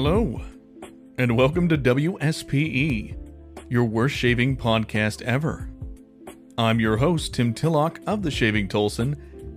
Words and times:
Hello, 0.00 0.40
and 1.18 1.36
welcome 1.36 1.68
to 1.68 1.76
WSPE, 1.76 3.16
your 3.68 3.84
worst 3.84 4.14
shaving 4.14 4.56
podcast 4.56 5.22
ever. 5.22 5.72
I'm 6.56 6.78
your 6.78 6.98
host, 6.98 7.34
Tim 7.34 7.52
Tillock 7.52 7.98
of 8.06 8.22
The 8.22 8.30
Shaving 8.30 8.68
Tulsan, 8.68 9.16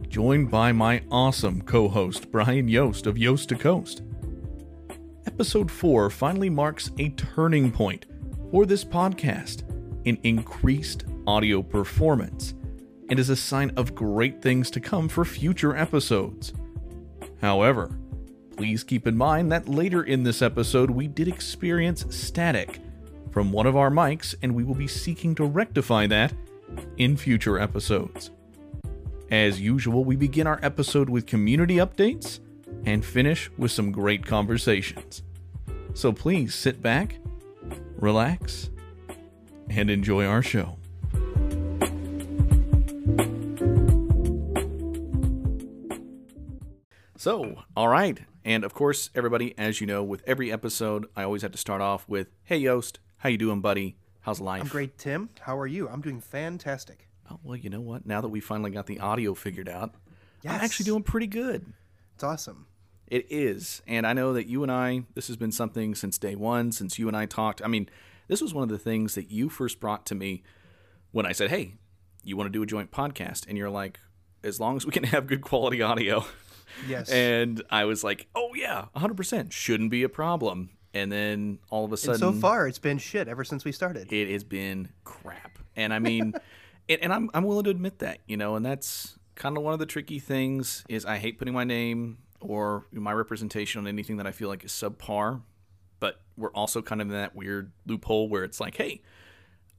joined 0.10 0.50
by 0.50 0.72
my 0.72 1.04
awesome 1.12 1.62
co 1.62 1.88
host, 1.88 2.32
Brian 2.32 2.68
Yost 2.68 3.06
of 3.06 3.20
Yost 3.20 3.50
to 3.50 3.56
Coast. 3.56 4.02
Episode 5.28 5.70
4 5.70 6.10
finally 6.10 6.50
marks 6.50 6.90
a 6.98 7.10
turning 7.10 7.72
point 7.72 8.08
for 8.50 8.66
this 8.66 8.84
podcast 8.84 9.62
in 10.06 10.18
increased 10.24 11.06
audio 11.28 11.62
performance 11.62 12.56
and 13.12 13.20
is 13.20 13.30
a 13.30 13.36
sign 13.36 13.70
of 13.78 13.94
great 13.94 14.42
things 14.42 14.72
to 14.72 14.80
come 14.80 15.08
for 15.08 15.24
future 15.24 15.78
episodes. 15.78 16.52
However, 17.40 17.96
please 18.62 18.84
keep 18.84 19.08
in 19.08 19.18
mind 19.18 19.52
that 19.52 19.68
later 19.68 20.04
in 20.04 20.22
this 20.22 20.40
episode 20.40 20.92
we 20.92 21.08
did 21.08 21.28
experience 21.28 22.06
static 22.16 22.78
from 23.32 23.52
one 23.52 23.66
of 23.66 23.76
our 23.76 23.90
mics, 23.90 24.36
and 24.44 24.54
we 24.54 24.64
will 24.64 24.76
be 24.76 24.86
seeking 24.86 25.34
to 25.34 25.44
rectify 25.44 26.06
that 26.06 26.32
in 26.98 27.18
future 27.18 27.58
episodes. 27.58 28.30
As 29.32 29.60
usual, 29.60 30.06
we 30.06 30.16
begin 30.16 30.46
our 30.46 30.60
episode 30.62 31.10
with 31.10 31.26
community 31.26 31.78
updates 31.78 32.40
and 32.86 33.04
finish 33.04 33.50
with 33.58 33.72
some 33.72 33.92
great 33.92 34.24
conversations. 34.28 35.24
So 35.96 36.14
please 36.14 36.54
sit 36.54 36.84
back, 36.84 37.18
relax, 37.96 38.70
and 39.72 39.90
enjoy 39.90 40.28
our 40.28 40.44
show. 40.44 40.78
So, 47.18 47.64
all 47.76 47.88
right. 47.88 48.20
And 48.44 48.64
of 48.64 48.74
course, 48.74 49.10
everybody, 49.14 49.58
as 49.58 49.82
you 49.82 49.88
know, 49.88 50.04
with 50.04 50.24
every 50.26 50.52
episode, 50.52 51.06
I 51.16 51.24
always 51.24 51.42
have 51.42 51.52
to 51.52 51.58
start 51.58 51.82
off 51.82 52.08
with, 52.08 52.28
"Hey 52.44 52.58
Yost, 52.58 53.00
how 53.18 53.30
you 53.30 53.38
doing, 53.38 53.62
buddy? 53.62 53.98
How's 54.22 54.40
life?" 54.42 54.62
I'm 54.62 54.68
great, 54.68 54.98
Tim. 54.98 55.30
How 55.42 55.58
are 55.60 55.68
you? 55.68 55.88
I'm 55.88 56.02
doing 56.02 56.22
fantastic. 56.22 57.08
Oh, 57.30 57.40
well, 57.44 57.56
you 57.56 57.70
know 57.70 57.82
what? 57.82 58.06
Now 58.06 58.22
that 58.22 58.30
we 58.30 58.40
finally 58.40 58.72
got 58.72 58.88
the 58.88 59.00
audio 59.00 59.34
figured 59.34 59.70
out, 59.70 59.96
I'm 60.44 60.62
actually 60.62 60.86
doing 60.86 61.04
pretty 61.04 61.28
good. 61.28 61.72
It's 62.16 62.24
awesome. 62.24 62.66
It 63.08 63.28
is. 63.30 63.82
And 63.88 64.08
I 64.08 64.14
know 64.14 64.34
that 64.34 64.48
you 64.48 64.64
and 64.64 64.72
I, 64.72 65.04
this 65.16 65.28
has 65.28 65.38
been 65.38 65.52
something 65.52 65.96
since 65.96 66.18
day 66.18 66.36
one, 66.36 66.72
since 66.72 66.98
you 66.98 67.08
and 67.08 67.16
I 67.16 67.26
talked. 67.26 67.62
I 67.64 67.68
mean, 67.68 67.90
this 68.28 68.42
was 68.42 68.54
one 68.54 68.64
of 68.64 68.70
the 68.70 68.78
things 68.78 69.16
that 69.16 69.30
you 69.32 69.50
first 69.50 69.80
brought 69.80 70.06
to 70.08 70.16
me 70.16 70.44
when 71.12 71.26
I 71.26 71.34
said, 71.34 71.50
hey, 71.50 71.76
you 72.24 72.38
want 72.38 72.48
to 72.48 72.52
do 72.52 72.64
a 72.64 72.66
joint 72.66 72.92
podcast? 72.92 73.46
And 73.48 73.58
you're 73.58 73.70
like, 73.70 74.00
as 74.44 74.60
long 74.60 74.78
as 74.78 74.86
we 74.86 74.92
can 74.92 75.04
have 75.06 75.28
good 75.28 75.42
quality 75.42 75.82
audio. 75.82 76.24
Yes. 76.88 77.10
And 77.10 77.62
I 77.70 77.86
was 77.86 78.04
like, 78.04 78.28
oh, 78.36 78.52
yeah, 78.56 78.86
100%. 78.96 79.52
Shouldn't 79.52 79.92
be 79.92 80.04
a 80.04 80.10
problem. 80.10 80.72
And 80.94 81.12
then 81.12 81.60
all 81.70 81.86
of 81.86 81.92
a 81.92 81.94
And 81.94 82.00
sudden, 82.00 82.20
so 82.20 82.32
far, 82.34 82.68
it's 82.68 82.80
been 82.80 82.98
shit 82.98 83.28
ever 83.28 83.44
since 83.44 83.64
we 83.64 83.72
started. 83.72 84.12
it 84.12 84.30
has 84.30 84.44
been 84.44 84.90
crap. 85.06 85.58
And 85.76 85.94
I 85.94 86.00
mean, 86.00 86.34
and, 86.90 87.02
and 87.04 87.14
I'm 87.14 87.30
I'm 87.34 87.46
willing 87.46 87.64
to 87.64 87.70
admit 87.70 88.00
that, 88.00 88.20
you 88.28 88.36
know, 88.36 88.56
and 88.58 88.66
that's 88.66 89.18
kind 89.36 89.56
of 89.56 89.64
one 89.64 89.72
of 89.72 89.80
the 89.80 89.86
tricky 89.86 90.20
things 90.20 90.84
is 90.90 91.06
I 91.06 91.18
hate 91.18 91.40
putting 91.40 91.54
my 91.54 91.64
name 91.64 92.18
or 92.42 92.88
my 92.92 93.14
representation 93.14 93.80
on 93.80 93.88
anything 93.88 94.18
that 94.18 94.28
I 94.28 94.32
feel 94.32 94.50
like 94.50 94.66
is 94.66 94.72
subpar. 94.72 95.42
But 96.02 96.20
we're 96.36 96.52
also 96.52 96.82
kind 96.82 97.00
of 97.00 97.08
in 97.08 97.14
that 97.14 97.36
weird 97.38 97.72
loophole 97.86 98.28
where 98.28 98.44
it's 98.44 98.60
like, 98.60 98.76
hey, 98.76 99.02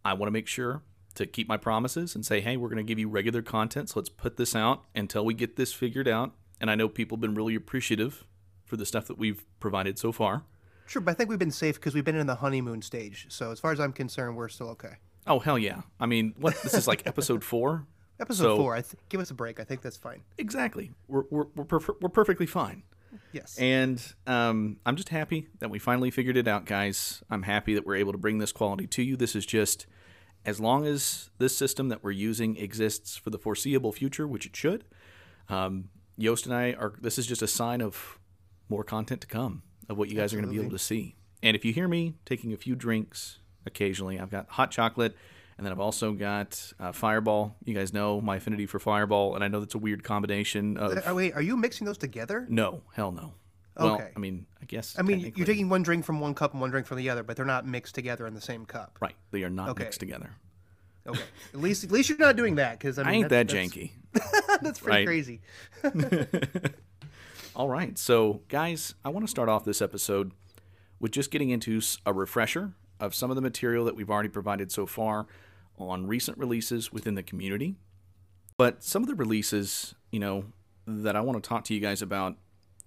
I 0.05 0.15
want 0.15 0.29
to 0.29 0.33
make 0.33 0.47
sure 0.47 0.83
to 1.17 1.27
keep 1.27 1.47
my 1.47 1.59
promises 1.59 2.15
and 2.15 2.25
say, 2.25 2.41
hey, 2.41 2.57
we're 2.57 2.69
going 2.69 2.79
to 2.79 2.83
give 2.85 2.99
you 2.99 3.09
regular 3.11 3.43
content. 3.43 3.91
So 3.91 4.01
let's 4.01 4.09
put 4.09 4.39
this 4.39 4.57
out 4.57 4.85
until 4.95 5.27
we 5.27 5.35
get 5.35 5.57
this 5.57 5.75
figured 5.75 6.09
out. 6.09 6.33
And 6.63 6.71
I 6.71 6.75
know 6.77 6.89
people 6.89 7.17
have 7.17 7.21
been 7.21 7.35
really 7.35 7.55
appreciative 7.55 8.25
for 8.65 8.77
the 8.79 8.87
stuff 8.87 9.07
that 9.09 9.19
we've 9.19 9.45
provided 9.61 9.99
so 9.99 10.13
far. 10.13 10.45
Sure, 10.87 11.03
but 11.03 11.11
I 11.11 11.15
think 11.15 11.29
we've 11.29 11.39
been 11.39 11.51
safe 11.51 11.75
because 11.75 11.93
we've 11.95 12.05
been 12.05 12.17
in 12.17 12.27
the 12.27 12.37
honeymoon 12.37 12.81
stage. 12.83 13.27
So 13.29 13.51
as 13.51 13.61
far 13.61 13.73
as 13.73 13.81
I'm 13.81 13.93
concerned, 13.93 14.37
we're 14.37 14.49
still 14.49 14.69
okay. 14.71 14.95
Oh, 15.27 15.41
hell 15.41 15.59
yeah. 15.59 15.83
I 16.01 16.07
mean, 16.07 16.35
what? 16.39 16.55
This 16.63 16.75
is 16.75 16.87
like 16.89 17.03
episode 17.07 17.45
four? 17.45 17.87
Episode 18.21 18.43
So- 18.45 18.57
four, 18.57 18.75
I 18.75 18.81
th- 18.83 18.95
give 19.09 19.21
us 19.21 19.31
a 19.31 19.35
break. 19.35 19.59
I 19.61 19.65
think 19.65 19.83
that's 19.83 19.97
fine. 19.97 20.23
Exactly. 20.39 20.93
We're 21.09 21.25
we're 21.31 21.47
we're, 21.57 21.65
perf- 21.65 21.97
we're 22.01 22.09
perfectly 22.09 22.47
fine. 22.47 22.85
Yes. 23.33 23.59
And 23.59 24.01
um, 24.27 24.79
I'm 24.87 24.97
just 24.97 25.11
happy 25.11 25.49
that 25.59 25.69
we 25.69 25.79
finally 25.79 26.11
figured 26.11 26.37
it 26.37 26.49
out, 26.49 26.65
guys. 26.65 27.23
I'm 27.29 27.43
happy 27.43 27.75
that 27.75 27.85
we're 27.85 27.97
able 27.97 28.13
to 28.13 28.19
bring 28.19 28.39
this 28.39 28.53
quality 28.53 28.87
to 28.87 29.03
you. 29.03 29.17
This 29.17 29.35
is 29.37 29.45
just 29.45 29.87
as 30.47 30.61
long 30.61 30.87
as 30.87 31.29
this 31.39 31.57
system 31.57 31.89
that 31.91 32.03
we're 32.03 32.13
using 32.13 32.57
exists 32.57 33.17
for 33.17 33.31
the 33.31 33.39
foreseeable 33.39 33.93
future, 33.93 34.27
which 34.27 34.47
it 34.47 34.57
should. 34.57 34.85
Um, 35.49 35.89
Yost 36.17 36.47
and 36.47 36.55
I 36.55 36.73
are. 36.73 36.93
This 37.01 37.19
is 37.19 37.27
just 37.27 37.43
a 37.43 37.47
sign 37.47 37.81
of 37.81 38.19
more 38.69 38.85
content 38.85 39.21
to 39.23 39.27
come 39.27 39.63
of 39.89 39.99
what 39.99 40.09
you 40.09 40.17
guys 40.17 40.33
are 40.33 40.37
going 40.37 40.49
to 40.49 40.53
be 40.55 40.61
able 40.61 40.71
to 40.71 40.79
see. 40.79 41.17
And 41.43 41.57
if 41.57 41.65
you 41.65 41.73
hear 41.73 41.89
me 41.89 42.15
taking 42.25 42.53
a 42.53 42.57
few 42.57 42.75
drinks 42.75 43.39
occasionally, 43.67 44.19
I've 44.19 44.31
got 44.31 44.49
hot 44.51 44.71
chocolate. 44.71 45.17
And 45.59 45.67
then 45.67 45.73
I've 45.73 45.81
also 45.81 46.13
got 46.13 46.73
uh, 46.81 46.93
Fireball. 46.93 47.57
You 47.65 47.75
guys 47.75 47.93
know 47.93 48.21
my 48.21 48.37
affinity 48.37 48.67
for 48.67 48.79
Fireball, 48.79 49.35
and 49.35 49.45
I 49.45 49.49
know 49.49 49.61
that's 49.61 49.75
a 49.75 49.79
weird 49.79 50.03
combination 50.03 50.77
of 50.77 50.97
Uh, 51.07 51.15
wait, 51.15 51.35
are 51.35 51.43
you 51.43 51.57
mixing 51.57 51.87
those 51.87 51.99
together? 51.99 52.47
no, 52.49 52.83
hell 52.95 53.13
no. 53.13 53.35
Well, 53.77 53.95
Okay. 53.95 54.11
I 54.17 54.19
mean, 54.19 54.47
I 54.61 54.65
guess. 54.65 54.97
I 54.99 55.03
mean, 55.03 55.33
you're 55.37 55.47
taking 55.47 55.69
one 55.69 55.83
drink 55.83 56.05
from 56.05 56.21
one 56.21 56.35
cup 56.35 56.53
and 56.53 56.61
one 56.61 56.71
drink 56.71 56.87
from 56.87 56.97
the 56.99 57.09
other, 57.11 57.23
but 57.23 57.37
they're 57.37 57.45
not 57.47 57.67
mixed 57.67 57.95
together 57.95 58.27
in 58.27 58.35
the 58.35 58.41
same 58.41 58.65
cup. 58.67 58.99
right. 59.01 59.15
They 59.31 59.45
are 59.45 59.51
not 59.51 59.69
Okay. 59.71 59.85
mixed 59.85 60.01
together. 60.01 60.31
Okay. 61.07 61.21
at 61.55 61.61
least, 61.61 61.85
at 61.85 61.91
least 61.91 62.09
you're 62.09 62.19
not 62.19 62.37
doing 62.37 62.57
that 62.57 62.79
because 62.79 62.99
I, 62.99 63.03
I 63.03 63.07
mean, 63.07 63.15
ain't 63.15 63.29
that 63.31 63.49
that's, 63.49 63.53
janky. 63.55 63.91
That's, 64.61 64.81
pretty 64.81 65.05
crazy. 65.05 65.41
All 67.57 67.69
right, 67.69 67.99
so 67.99 68.41
guys, 68.49 68.95
I 69.05 69.09
want 69.11 69.27
to 69.27 69.31
start 69.31 69.49
off 69.49 69.65
this 69.65 69.83
episode 69.83 70.33
with 71.01 71.13
just 71.13 71.31
getting 71.31 71.51
into 71.51 71.81
a 72.07 72.13
refresher 72.13 72.73
of 73.01 73.15
some 73.15 73.31
of 73.31 73.37
the 73.37 73.43
material 73.43 73.85
that 73.85 73.97
we've 73.97 74.11
already 74.11 74.29
provided 74.29 74.71
so 74.71 74.87
far 74.87 75.27
on 75.79 76.07
recent 76.07 76.39
releases 76.39 76.93
within 76.93 77.15
the 77.15 77.23
community. 77.23 77.75
But 78.57 78.83
some 78.83 79.03
of 79.03 79.09
the 79.09 79.15
releases, 79.15 79.95
you 80.11 80.21
know, 80.21 80.45
that 80.87 81.17
I 81.17 81.21
want 81.21 81.43
to 81.43 81.47
talk 81.49 81.65
to 81.65 81.75
you 81.75 81.81
guys 81.81 82.03
about 82.03 82.37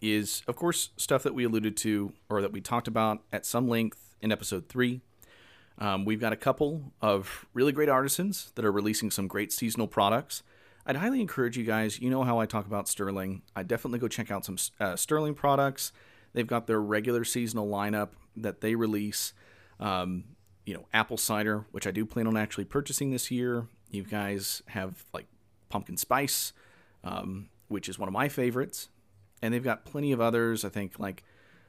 is, 0.02 0.44
of 0.48 0.56
course, 0.56 0.90
stuff 0.98 1.24
that 1.24 1.34
we 1.34 1.44
alluded 1.44 1.76
to 1.78 2.14
or 2.30 2.42
that 2.42 2.52
we 2.52 2.62
talked 2.62 2.88
about 2.88 3.24
at 3.34 3.46
some 3.46 3.68
length 3.68 4.16
in 4.22 4.32
episode 4.32 4.70
three. 4.70 5.02
Um, 5.78 6.06
we've 6.06 6.22
got 6.22 6.32
a 6.32 6.38
couple 6.38 6.94
of 7.02 7.46
really 7.54 7.72
great 7.72 7.90
artisans 7.90 8.52
that 8.56 8.64
are 8.64 8.72
releasing 8.72 9.12
some 9.12 9.28
great 9.28 9.52
seasonal 9.52 9.88
products. 9.88 10.44
I'd 10.86 10.98
highly 10.98 11.20
encourage 11.20 11.58
you 11.58 11.64
guys. 11.64 12.00
You 12.00 12.10
know 12.10 12.24
how 12.24 12.40
I 12.40 12.46
talk 12.46 12.68
about 12.68 12.88
Stirling. 12.88 13.42
I 13.56 13.64
definitely 13.64 14.00
go 14.00 14.08
check 14.08 14.30
out 14.30 14.46
some 14.46 14.58
uh, 14.80 14.96
Stirling 14.96 15.34
products. 15.34 15.92
They've 16.34 16.46
got 16.46 16.68
their 16.68 16.80
regular 16.80 17.24
seasonal 17.24 17.68
lineup 17.68 18.10
that 18.36 18.62
they 18.62 18.76
release. 18.76 19.34
Um, 19.80 20.26
you 20.66 20.74
know, 20.74 20.86
apple 20.94 21.18
cider, 21.18 21.66
which 21.72 21.88
I 21.88 21.92
do 21.92 22.06
plan 22.06 22.28
on 22.28 22.38
actually 22.38 22.66
purchasing 22.66 23.12
this 23.12 23.32
year. 23.32 23.68
You 23.90 24.04
guys 24.04 24.62
have 24.68 25.06
like 25.14 25.28
pumpkin 25.70 25.98
spice, 25.98 26.54
um, 27.04 27.50
which 27.68 27.88
is 27.88 27.98
one 27.98 28.08
of 28.08 28.14
my 28.14 28.30
favorites, 28.30 28.90
and 29.42 29.54
they've 29.54 29.64
got 29.64 29.86
plenty 29.86 30.12
of 30.12 30.22
others. 30.22 30.66
I 30.66 30.70
think 30.70 31.00
like 31.00 31.24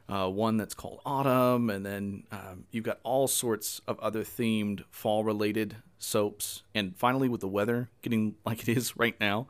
uh, 0.09 0.29
one 0.29 0.57
that's 0.57 0.73
called 0.73 0.99
Autumn, 1.05 1.69
and 1.69 1.85
then 1.85 2.23
um, 2.31 2.65
you've 2.71 2.83
got 2.83 2.99
all 3.03 3.27
sorts 3.27 3.81
of 3.87 3.99
other 3.99 4.23
themed 4.23 4.83
fall 4.89 5.23
related 5.23 5.77
soaps. 5.97 6.63
And 6.73 6.95
finally, 6.95 7.29
with 7.29 7.41
the 7.41 7.47
weather 7.47 7.89
getting 8.01 8.35
like 8.45 8.67
it 8.67 8.77
is 8.77 8.97
right 8.97 9.19
now, 9.19 9.47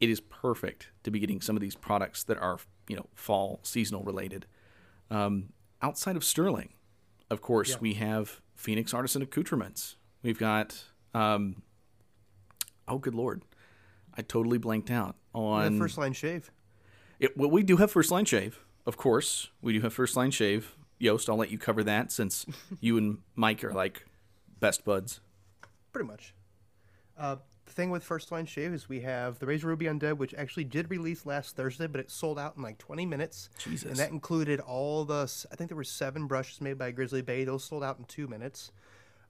it 0.00 0.08
is 0.10 0.20
perfect 0.20 0.88
to 1.02 1.10
be 1.10 1.18
getting 1.18 1.40
some 1.40 1.56
of 1.56 1.60
these 1.60 1.74
products 1.74 2.22
that 2.24 2.38
are 2.38 2.58
you 2.88 2.96
know 2.96 3.06
fall 3.14 3.60
seasonal 3.62 4.02
related. 4.02 4.46
Um, 5.10 5.50
outside 5.82 6.16
of 6.16 6.24
Stirling, 6.24 6.70
of 7.30 7.40
course, 7.40 7.80
we 7.80 7.94
have 7.94 8.40
Phoenix 8.54 8.92
Artisan 8.92 9.22
Accoutrements. 9.22 9.96
We've 10.22 10.38
got 10.38 10.84
um, 11.14 11.62
oh 12.86 12.98
good 12.98 13.14
lord, 13.14 13.42
I 14.16 14.22
totally 14.22 14.58
blanked 14.58 14.90
out 14.90 15.16
on 15.34 15.78
first 15.78 15.96
line 15.98 16.12
shave. 16.12 16.50
it, 17.20 17.36
well, 17.36 17.50
we 17.50 17.62
do 17.62 17.76
have 17.76 17.90
first 17.90 18.10
line 18.10 18.24
shave, 18.24 18.58
of 18.86 18.96
course. 18.96 19.50
We 19.62 19.72
do 19.72 19.80
have 19.82 19.92
first 19.92 20.16
line 20.16 20.30
shave. 20.32 20.74
Yost, 20.98 21.30
I'll 21.30 21.36
let 21.36 21.52
you 21.52 21.58
cover 21.58 21.84
that 21.84 22.10
since 22.10 22.44
you 22.80 22.98
and 22.98 23.18
Mike 23.36 23.62
are 23.62 23.72
like 23.72 24.06
best 24.58 24.84
buds. 24.84 25.20
Pretty 25.92 26.06
much. 26.06 26.34
Uh, 27.16 27.36
the 27.68 27.72
thing 27.72 27.90
with 27.90 28.02
First 28.02 28.32
Line 28.32 28.46
Shave 28.46 28.72
is 28.72 28.88
we 28.88 29.00
have 29.00 29.38
the 29.38 29.46
Razor 29.46 29.66
Ruby 29.66 29.86
Undead, 29.86 30.16
which 30.16 30.34
actually 30.34 30.64
did 30.64 30.90
release 30.90 31.26
last 31.26 31.54
Thursday, 31.54 31.86
but 31.86 32.00
it 32.00 32.10
sold 32.10 32.38
out 32.38 32.56
in 32.56 32.62
like 32.62 32.78
20 32.78 33.04
minutes. 33.04 33.50
Jesus. 33.58 33.90
And 33.90 33.98
that 33.98 34.10
included 34.10 34.60
all 34.60 35.04
the, 35.04 35.30
I 35.52 35.56
think 35.56 35.68
there 35.68 35.76
were 35.76 35.84
seven 35.84 36.26
brushes 36.26 36.60
made 36.60 36.78
by 36.78 36.90
Grizzly 36.92 37.22
Bay. 37.22 37.44
Those 37.44 37.64
sold 37.64 37.84
out 37.84 37.98
in 37.98 38.04
two 38.04 38.26
minutes. 38.26 38.72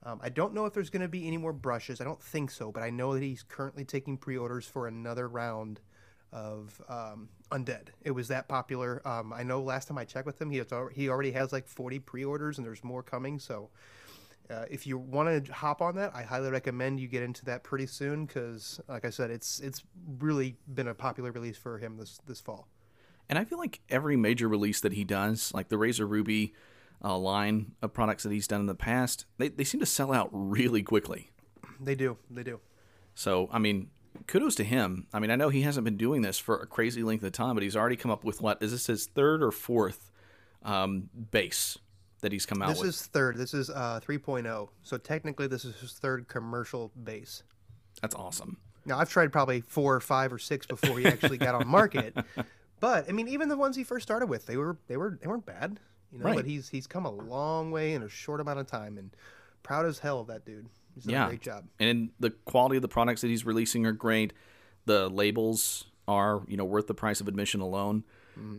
Um, 0.04 0.20
I 0.22 0.28
don't 0.28 0.54
know 0.54 0.66
if 0.66 0.72
there's 0.72 0.90
going 0.90 1.02
to 1.02 1.08
be 1.08 1.26
any 1.26 1.36
more 1.36 1.52
brushes. 1.52 2.00
I 2.00 2.04
don't 2.04 2.22
think 2.22 2.50
so, 2.50 2.70
but 2.70 2.82
I 2.82 2.90
know 2.90 3.14
that 3.14 3.22
he's 3.22 3.42
currently 3.42 3.84
taking 3.84 4.16
pre-orders 4.16 4.64
for 4.64 4.86
another 4.86 5.26
round 5.26 5.80
of 6.32 6.80
um, 6.88 7.28
Undead. 7.50 7.88
It 8.02 8.12
was 8.12 8.28
that 8.28 8.48
popular. 8.48 9.02
Um, 9.06 9.32
I 9.32 9.42
know 9.42 9.60
last 9.60 9.88
time 9.88 9.98
I 9.98 10.04
checked 10.04 10.26
with 10.26 10.40
him, 10.40 10.50
he 10.50 10.58
has, 10.58 10.72
al- 10.72 10.88
he 10.88 11.08
already 11.08 11.32
has 11.32 11.52
like 11.52 11.66
40 11.66 11.98
pre-orders, 12.00 12.58
and 12.58 12.66
there's 12.66 12.84
more 12.84 13.02
coming. 13.02 13.40
So 13.40 13.70
uh, 14.50 14.64
if 14.70 14.86
you 14.86 14.98
want 14.98 15.44
to 15.44 15.52
hop 15.52 15.82
on 15.82 15.96
that, 15.96 16.12
I 16.14 16.22
highly 16.22 16.50
recommend 16.50 17.00
you 17.00 17.08
get 17.08 17.22
into 17.22 17.44
that 17.46 17.64
pretty 17.64 17.86
soon 17.86 18.26
because, 18.26 18.80
like 18.88 19.04
I 19.04 19.10
said, 19.10 19.30
it's 19.30 19.60
it's 19.60 19.82
really 20.18 20.56
been 20.72 20.88
a 20.88 20.94
popular 20.94 21.32
release 21.32 21.56
for 21.56 21.78
him 21.78 21.96
this 21.98 22.18
this 22.26 22.40
fall. 22.40 22.68
And 23.28 23.38
I 23.38 23.44
feel 23.44 23.58
like 23.58 23.80
every 23.90 24.16
major 24.16 24.48
release 24.48 24.80
that 24.80 24.94
he 24.94 25.04
does, 25.04 25.52
like 25.52 25.68
the 25.68 25.76
Razor 25.76 26.06
Ruby 26.06 26.54
uh, 27.04 27.18
line 27.18 27.72
of 27.82 27.92
products 27.92 28.22
that 28.22 28.32
he's 28.32 28.48
done 28.48 28.60
in 28.60 28.66
the 28.66 28.74
past, 28.74 29.26
they, 29.36 29.48
they 29.48 29.64
seem 29.64 29.80
to 29.80 29.86
sell 29.86 30.12
out 30.12 30.30
really 30.32 30.82
quickly. 30.82 31.30
They 31.78 31.94
do. 31.94 32.16
They 32.30 32.42
do. 32.42 32.60
So, 33.14 33.50
I 33.52 33.58
mean, 33.58 33.90
kudos 34.26 34.54
to 34.54 34.64
him. 34.64 35.08
I 35.12 35.18
mean, 35.18 35.30
I 35.30 35.36
know 35.36 35.50
he 35.50 35.60
hasn't 35.60 35.84
been 35.84 35.98
doing 35.98 36.22
this 36.22 36.38
for 36.38 36.56
a 36.56 36.66
crazy 36.66 37.02
length 37.02 37.22
of 37.22 37.32
time, 37.32 37.54
but 37.54 37.62
he's 37.62 37.76
already 37.76 37.96
come 37.96 38.10
up 38.10 38.24
with 38.24 38.40
what 38.40 38.62
is 38.62 38.72
this 38.72 38.86
his 38.86 39.06
third 39.06 39.42
or 39.42 39.52
fourth 39.52 40.10
um, 40.62 41.10
base 41.30 41.76
that 42.20 42.32
he's 42.32 42.46
come 42.46 42.62
out 42.62 42.68
This 42.70 42.80
with? 42.80 42.88
is 42.88 43.02
third. 43.06 43.36
This 43.36 43.54
is 43.54 43.70
uh, 43.70 44.00
3.0. 44.06 44.68
So 44.82 44.98
technically, 44.98 45.46
this 45.46 45.64
is 45.64 45.76
his 45.76 45.92
third 45.92 46.28
commercial 46.28 46.90
base. 47.04 47.42
That's 48.02 48.14
awesome. 48.14 48.58
Now 48.84 48.98
I've 48.98 49.10
tried 49.10 49.32
probably 49.32 49.60
four 49.60 49.94
or 49.94 50.00
five 50.00 50.32
or 50.32 50.38
six 50.38 50.66
before 50.66 50.98
he 50.98 51.06
actually 51.06 51.38
got 51.38 51.54
on 51.54 51.66
market. 51.68 52.16
But 52.80 53.08
I 53.08 53.12
mean, 53.12 53.28
even 53.28 53.48
the 53.48 53.56
ones 53.56 53.76
he 53.76 53.84
first 53.84 54.02
started 54.04 54.26
with, 54.26 54.46
they 54.46 54.56
were 54.56 54.78
they 54.86 54.96
were 54.96 55.18
they 55.20 55.26
weren't 55.28 55.44
bad. 55.46 55.78
You 56.12 56.20
know, 56.20 56.24
Right. 56.26 56.36
but 56.36 56.46
he's 56.46 56.68
he's 56.70 56.86
come 56.86 57.04
a 57.04 57.10
long 57.10 57.70
way 57.70 57.92
in 57.92 58.02
a 58.02 58.08
short 58.08 58.40
amount 58.40 58.60
of 58.60 58.66
time, 58.66 58.96
and 58.96 59.10
proud 59.62 59.84
as 59.84 59.98
hell 59.98 60.20
of 60.20 60.28
that 60.28 60.44
dude. 60.46 60.68
He's 60.94 61.04
done 61.04 61.12
Yeah. 61.12 61.24
a 61.26 61.28
great 61.28 61.42
job. 61.42 61.66
And 61.78 62.10
the 62.18 62.30
quality 62.30 62.76
of 62.76 62.82
the 62.82 62.88
products 62.88 63.20
that 63.20 63.28
he's 63.28 63.44
releasing 63.44 63.84
are 63.84 63.92
great. 63.92 64.32
The 64.86 65.08
labels 65.10 65.84
are, 66.06 66.40
you 66.48 66.56
know, 66.56 66.64
worth 66.64 66.86
the 66.86 66.94
price 66.94 67.20
of 67.20 67.28
admission 67.28 67.60
alone. 67.60 68.04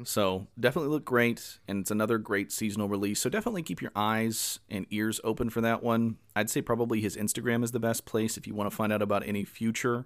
So 0.04 0.48
definitely 0.60 0.90
look 0.90 1.06
great, 1.06 1.60
and 1.68 1.82
it's 1.82 1.92
another 1.92 2.18
great 2.18 2.52
seasonal 2.52 2.88
release. 2.88 3.20
So 3.20 3.30
definitely 3.30 3.64
keep 3.64 3.82
your 3.82 3.92
eyes 3.96 4.60
and 4.70 4.86
ears 4.90 5.20
open 5.24 5.50
for 5.50 5.62
that 5.62 5.84
one. 5.84 6.18
I'd 6.36 6.50
say 6.50 6.62
probably 6.62 7.02
his 7.02 7.16
Instagram 7.16 7.64
is 7.64 7.72
the 7.72 7.80
best 7.80 8.06
place 8.06 8.38
if 8.38 8.48
you 8.48 8.54
want 8.54 8.70
to 8.70 8.76
find 8.76 8.92
out 8.94 9.02
about 9.02 9.28
any 9.28 9.44
future 9.44 10.06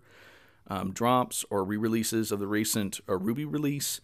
um, 0.68 0.94
drops 0.94 1.46
or 1.50 1.64
re-releases 1.64 2.32
of 2.32 2.40
the 2.40 2.48
recent 2.48 3.00
uh, 3.08 3.18
Ruby 3.18 3.46
release. 3.46 4.02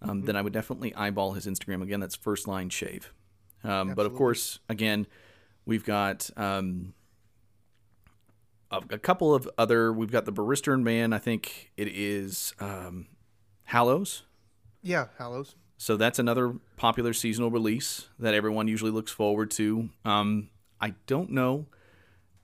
Um, 0.00 0.22
Then 0.22 0.36
I 0.36 0.42
would 0.42 0.52
definitely 0.52 0.94
eyeball 0.94 1.32
his 1.32 1.46
Instagram 1.46 1.82
again. 1.82 2.00
That's 2.00 2.16
First 2.16 2.48
Line 2.48 2.68
Shave. 2.70 3.12
Um, 3.64 3.94
but 3.94 4.06
of 4.06 4.14
course, 4.14 4.58
again, 4.68 5.06
we've 5.64 5.84
got 5.84 6.28
um, 6.36 6.94
a, 8.70 8.82
a 8.90 8.98
couple 8.98 9.34
of 9.34 9.48
other. 9.56 9.92
We've 9.92 10.10
got 10.10 10.24
the 10.24 10.32
Barrister 10.32 10.74
and 10.74 10.84
Mann. 10.84 11.12
I 11.12 11.18
think 11.18 11.70
it 11.76 11.88
is 11.88 12.54
um, 12.58 13.06
Hallows. 13.64 14.24
Yeah, 14.82 15.06
Hallows. 15.18 15.54
So 15.78 15.96
that's 15.96 16.18
another 16.18 16.54
popular 16.76 17.12
seasonal 17.12 17.50
release 17.50 18.08
that 18.18 18.34
everyone 18.34 18.68
usually 18.68 18.90
looks 18.90 19.10
forward 19.10 19.50
to. 19.52 19.88
Um, 20.04 20.50
I 20.80 20.94
don't 21.06 21.30
know 21.30 21.66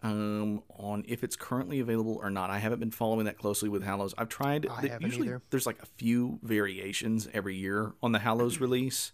um, 0.02 0.62
on 0.70 1.04
if 1.08 1.24
it's 1.24 1.36
currently 1.36 1.80
available 1.80 2.18
or 2.22 2.30
not. 2.30 2.50
I 2.50 2.58
haven't 2.58 2.80
been 2.80 2.90
following 2.90 3.26
that 3.26 3.38
closely 3.38 3.68
with 3.68 3.82
Hallows. 3.82 4.14
I've 4.16 4.28
tried. 4.28 4.66
I 4.66 4.86
haven't 4.86 5.02
usually 5.02 5.28
either. 5.28 5.42
there's 5.50 5.66
like 5.66 5.82
a 5.82 5.86
few 5.86 6.38
variations 6.42 7.28
every 7.32 7.56
year 7.56 7.92
on 8.02 8.12
the 8.12 8.18
Hallows 8.18 8.60
release. 8.60 9.12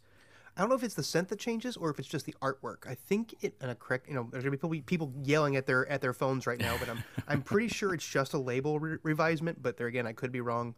I 0.56 0.60
don't 0.60 0.68
know 0.70 0.76
if 0.76 0.84
it's 0.84 0.94
the 0.94 1.02
scent 1.02 1.28
that 1.30 1.38
changes 1.40 1.76
or 1.76 1.90
if 1.90 1.98
it's 1.98 2.06
just 2.06 2.26
the 2.26 2.34
artwork. 2.40 2.86
I 2.88 2.94
think 2.94 3.34
it 3.42 3.56
and 3.60 3.70
a 3.70 3.74
correct, 3.74 4.08
you 4.08 4.14
know, 4.14 4.28
there's 4.30 4.44
gonna 4.44 4.52
be 4.52 4.56
people, 4.56 5.08
people 5.08 5.12
yelling 5.24 5.56
at 5.56 5.66
their 5.66 5.88
at 5.88 6.00
their 6.00 6.12
phones 6.12 6.46
right 6.46 6.60
now, 6.60 6.76
but 6.78 6.88
I'm 6.88 7.02
I'm 7.26 7.42
pretty 7.42 7.68
sure 7.68 7.92
it's 7.92 8.06
just 8.06 8.34
a 8.34 8.38
label 8.38 8.78
re- 8.78 8.98
revisement. 8.98 9.56
But 9.60 9.76
there 9.76 9.88
again, 9.88 10.06
I 10.06 10.12
could 10.12 10.30
be 10.30 10.40
wrong. 10.40 10.74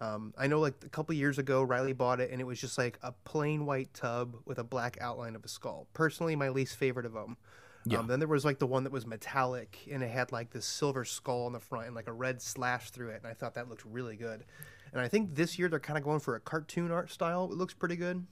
Um, 0.00 0.32
I 0.38 0.46
know 0.46 0.60
like 0.60 0.74
a 0.84 0.88
couple 0.88 1.14
years 1.14 1.38
ago, 1.38 1.62
Riley 1.62 1.92
bought 1.92 2.20
it 2.20 2.30
and 2.30 2.40
it 2.40 2.44
was 2.44 2.60
just 2.60 2.78
like 2.78 2.98
a 3.02 3.12
plain 3.24 3.66
white 3.66 3.92
tub 3.94 4.36
with 4.44 4.58
a 4.58 4.64
black 4.64 4.96
outline 5.00 5.34
of 5.34 5.44
a 5.44 5.48
skull. 5.48 5.88
Personally, 5.92 6.36
my 6.36 6.50
least 6.50 6.76
favorite 6.76 7.04
of 7.06 7.12
them. 7.12 7.36
Yeah. 7.84 7.98
Um, 7.98 8.06
then 8.06 8.18
there 8.20 8.28
was 8.28 8.44
like 8.44 8.58
the 8.58 8.66
one 8.66 8.84
that 8.84 8.92
was 8.92 9.06
metallic 9.06 9.78
and 9.90 10.02
it 10.02 10.10
had 10.10 10.30
like 10.30 10.50
this 10.50 10.66
silver 10.66 11.04
skull 11.04 11.46
on 11.46 11.52
the 11.52 11.60
front 11.60 11.86
and 11.86 11.96
like 11.96 12.06
a 12.06 12.12
red 12.12 12.40
slash 12.42 12.90
through 12.90 13.08
it, 13.10 13.16
and 13.22 13.26
I 13.26 13.34
thought 13.34 13.54
that 13.54 13.68
looked 13.68 13.84
really 13.84 14.14
good. 14.16 14.44
And 14.92 15.00
I 15.00 15.08
think 15.08 15.34
this 15.34 15.58
year 15.58 15.68
they're 15.68 15.80
kind 15.80 15.98
of 15.98 16.04
going 16.04 16.20
for 16.20 16.34
a 16.34 16.40
cartoon 16.40 16.90
art 16.90 17.10
style. 17.10 17.44
It 17.50 17.56
looks 17.56 17.74
pretty 17.74 17.96
good. 17.96 18.26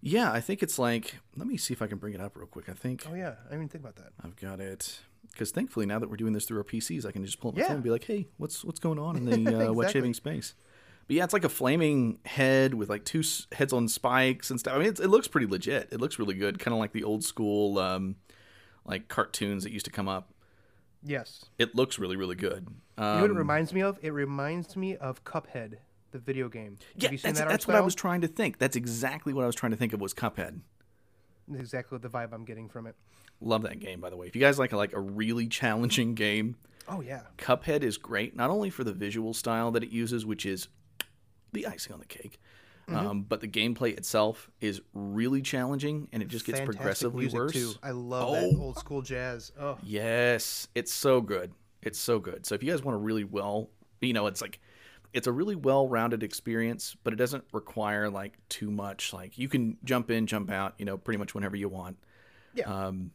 Yeah, 0.00 0.32
I 0.32 0.40
think 0.40 0.62
it's 0.62 0.78
like. 0.78 1.16
Let 1.36 1.46
me 1.46 1.56
see 1.56 1.72
if 1.72 1.80
I 1.82 1.86
can 1.86 1.98
bring 1.98 2.14
it 2.14 2.20
up 2.20 2.36
real 2.36 2.46
quick. 2.46 2.68
I 2.68 2.72
think 2.72 3.06
Oh 3.08 3.14
yeah, 3.14 3.34
I 3.46 3.50
didn't 3.50 3.54
even 3.58 3.68
think 3.68 3.84
about 3.84 3.96
that. 3.96 4.12
I've 4.22 4.34
got 4.36 4.60
it. 4.60 4.98
Because 5.30 5.52
thankfully, 5.52 5.86
now 5.86 5.98
that 6.00 6.10
we're 6.10 6.16
doing 6.16 6.32
this 6.32 6.44
through 6.44 6.58
our 6.58 6.64
PCs, 6.64 7.06
I 7.06 7.12
can 7.12 7.24
just 7.24 7.40
pull 7.40 7.50
up 7.50 7.54
my 7.56 7.62
Yeah. 7.62 7.68
phone 7.68 7.76
and 7.76 7.84
be 7.84 7.90
like, 7.90 8.04
"Hey, 8.04 8.26
what's 8.38 8.64
what's 8.64 8.80
going 8.80 8.98
on 8.98 9.16
in 9.16 9.24
the 9.44 9.68
uh, 9.70 9.72
wet 9.72 9.90
shaving 9.92 10.14
space?" 10.14 10.54
But 11.08 11.16
yeah, 11.16 11.24
it's 11.24 11.32
like 11.32 11.44
a 11.44 11.48
flaming 11.48 12.18
head 12.24 12.74
with 12.74 12.88
like 12.88 13.04
two 13.04 13.22
heads 13.52 13.72
on 13.72 13.88
spikes 13.88 14.50
and 14.50 14.58
stuff. 14.60 14.74
I 14.74 14.78
mean, 14.78 14.88
it's, 14.88 15.00
it 15.00 15.08
looks 15.08 15.28
pretty 15.28 15.46
legit. 15.46 15.88
It 15.92 16.00
looks 16.00 16.18
really 16.18 16.34
good, 16.34 16.58
kind 16.58 16.72
of 16.72 16.78
like 16.80 16.92
the 16.92 17.04
old 17.04 17.24
school 17.24 17.78
um, 17.78 18.16
like 18.84 19.08
cartoons 19.08 19.64
that 19.64 19.72
used 19.72 19.84
to 19.86 19.90
come 19.90 20.08
up. 20.08 20.32
Yes. 21.04 21.44
It 21.58 21.74
looks 21.74 21.98
really 21.98 22.16
really 22.16 22.36
good. 22.36 22.68
You 22.98 23.04
know 23.04 23.14
what 23.22 23.24
it 23.24 23.30
Um, 23.32 23.36
reminds 23.38 23.72
me 23.72 23.82
of? 23.82 23.98
It 24.02 24.10
reminds 24.12 24.76
me 24.76 24.96
of 24.96 25.24
Cuphead, 25.24 25.78
the 26.12 26.18
video 26.18 26.48
game. 26.48 26.78
yeah, 26.94 27.06
Have 27.06 27.12
you 27.12 27.18
seen 27.18 27.28
that's, 27.30 27.38
that 27.40 27.48
that's 27.48 27.66
what 27.66 27.76
I 27.76 27.80
was 27.80 27.94
trying 27.96 28.20
to 28.20 28.28
think. 28.28 28.58
That's 28.58 28.76
exactly 28.76 29.32
what 29.32 29.42
I 29.42 29.46
was 29.46 29.56
trying 29.56 29.72
to 29.72 29.76
think 29.78 29.92
of 29.92 30.00
was 30.00 30.14
Cuphead. 30.14 30.60
Exactly 31.52 31.98
the 31.98 32.08
vibe 32.08 32.32
I'm 32.32 32.44
getting 32.44 32.68
from 32.68 32.86
it. 32.86 32.94
Love 33.40 33.62
that 33.62 33.80
game, 33.80 34.00
by 34.00 34.08
the 34.10 34.16
way. 34.16 34.28
If 34.28 34.36
you 34.36 34.40
guys 34.40 34.58
like 34.58 34.72
a, 34.72 34.76
like 34.76 34.92
a 34.92 35.00
really 35.00 35.48
challenging 35.48 36.14
game, 36.14 36.56
Oh 36.88 37.00
yeah. 37.00 37.22
Cuphead 37.38 37.82
is 37.82 37.96
great, 37.98 38.36
not 38.36 38.50
only 38.50 38.70
for 38.70 38.84
the 38.84 38.92
visual 38.92 39.34
style 39.34 39.70
that 39.72 39.82
it 39.82 39.90
uses, 39.90 40.24
which 40.24 40.46
is 40.46 40.68
the 41.52 41.66
icing 41.66 41.92
on 41.92 41.98
the 42.00 42.06
cake, 42.06 42.40
Mm-hmm. 42.88 43.06
um, 43.06 43.22
but 43.22 43.40
the 43.40 43.46
gameplay 43.46 43.96
itself 43.96 44.50
is 44.60 44.80
really 44.92 45.40
challenging 45.40 46.08
and 46.12 46.20
it 46.20 46.26
just 46.28 46.44
gets 46.44 46.58
Fantastic 46.58 46.76
progressively 46.80 47.28
worse. 47.28 47.52
too. 47.52 47.72
I 47.80 47.92
love 47.92 48.28
Oh. 48.30 48.32
that 48.32 48.56
old 48.58 48.76
school 48.76 49.02
jazz. 49.02 49.52
Oh, 49.58 49.78
Yes, 49.84 50.66
it's 50.74 50.92
so 50.92 51.20
good. 51.20 51.52
It's 51.80 51.98
so 51.98 52.18
good. 52.18 52.44
So 52.44 52.56
if 52.56 52.62
you 52.64 52.72
guys 52.72 52.82
want 52.82 52.96
a 52.96 52.98
really 52.98 53.22
well, 53.22 53.70
you 54.00 54.12
know, 54.12 54.26
it's 54.26 54.40
like 54.42 54.58
it's 55.12 55.28
a 55.28 55.32
really 55.32 55.54
well-rounded 55.54 56.22
experience, 56.24 56.96
but 57.04 57.12
it 57.12 57.16
doesn't 57.16 57.44
require 57.52 58.10
like 58.10 58.36
too 58.48 58.70
much. 58.70 59.12
Like 59.12 59.38
you 59.38 59.48
can 59.48 59.76
jump 59.84 60.10
in, 60.10 60.26
jump 60.26 60.50
out, 60.50 60.74
you 60.78 60.84
know, 60.84 60.96
pretty 60.98 61.18
much 61.18 61.34
whenever 61.36 61.54
you 61.54 61.68
want. 61.68 61.98
Yeah. 62.54 62.64
Um, 62.64 63.12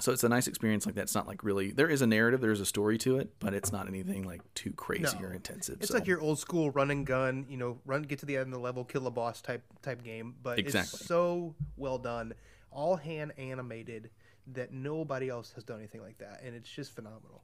so 0.00 0.10
it's 0.12 0.24
a 0.24 0.28
nice 0.28 0.46
experience 0.46 0.86
like 0.86 0.94
that. 0.94 1.02
It's 1.02 1.14
not 1.14 1.26
like 1.26 1.44
really 1.44 1.70
there 1.70 1.88
is 1.88 2.00
a 2.02 2.06
narrative, 2.06 2.40
there 2.40 2.50
is 2.52 2.60
a 2.60 2.66
story 2.66 2.96
to 2.98 3.18
it, 3.18 3.30
but 3.40 3.52
it's 3.54 3.72
not 3.72 3.86
anything 3.88 4.22
like 4.24 4.40
too 4.54 4.72
crazy 4.72 5.18
No. 5.20 5.26
or 5.28 5.32
intensive. 5.34 5.76
it's 5.80 5.88
so. 5.88 5.94
like 5.94 6.06
your 6.06 6.20
old 6.20 6.38
school 6.38 6.70
run 6.70 6.90
and 6.90 7.06
gun. 7.06 7.44
You 7.48 7.56
know, 7.58 7.78
run 7.84 8.02
get 8.02 8.18
to 8.20 8.26
the 8.26 8.36
end 8.36 8.46
of 8.46 8.52
the 8.52 8.58
level, 8.58 8.84
kill 8.84 9.06
a 9.06 9.10
boss 9.10 9.40
type 9.42 9.62
type 9.82 10.02
game. 10.02 10.34
But 10.42 10.58
Exactly. 10.58 10.96
it's 10.98 11.06
so 11.06 11.54
well 11.76 11.98
done, 11.98 12.32
all 12.70 12.96
hand 12.96 13.32
animated 13.36 14.10
that 14.54 14.72
nobody 14.72 15.28
else 15.28 15.52
has 15.52 15.62
done 15.64 15.78
anything 15.78 16.00
like 16.00 16.18
that, 16.18 16.40
and 16.44 16.54
it's 16.56 16.68
just 16.70 16.92
phenomenal. 16.94 17.42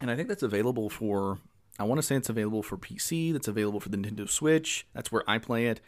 And 0.00 0.10
I 0.10 0.16
think 0.16 0.28
that's 0.28 0.42
available 0.42 0.88
for. 0.88 1.38
I 1.78 1.84
want 1.84 1.98
to 1.98 2.02
say 2.02 2.14
it's 2.16 2.30
available 2.30 2.62
for 2.62 2.78
PC. 2.78 3.32
That's 3.34 3.48
available 3.48 3.80
for 3.80 3.90
the 3.90 3.98
Nintendo 3.98 4.26
Switch. 4.28 4.86
That's 4.94 5.12
where 5.12 5.22
I 5.28 5.36
play 5.38 5.66
it. 5.66 5.80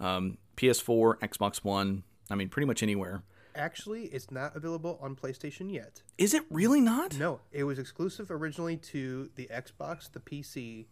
Um, 0.00 0.38
PS4, 0.56 1.18
Xbox 1.20 1.64
One. 1.64 2.04
I 2.30 2.36
mean, 2.36 2.48
pretty 2.48 2.66
much 2.66 2.82
anywhere. 2.84 3.22
Actually, 3.56 4.06
it's 4.06 4.30
not 4.30 4.56
available 4.56 4.98
on 5.00 5.14
PlayStation 5.14 5.72
yet. 5.72 6.02
Is 6.18 6.34
it 6.34 6.42
really 6.50 6.80
not? 6.80 7.16
No, 7.18 7.40
it 7.52 7.64
was 7.64 7.78
exclusive 7.78 8.30
originally 8.30 8.76
to 8.78 9.30
the 9.36 9.46
Xbox, 9.52 10.10
the 10.10 10.18
PC, 10.20 10.86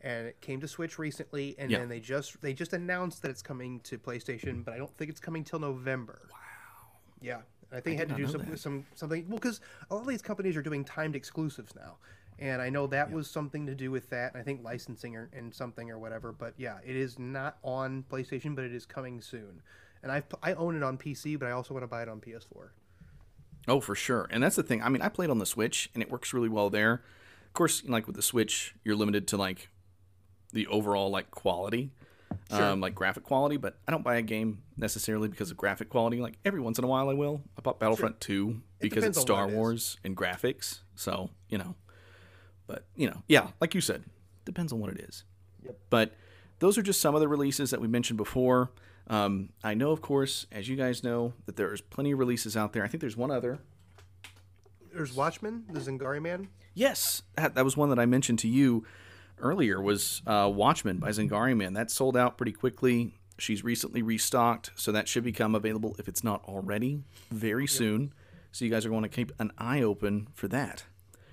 and 0.00 0.26
it 0.26 0.40
came 0.40 0.60
to 0.60 0.66
Switch 0.68 0.98
recently. 0.98 1.54
And 1.58 1.70
Yeah. 1.70 1.78
then 1.78 1.88
they 1.88 2.00
just 2.00 2.40
they 2.40 2.52
just 2.54 2.72
announced 2.72 3.22
that 3.22 3.30
it's 3.30 3.42
coming 3.42 3.80
to 3.80 3.98
PlayStation, 3.98 4.64
but 4.64 4.74
I 4.74 4.78
don't 4.78 4.94
think 4.96 5.10
it's 5.10 5.20
coming 5.20 5.44
till 5.44 5.60
November. 5.60 6.28
Wow. 6.32 6.38
Yeah, 7.20 7.40
I 7.70 7.80
think 7.80 7.96
it 8.00 8.08
had 8.08 8.16
to 8.16 8.16
do 8.16 8.26
some, 8.26 8.56
some 8.56 8.86
something. 8.94 9.28
Well, 9.28 9.38
because 9.38 9.60
a 9.90 9.94
lot 9.94 10.00
of 10.02 10.08
these 10.08 10.22
companies 10.22 10.56
are 10.56 10.62
doing 10.62 10.84
timed 10.84 11.14
exclusives 11.14 11.74
now, 11.76 11.98
and 12.40 12.60
I 12.60 12.68
know 12.68 12.88
that 12.88 13.12
was 13.12 13.30
something 13.30 13.66
to 13.66 13.76
do 13.76 13.92
with 13.92 14.10
that. 14.10 14.34
I 14.34 14.42
think 14.42 14.64
licensing 14.64 15.14
or 15.14 15.30
and 15.32 15.54
something 15.54 15.88
or 15.88 15.98
whatever. 16.00 16.32
But 16.32 16.54
yeah, 16.56 16.78
it 16.84 16.96
is 16.96 17.16
not 17.18 17.58
on 17.62 18.04
PlayStation, 18.10 18.56
but 18.56 18.64
it 18.64 18.74
is 18.74 18.86
coming 18.86 19.20
soon. 19.20 19.62
And 20.02 20.12
I 20.12 20.22
I 20.42 20.54
own 20.54 20.76
it 20.76 20.82
on 20.82 20.98
PC, 20.98 21.38
but 21.38 21.48
I 21.48 21.52
also 21.52 21.74
want 21.74 21.82
to 21.82 21.88
buy 21.88 22.02
it 22.02 22.08
on 22.08 22.20
PS4. 22.20 22.68
Oh, 23.66 23.80
for 23.80 23.94
sure. 23.94 24.26
And 24.30 24.42
that's 24.42 24.56
the 24.56 24.62
thing. 24.62 24.82
I 24.82 24.88
mean, 24.88 25.02
I 25.02 25.08
played 25.08 25.30
on 25.30 25.38
the 25.38 25.46
Switch, 25.46 25.90
and 25.92 26.02
it 26.02 26.10
works 26.10 26.32
really 26.32 26.48
well 26.48 26.70
there. 26.70 27.02
Of 27.46 27.52
course, 27.52 27.82
like 27.84 28.06
with 28.06 28.16
the 28.16 28.22
Switch, 28.22 28.74
you're 28.82 28.96
limited 28.96 29.28
to 29.28 29.36
like 29.36 29.68
the 30.52 30.66
overall 30.68 31.10
like 31.10 31.30
quality, 31.30 31.90
um, 32.50 32.80
like 32.80 32.94
graphic 32.94 33.24
quality. 33.24 33.58
But 33.58 33.78
I 33.86 33.90
don't 33.90 34.04
buy 34.04 34.16
a 34.16 34.22
game 34.22 34.62
necessarily 34.76 35.28
because 35.28 35.50
of 35.50 35.56
graphic 35.56 35.90
quality. 35.90 36.20
Like 36.20 36.38
every 36.44 36.60
once 36.60 36.78
in 36.78 36.84
a 36.84 36.88
while, 36.88 37.10
I 37.10 37.14
will. 37.14 37.42
I 37.58 37.60
bought 37.60 37.78
Battlefront 37.78 38.20
Two 38.20 38.62
because 38.80 39.02
depends 39.02 39.18
it's 39.18 39.22
Star 39.22 39.48
it. 39.48 39.54
Wars 39.54 39.98
and 40.02 40.16
graphics. 40.16 40.80
So 40.94 41.30
you 41.50 41.58
know, 41.58 41.74
but 42.66 42.84
you 42.96 43.08
know, 43.08 43.22
yeah, 43.28 43.48
like 43.60 43.74
you 43.74 43.80
said, 43.80 44.04
depends 44.44 44.72
on 44.72 44.80
what 44.80 44.90
it 44.90 45.00
is. 45.00 45.24
Yep. 45.64 45.78
But 45.90 46.14
those 46.60 46.78
are 46.78 46.82
just 46.82 47.00
some 47.00 47.14
of 47.14 47.20
the 47.20 47.28
releases 47.28 47.70
that 47.70 47.80
we 47.80 47.88
mentioned 47.88 48.16
before. 48.16 48.70
Um, 49.08 49.50
I 49.64 49.74
know, 49.74 49.90
of 49.90 50.02
course, 50.02 50.46
as 50.52 50.68
you 50.68 50.76
guys 50.76 51.02
know, 51.02 51.32
that 51.46 51.56
there's 51.56 51.80
plenty 51.80 52.12
of 52.12 52.18
releases 52.18 52.56
out 52.56 52.72
there. 52.72 52.84
I 52.84 52.88
think 52.88 53.00
there's 53.00 53.16
one 53.16 53.30
other. 53.30 53.58
There's 54.92 55.14
Watchmen, 55.14 55.64
the 55.70 55.80
Zingari 55.80 56.20
Man. 56.20 56.48
Yes, 56.74 57.22
that, 57.36 57.54
that 57.54 57.64
was 57.64 57.76
one 57.76 57.88
that 57.90 57.98
I 57.98 58.06
mentioned 58.06 58.38
to 58.40 58.48
you 58.48 58.84
earlier. 59.40 59.80
Was 59.80 60.22
uh, 60.26 60.50
Watchmen 60.52 60.98
by 60.98 61.10
Zingari 61.10 61.56
Man 61.56 61.72
that 61.74 61.90
sold 61.90 62.16
out 62.16 62.36
pretty 62.36 62.52
quickly. 62.52 63.14
She's 63.38 63.62
recently 63.62 64.02
restocked, 64.02 64.72
so 64.74 64.90
that 64.92 65.06
should 65.08 65.24
become 65.24 65.54
available 65.54 65.94
if 65.98 66.08
it's 66.08 66.24
not 66.24 66.42
already 66.44 67.02
very 67.30 67.66
soon. 67.68 68.12
So 68.50 68.64
you 68.64 68.70
guys 68.70 68.84
are 68.84 68.88
going 68.88 69.04
to 69.04 69.08
keep 69.08 69.30
an 69.38 69.52
eye 69.56 69.80
open 69.82 70.28
for 70.34 70.48
that. 70.48 70.84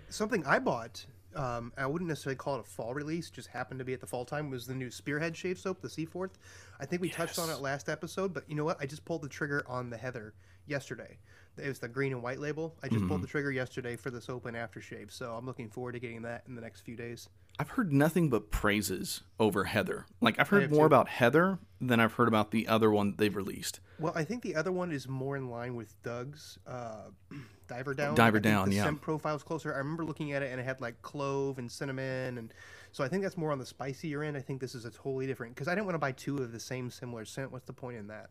something 0.10 0.46
I 0.46 0.60
bought 0.60 1.05
Um, 1.36 1.74
I 1.77 1.86
wouldn't 1.86 2.08
necessarily 2.08 2.38
call 2.38 2.56
it 2.56 2.62
a 2.62 2.63
fall 2.63 2.94
release. 2.94 3.30
Just 3.30 3.50
happened 3.50 3.80
to 3.80 3.86
be 3.86 3.94
at 3.94 4.00
the 4.00 4.08
fall 4.08 4.25
time. 4.25 4.50
Was 4.50 4.65
the 4.65 4.74
new 4.75 4.89
Spearhead 4.89 5.36
shave 5.36 5.60
soap, 5.60 5.82
the 5.82 5.89
Seaforth. 5.89 6.38
I 6.80 6.86
think 6.86 7.01
we 7.01 7.10
touched 7.10 7.39
on 7.39 7.50
it 7.50 7.60
last 7.62 7.89
episode, 7.89 8.34
but 8.34 8.44
you 8.50 8.56
know 8.56 8.63
what? 8.63 8.77
I 8.80 8.86
just 8.86 9.04
pulled 9.06 9.22
the 9.22 9.30
trigger 9.30 9.63
on 9.68 9.89
the 9.89 9.98
Heather 9.98 10.34
yesterday. 10.65 11.18
It 11.58 11.68
was 11.68 11.80
the 11.80 11.88
green 11.88 12.12
and 12.12 12.22
white 12.24 12.39
label. 12.39 12.75
I 12.84 12.88
just 12.88 13.00
Mm-hmm. 13.00 13.08
pulled 13.10 13.22
the 13.24 13.27
trigger 13.27 13.51
yesterday 13.51 13.96
for 13.96 14.10
the 14.12 14.20
soap 14.22 14.46
and 14.46 14.58
aftershave, 14.58 15.12
so 15.12 15.34
I'm 15.34 15.46
looking 15.46 15.70
forward 15.70 15.94
to 15.94 16.00
getting 16.00 16.22
that 16.24 16.44
in 16.48 16.56
the 16.56 16.62
next 16.62 16.82
few 16.82 16.96
days. 16.98 17.30
I've 17.57 17.69
heard 17.69 17.93
nothing 17.93 18.29
but 18.29 18.51
praises 18.51 19.21
over 19.39 19.65
Heather. 19.65 20.05
Like 20.21 20.39
I've 20.39 20.50
heard 20.50 20.69
more 20.71 20.81
too. 20.81 20.85
about 20.85 21.07
Heather 21.07 21.59
than 21.79 22.00
I've 22.00 22.13
heard 22.13 22.27
about 22.27 22.51
the 22.51 22.67
other 22.67 22.91
one 22.91 23.15
they've 23.17 23.35
released. 23.35 23.79
Well, 24.00 24.13
I 24.15 24.24
think 24.24 24.43
the 24.43 24.55
other 24.55 24.71
one 24.71 24.91
is 24.91 25.07
more 25.07 25.38
in 25.38 25.50
line 25.50 25.75
with 25.75 26.01
Doug's 26.03 26.59
uh, 26.67 27.09
Diver 27.67 27.93
Down. 27.93 28.15
Diver 28.15 28.39
Down, 28.39 28.69
the 28.69 28.75
yeah. 28.75 28.83
scent 28.83 29.01
profile's 29.01 29.43
closer. 29.43 29.74
I 29.74 29.77
remember 29.77 30.03
looking 30.03 30.33
at 30.33 30.43
it 30.43 30.51
and 30.51 30.59
it 30.59 30.63
had 30.63 30.81
like 30.81 31.01
clove 31.01 31.57
and 31.57 31.71
cinnamon, 31.71 32.38
and 32.38 32.53
so 32.91 33.03
I 33.03 33.07
think 33.07 33.24
that's 33.24 33.38
more 33.38 33.51
on 33.51 33.59
the 33.59 33.65
spicier 33.65 34.24
end. 34.24 34.35
I 34.35 34.41
think 34.41 34.59
this 34.59 34.75
is 34.75 34.85
a 34.85 34.91
totally 34.91 35.27
different 35.27 35.55
because 35.55 35.67
I 35.67 35.75
didn't 35.75 35.85
want 35.85 35.95
to 35.95 36.00
buy 36.00 36.12
two 36.12 36.38
of 36.38 36.51
the 36.51 36.59
same 36.59 36.89
similar 36.89 37.25
scent. 37.25 37.51
What's 37.51 37.65
the 37.65 37.74
point 37.74 37.97
in 37.97 38.07
that? 38.07 38.29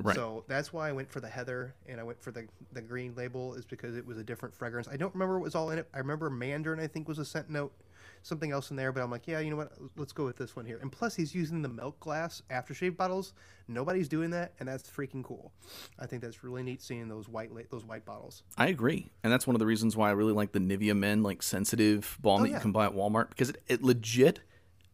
Right. 0.00 0.16
So 0.16 0.44
that's 0.48 0.72
why 0.72 0.88
I 0.88 0.92
went 0.92 1.10
for 1.10 1.20
the 1.20 1.28
heather 1.28 1.74
and 1.86 2.00
I 2.00 2.02
went 2.02 2.20
for 2.20 2.30
the 2.30 2.46
the 2.72 2.80
green 2.80 3.14
label 3.14 3.54
is 3.54 3.64
because 3.64 3.96
it 3.96 4.06
was 4.06 4.18
a 4.18 4.24
different 4.24 4.54
fragrance. 4.54 4.88
I 4.88 4.96
don't 4.96 5.12
remember 5.14 5.34
what 5.34 5.44
was 5.44 5.54
all 5.54 5.70
in 5.70 5.78
it. 5.78 5.88
I 5.92 5.98
remember 5.98 6.30
mandarin 6.30 6.80
I 6.80 6.86
think 6.86 7.08
was 7.08 7.18
a 7.18 7.24
scent 7.24 7.50
note, 7.50 7.72
something 8.22 8.50
else 8.50 8.70
in 8.70 8.76
there. 8.76 8.92
But 8.92 9.02
I'm 9.02 9.10
like, 9.10 9.26
yeah, 9.26 9.40
you 9.40 9.50
know 9.50 9.56
what? 9.56 9.72
Let's 9.96 10.12
go 10.12 10.24
with 10.24 10.36
this 10.36 10.56
one 10.56 10.64
here. 10.64 10.78
And 10.80 10.90
plus, 10.90 11.14
he's 11.14 11.34
using 11.34 11.62
the 11.62 11.68
milk 11.68 12.00
glass 12.00 12.42
aftershave 12.50 12.96
bottles. 12.96 13.34
Nobody's 13.68 14.08
doing 14.08 14.30
that, 14.30 14.52
and 14.58 14.68
that's 14.68 14.88
freaking 14.88 15.22
cool. 15.22 15.52
I 15.98 16.06
think 16.06 16.22
that's 16.22 16.42
really 16.42 16.62
neat 16.62 16.82
seeing 16.82 17.08
those 17.08 17.28
white 17.28 17.50
those 17.70 17.84
white 17.84 18.04
bottles. 18.04 18.42
I 18.56 18.68
agree, 18.68 19.10
and 19.22 19.32
that's 19.32 19.46
one 19.46 19.54
of 19.54 19.60
the 19.60 19.66
reasons 19.66 19.96
why 19.96 20.08
I 20.08 20.12
really 20.12 20.32
like 20.32 20.52
the 20.52 20.60
Nivea 20.60 20.96
Men 20.96 21.22
like 21.22 21.42
sensitive 21.42 22.18
balm 22.20 22.40
oh, 22.40 22.44
that 22.44 22.50
yeah. 22.50 22.56
you 22.56 22.60
can 22.60 22.72
buy 22.72 22.86
at 22.86 22.92
Walmart 22.92 23.30
because 23.30 23.50
it, 23.50 23.62
it 23.68 23.82
legit 23.82 24.40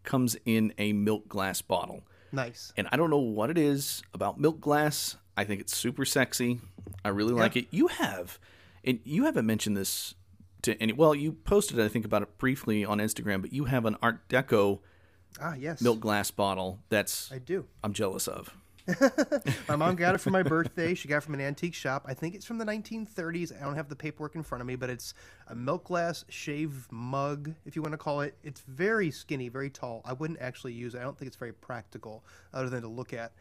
comes 0.05 0.37
in 0.45 0.73
a 0.79 0.93
milk 0.93 1.29
glass 1.29 1.61
bottle. 1.63 2.03
Nice. 2.33 2.73
And 2.77 2.89
I 2.93 2.97
don't 2.97 3.11
know 3.11 3.19
what 3.19 3.51
it 3.51 3.59
is 3.59 4.03
about 4.13 4.39
milk 4.39 4.61
glass. 4.61 5.17
I 5.37 5.45
think 5.45 5.61
it's 5.61 5.77
super 5.77 6.05
sexy. 6.05 6.61
I 7.05 7.11
really 7.11 7.33
like 7.33 7.57
it. 7.57 7.69
You 7.71 7.87
have, 7.89 8.39
and 8.85 9.01
you 9.05 9.25
haven't 9.25 9.47
mentioned 9.47 9.77
this 9.77 10.15
to 10.63 10.81
any. 10.83 10.93
Well, 10.93 11.15
you 11.15 11.33
posted, 11.33 11.81
I 11.81 11.89
think, 11.89 12.05
about 12.05 12.23
it 12.23 12.39
briefly 12.39 12.85
on 12.85 12.99
Instagram, 12.99 13.41
but 13.43 13.53
you 13.53 13.65
have 13.67 13.85
an 13.85 13.97
Art 14.03 14.29
Deco 14.29 14.81
Ah, 15.41 15.55
yes. 15.55 15.81
milk 15.81 16.01
glass 16.01 16.31
bottle 16.31 16.81
that's 16.89 17.31
I 17.33 17.39
do. 17.39 17.67
I'm 17.85 17.93
jealous 17.93 18.27
of. 18.29 18.55
My 19.69 19.77
mom 19.77 19.97
got 19.97 20.15
it 20.15 20.19
for 20.19 20.31
my 20.31 20.43
birthday. 20.43 20.95
She 20.95 21.09
got 21.09 21.19
it 21.19 21.23
from 21.23 21.35
an 21.35 21.43
antique 21.43 21.75
shop. 21.75 22.05
I 22.09 22.15
think 22.15 22.35
it's 22.35 22.47
from 22.47 22.57
the 22.57 22.65
1930s. 22.65 23.55
I 23.55 23.63
don't 23.63 23.75
have 23.75 23.91
the 23.91 23.95
paperwork 23.97 24.35
in 24.35 24.43
front 24.43 24.63
of 24.63 24.67
me, 24.67 24.77
but 24.77 24.89
it's 24.89 25.13
a 25.47 25.55
milk 25.55 25.85
glass 25.85 26.25
shave 26.31 26.89
mug, 26.91 27.53
if 27.67 27.77
you 27.77 27.83
want 27.83 27.93
to 27.93 27.99
call 27.99 28.23
it. 28.23 28.35
It's 28.43 28.63
very 28.63 29.11
skinny, 29.11 29.51
very 29.51 29.69
tall. 29.69 30.01
I 30.07 30.15
wouldn't 30.15 30.41
actually 30.41 30.73
use 30.73 30.95
it. 30.95 31.01
I 31.01 31.03
don't 31.03 31.19
think 31.19 31.27
it's 31.27 31.37
very 31.37 31.53
practical, 31.53 32.25
other 32.55 32.71
than 32.71 32.81
to 32.81 32.89
look 32.89 33.13
at. 33.13 33.33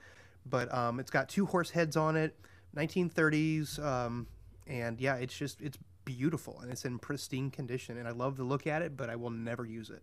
But 0.46 0.74
um, 0.74 1.00
it's 1.00 1.12
got 1.12 1.30
two 1.30 1.46
horse 1.46 1.70
heads 1.70 1.96
on 1.96 2.18
it, 2.18 2.38
1930s, 2.76 3.84
um, 3.84 4.28
and 4.68 5.00
yeah, 5.00 5.16
it's 5.16 5.38
just 5.38 5.62
it's 5.62 5.78
beautiful 6.08 6.60
and 6.62 6.72
it's 6.72 6.86
in 6.86 6.98
pristine 7.00 7.52
condition. 7.52 7.98
And 7.98 8.08
I 8.08 8.12
love 8.12 8.38
to 8.38 8.44
look 8.44 8.66
at 8.66 8.82
it, 8.82 8.96
but 8.96 9.10
I 9.10 9.16
will 9.18 9.30
never 9.30 9.66
use 9.66 9.90
it. 9.90 10.02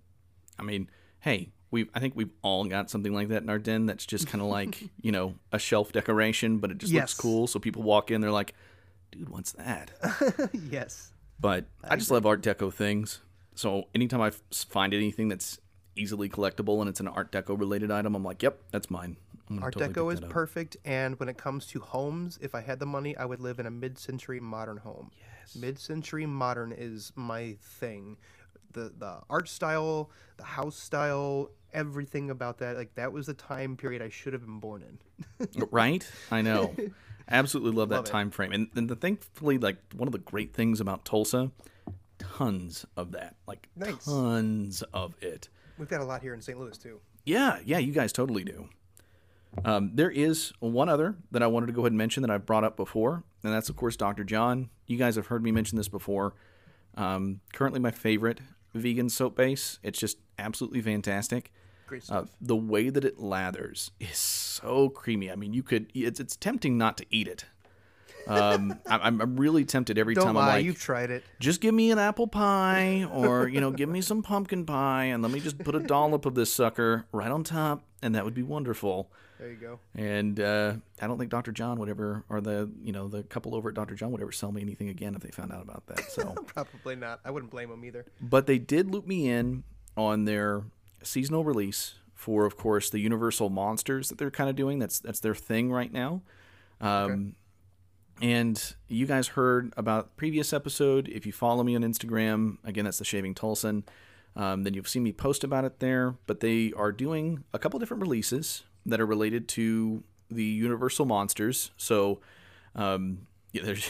I 0.59 0.63
mean, 0.63 0.91
hey, 1.21 1.51
we 1.71 1.89
I 1.95 1.99
think 2.01 2.15
we've 2.15 2.31
all 2.43 2.65
got 2.67 2.91
something 2.91 3.13
like 3.15 3.29
that 3.29 3.43
in 3.43 3.49
our 3.51 3.59
den 3.59 3.87
that's 3.87 4.05
just 4.07 4.27
kind 4.29 4.43
of 4.43 4.49
like, 4.49 4.83
you 5.01 5.11
know, 5.11 5.35
a 5.51 5.59
shelf 5.59 5.93
decoration, 5.93 6.59
but 6.59 6.71
it 6.71 6.79
just 6.79 6.93
Yes. 6.93 7.03
looks 7.03 7.15
cool. 7.15 7.47
So 7.47 7.59
people 7.59 7.83
walk 7.83 8.11
in, 8.11 8.21
they're 8.21 8.31
like, 8.31 8.55
dude, 9.11 9.29
what's 9.31 9.53
that? 9.53 9.91
yes. 10.71 11.11
But 11.41 11.65
I, 11.83 11.97
just 11.97 12.11
love 12.11 12.27
Art 12.27 12.43
Deco 12.43 12.73
things. 12.73 13.21
So 13.55 13.89
anytime 13.95 14.21
I 14.21 14.29
f- 14.29 14.43
find 14.69 14.93
anything 14.95 15.29
that's 15.29 15.59
easily 15.97 16.29
collectible 16.29 16.81
and 16.81 16.89
it's 16.89 17.01
an 17.01 17.09
Art 17.09 17.33
Deco 17.33 17.59
related 17.59 17.91
item, 17.91 18.15
I'm 18.15 18.25
like, 18.25 18.43
yep, 18.43 18.61
that's 18.71 18.91
mine. 18.91 19.17
Art 19.61 19.75
totally 19.75 19.93
Deco 19.93 20.13
is 20.13 20.21
perfect, 20.21 20.77
and 20.87 21.19
when 21.21 21.29
it 21.29 21.37
comes 21.37 21.67
to 21.67 21.79
homes, 21.81 22.39
if 22.41 22.55
I 22.55 22.63
had 22.63 22.79
the 22.79 22.87
money, 22.87 23.15
I 23.17 23.27
would 23.27 23.41
live 23.41 23.59
in 23.59 23.67
a 23.67 23.71
mid-century 23.71 24.41
modern 24.41 24.79
home. 24.79 25.11
Yes. 25.45 25.57
Mid-century 25.57 26.27
modern 26.27 26.73
is 26.73 27.13
my 27.17 27.57
thing. 27.61 28.17
The 28.73 28.93
the 28.97 29.21
art 29.31 29.49
style, 29.49 30.11
the 30.37 30.45
house 30.45 30.77
style, 30.77 31.51
everything 31.73 32.31
about 32.31 32.59
that, 32.59 32.77
like 32.77 32.95
that 32.97 33.13
was 33.13 33.27
the 33.27 33.35
time 33.35 33.77
period 33.77 34.03
I 34.03 34.09
should 34.09 34.33
have 34.33 34.43
been 34.43 34.59
born 34.61 34.83
in. 34.83 35.49
right? 35.71 36.09
I 36.31 36.43
know. 36.43 36.75
Absolutely 37.31 37.73
love 37.73 37.89
that 37.89 37.97
Love 37.97 38.05
time 38.05 38.31
frame. 38.31 38.53
And, 38.53 38.69
and 38.75 38.89
the, 38.89 38.97
thankfully, 38.97 39.57
like 39.59 39.77
one 39.95 40.07
of 40.09 40.13
the 40.13 40.19
great 40.19 40.53
things 40.53 40.79
about 40.81 41.05
Tulsa, 41.05 41.51
tons 42.19 42.85
of 42.97 43.13
that. 43.13 43.37
Like 43.47 43.69
Nice. 43.77 44.05
tons 44.05 44.83
of 44.93 45.15
it. 45.23 45.49
We've 45.79 45.89
got 45.89 46.01
a 46.01 46.05
lot 46.05 46.21
here 46.21 46.35
in 46.35 46.43
St. 46.43 46.59
Louis 46.59 46.77
too. 46.77 47.01
Yeah, 47.25 47.59
yeah, 47.65 47.79
you 47.79 47.93
guys 47.93 48.13
totally 48.13 48.45
do. 48.45 48.69
Um, 49.65 49.93
there 49.95 50.11
is 50.11 50.53
one 50.59 50.89
other 50.89 51.15
that 51.31 51.43
I 51.43 51.47
wanted 51.47 51.67
to 51.67 51.73
go 51.73 51.83
ahead 51.83 51.93
and 51.93 51.99
mention 51.99 52.23
that 52.23 52.31
I've 52.31 52.45
brought 52.45 52.65
up 52.65 52.77
before, 52.77 53.23
and 53.45 53.53
that's 53.53 53.69
of 53.69 53.77
course 53.77 53.97
Dr. 53.97 54.25
Jon. 54.25 54.71
You 54.87 54.97
guys 54.99 55.17
have 55.17 55.29
heard 55.29 55.43
me 55.43 55.53
mention 55.53 55.77
this 55.77 55.89
before. 55.89 56.35
Um, 56.97 57.41
currently, 57.53 57.81
my 57.81 57.91
favorite 57.91 58.41
vegan 58.75 59.09
soap 59.09 59.37
base. 59.37 59.79
It's 59.83 59.99
just 59.99 60.19
absolutely 60.39 60.81
fantastic. 60.81 61.53
Great 61.87 62.11
Uh, 62.11 62.25
the 62.41 62.57
way 62.57 62.89
that 62.89 63.05
it 63.05 63.19
lathers 63.19 63.91
is 64.01 64.17
so 64.17 64.89
creamy. 64.89 65.31
I 65.31 65.37
mean, 65.37 65.53
you 65.53 65.63
could. 65.63 65.91
It's 65.95 66.19
it's 66.19 66.37
tempting 66.37 66.79
not 66.79 66.97
to 66.99 67.07
eat 67.11 67.29
it. 67.29 67.45
Um, 68.27 68.79
I- 68.89 68.99
I'm 68.99 69.21
I'm 69.21 69.37
really 69.37 69.65
tempted 69.65 69.99
every 69.99 70.15
Don't 70.15 70.25
time 70.27 70.35
lie, 70.35 70.43
I'm 70.43 70.49
like, 70.57 70.65
you've 70.65 70.81
tried 70.81 71.11
it. 71.11 71.25
just 71.41 71.61
give 71.61 71.75
me 71.75 71.91
an 71.91 71.99
apple 71.99 72.27
pie 72.27 73.05
or 73.13 73.49
you 73.49 73.61
know 73.61 73.71
give 73.71 73.89
me 73.89 74.01
some 74.01 74.23
pumpkin 74.23 74.65
pie 74.65 75.05
and 75.05 75.23
let 75.23 75.31
me 75.33 75.41
just 75.41 75.59
put 75.59 75.75
a 75.75 75.81
dollop 75.81 76.25
of 76.27 76.35
this 76.35 76.53
sucker 76.53 77.05
right 77.13 77.31
on 77.31 77.45
top 77.45 77.85
and 78.03 78.15
that 78.15 78.25
would 78.25 78.35
be 78.35 78.43
wonderful 78.43 79.11
There 79.39 79.51
you 79.51 79.57
go. 79.57 79.79
and 79.95 80.39
uh, 80.41 80.75
i 81.03 81.07
don't 81.07 81.19
think 81.19 81.31
dr 81.31 81.51
jon 81.53 81.79
would 81.81 81.89
ever 81.89 82.25
or 82.31 82.41
the 82.41 82.71
you 82.83 82.93
know 82.93 83.09
the 83.09 83.23
couple 83.25 83.55
over 83.55 83.69
at 83.69 83.75
dr 83.75 83.95
jon 83.95 84.11
would 84.13 84.21
ever 84.23 84.33
sell 84.33 84.53
me 84.53 84.63
anything 84.63 84.89
again 84.89 85.15
if 85.15 85.21
they 85.23 85.31
found 85.31 85.53
out 85.53 85.63
about 85.63 85.87
that 85.89 86.11
so 86.11 86.33
Probably 86.47 86.97
not. 86.97 87.21
I 87.25 87.31
wouldn't 87.31 87.51
blame 87.53 87.69
them 87.71 87.85
either. 87.85 88.07
but 88.23 88.47
they 88.47 88.59
did 88.59 88.91
loop 88.91 89.07
me 89.07 89.29
in 89.29 89.65
on 89.97 90.25
their 90.25 90.65
seasonal 91.03 91.45
release 91.45 91.95
for 92.15 92.47
of 92.47 92.57
course 92.57 92.89
the 92.89 93.01
universal 93.01 93.51
monsters 93.51 94.09
that 94.09 94.17
they're 94.19 94.31
kind 94.31 94.49
of 94.49 94.57
doing 94.57 94.79
that's 94.79 94.99
that's 95.01 95.21
their 95.21 95.35
thing 95.35 95.71
right 95.71 95.93
now 95.93 96.23
um, 96.81 97.35
and 98.23 98.75
you 98.89 99.07
guys 99.07 99.29
heard 99.29 99.73
about 99.77 100.17
previous 100.17 100.53
episode 100.53 101.09
if 101.09 101.27
you 101.27 101.33
follow 101.33 101.63
me 101.63 101.75
on 101.77 101.83
instagram 101.83 102.59
again 102.65 102.85
that's 102.85 102.99
the 102.99 103.05
shaving 103.05 103.35
tulsan 103.35 103.83
um, 104.37 104.63
then 104.65 104.75
you've 104.75 104.89
seen 104.89 105.03
me 105.03 105.13
post 105.13 105.45
about 105.45 105.65
it 105.65 105.81
there 105.81 106.15
but 106.27 106.41
they 106.41 106.73
are 106.77 106.93
doing 106.93 107.45
a 107.53 107.59
couple 107.59 107.79
different 107.79 108.01
releases 108.03 108.65
that 108.87 109.01
are 109.01 109.07
related 109.07 109.49
to 109.49 110.03
the 110.31 110.45
universal 110.45 111.05
monsters 111.07 111.71
so 111.77 112.21
um, 112.77 113.27
yeah, 113.53 113.63
there's 113.63 113.89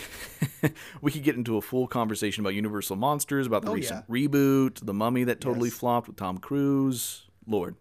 we 1.00 1.11
could 1.11 1.23
get 1.23 1.37
into 1.37 1.57
a 1.57 1.62
full 1.62 1.87
conversation 1.87 2.43
about 2.43 2.52
Universal 2.52 2.97
Monsters, 2.97 3.47
about 3.47 3.62
the 3.62 3.71
Oh, 3.71 3.75
recent 3.75 4.07
reboot, 4.11 4.85
The 4.85 4.93
Mummy 4.93 5.25
that 5.25 5.40
totally 5.40 5.71
Yes. 5.71 5.78
flopped 5.78 6.07
with 6.07 6.16
Tom 6.19 6.37
Cruise. 6.37 7.23
Lord, 7.47 7.76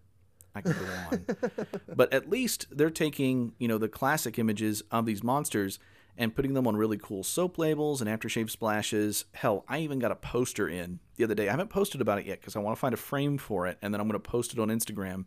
I 0.55 0.61
could 0.61 0.77
go 0.79 0.85
on. 1.11 1.25
but 1.97 2.13
at 2.13 2.29
least 2.29 2.67
they're 2.71 2.89
taking, 2.89 3.51
you 3.59 3.67
know, 3.67 3.77
the 3.77 3.89
classic 3.89 4.39
images 4.39 4.81
of 4.91 5.05
these 5.05 5.23
monsters 5.23 5.77
and 6.17 6.35
putting 6.35 6.53
them 6.53 6.67
on 6.67 6.75
really 6.75 6.97
cool 6.97 7.23
soap 7.23 7.57
labels 7.57 8.01
and 8.01 8.09
aftershave 8.09 8.49
splashes. 8.49 9.25
Hell, 9.33 9.65
I 9.67 9.79
even 9.79 9.99
got 9.99 10.11
a 10.11 10.15
poster 10.15 10.67
in 10.69 10.99
the 11.15 11.23
other 11.23 11.35
day. 11.35 11.47
I 11.47 11.51
haven't 11.51 11.69
posted 11.69 12.01
about 12.01 12.19
it 12.19 12.25
yet 12.25 12.39
because 12.39 12.55
I 12.55 12.59
want 12.59 12.75
to 12.77 12.79
find 12.79 12.93
a 12.93 12.97
frame 12.97 13.37
for 13.37 13.65
it 13.67 13.77
and 13.81 13.93
then 13.93 13.99
I'm 14.01 14.07
going 14.07 14.21
to 14.21 14.29
post 14.29 14.53
it 14.53 14.59
on 14.59 14.67
Instagram. 14.69 15.25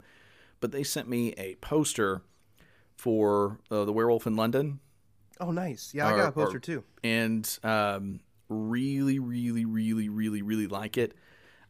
But 0.61 0.73
they 0.73 0.83
sent 0.85 1.09
me 1.09 1.33
a 1.37 1.57
poster 1.57 2.23
for 2.97 3.59
uh, 3.71 3.85
the 3.85 3.93
Werewolf 3.93 4.27
in 4.27 4.37
London 4.37 4.81
Oh, 5.39 5.51
nice. 5.51 5.93
Yeah, 5.93 6.07
I 6.09 6.17
got 6.17 6.29
a 6.29 6.33
poster 6.33 6.57
or- 6.57 6.61
too. 6.61 6.85
and 7.05 7.59
um, 7.63 8.21
really, 8.49 9.19
really, 9.19 9.65
really, 9.67 10.09
really, 10.09 10.41
really 10.43 10.67
like 10.67 10.97
it 10.97 11.15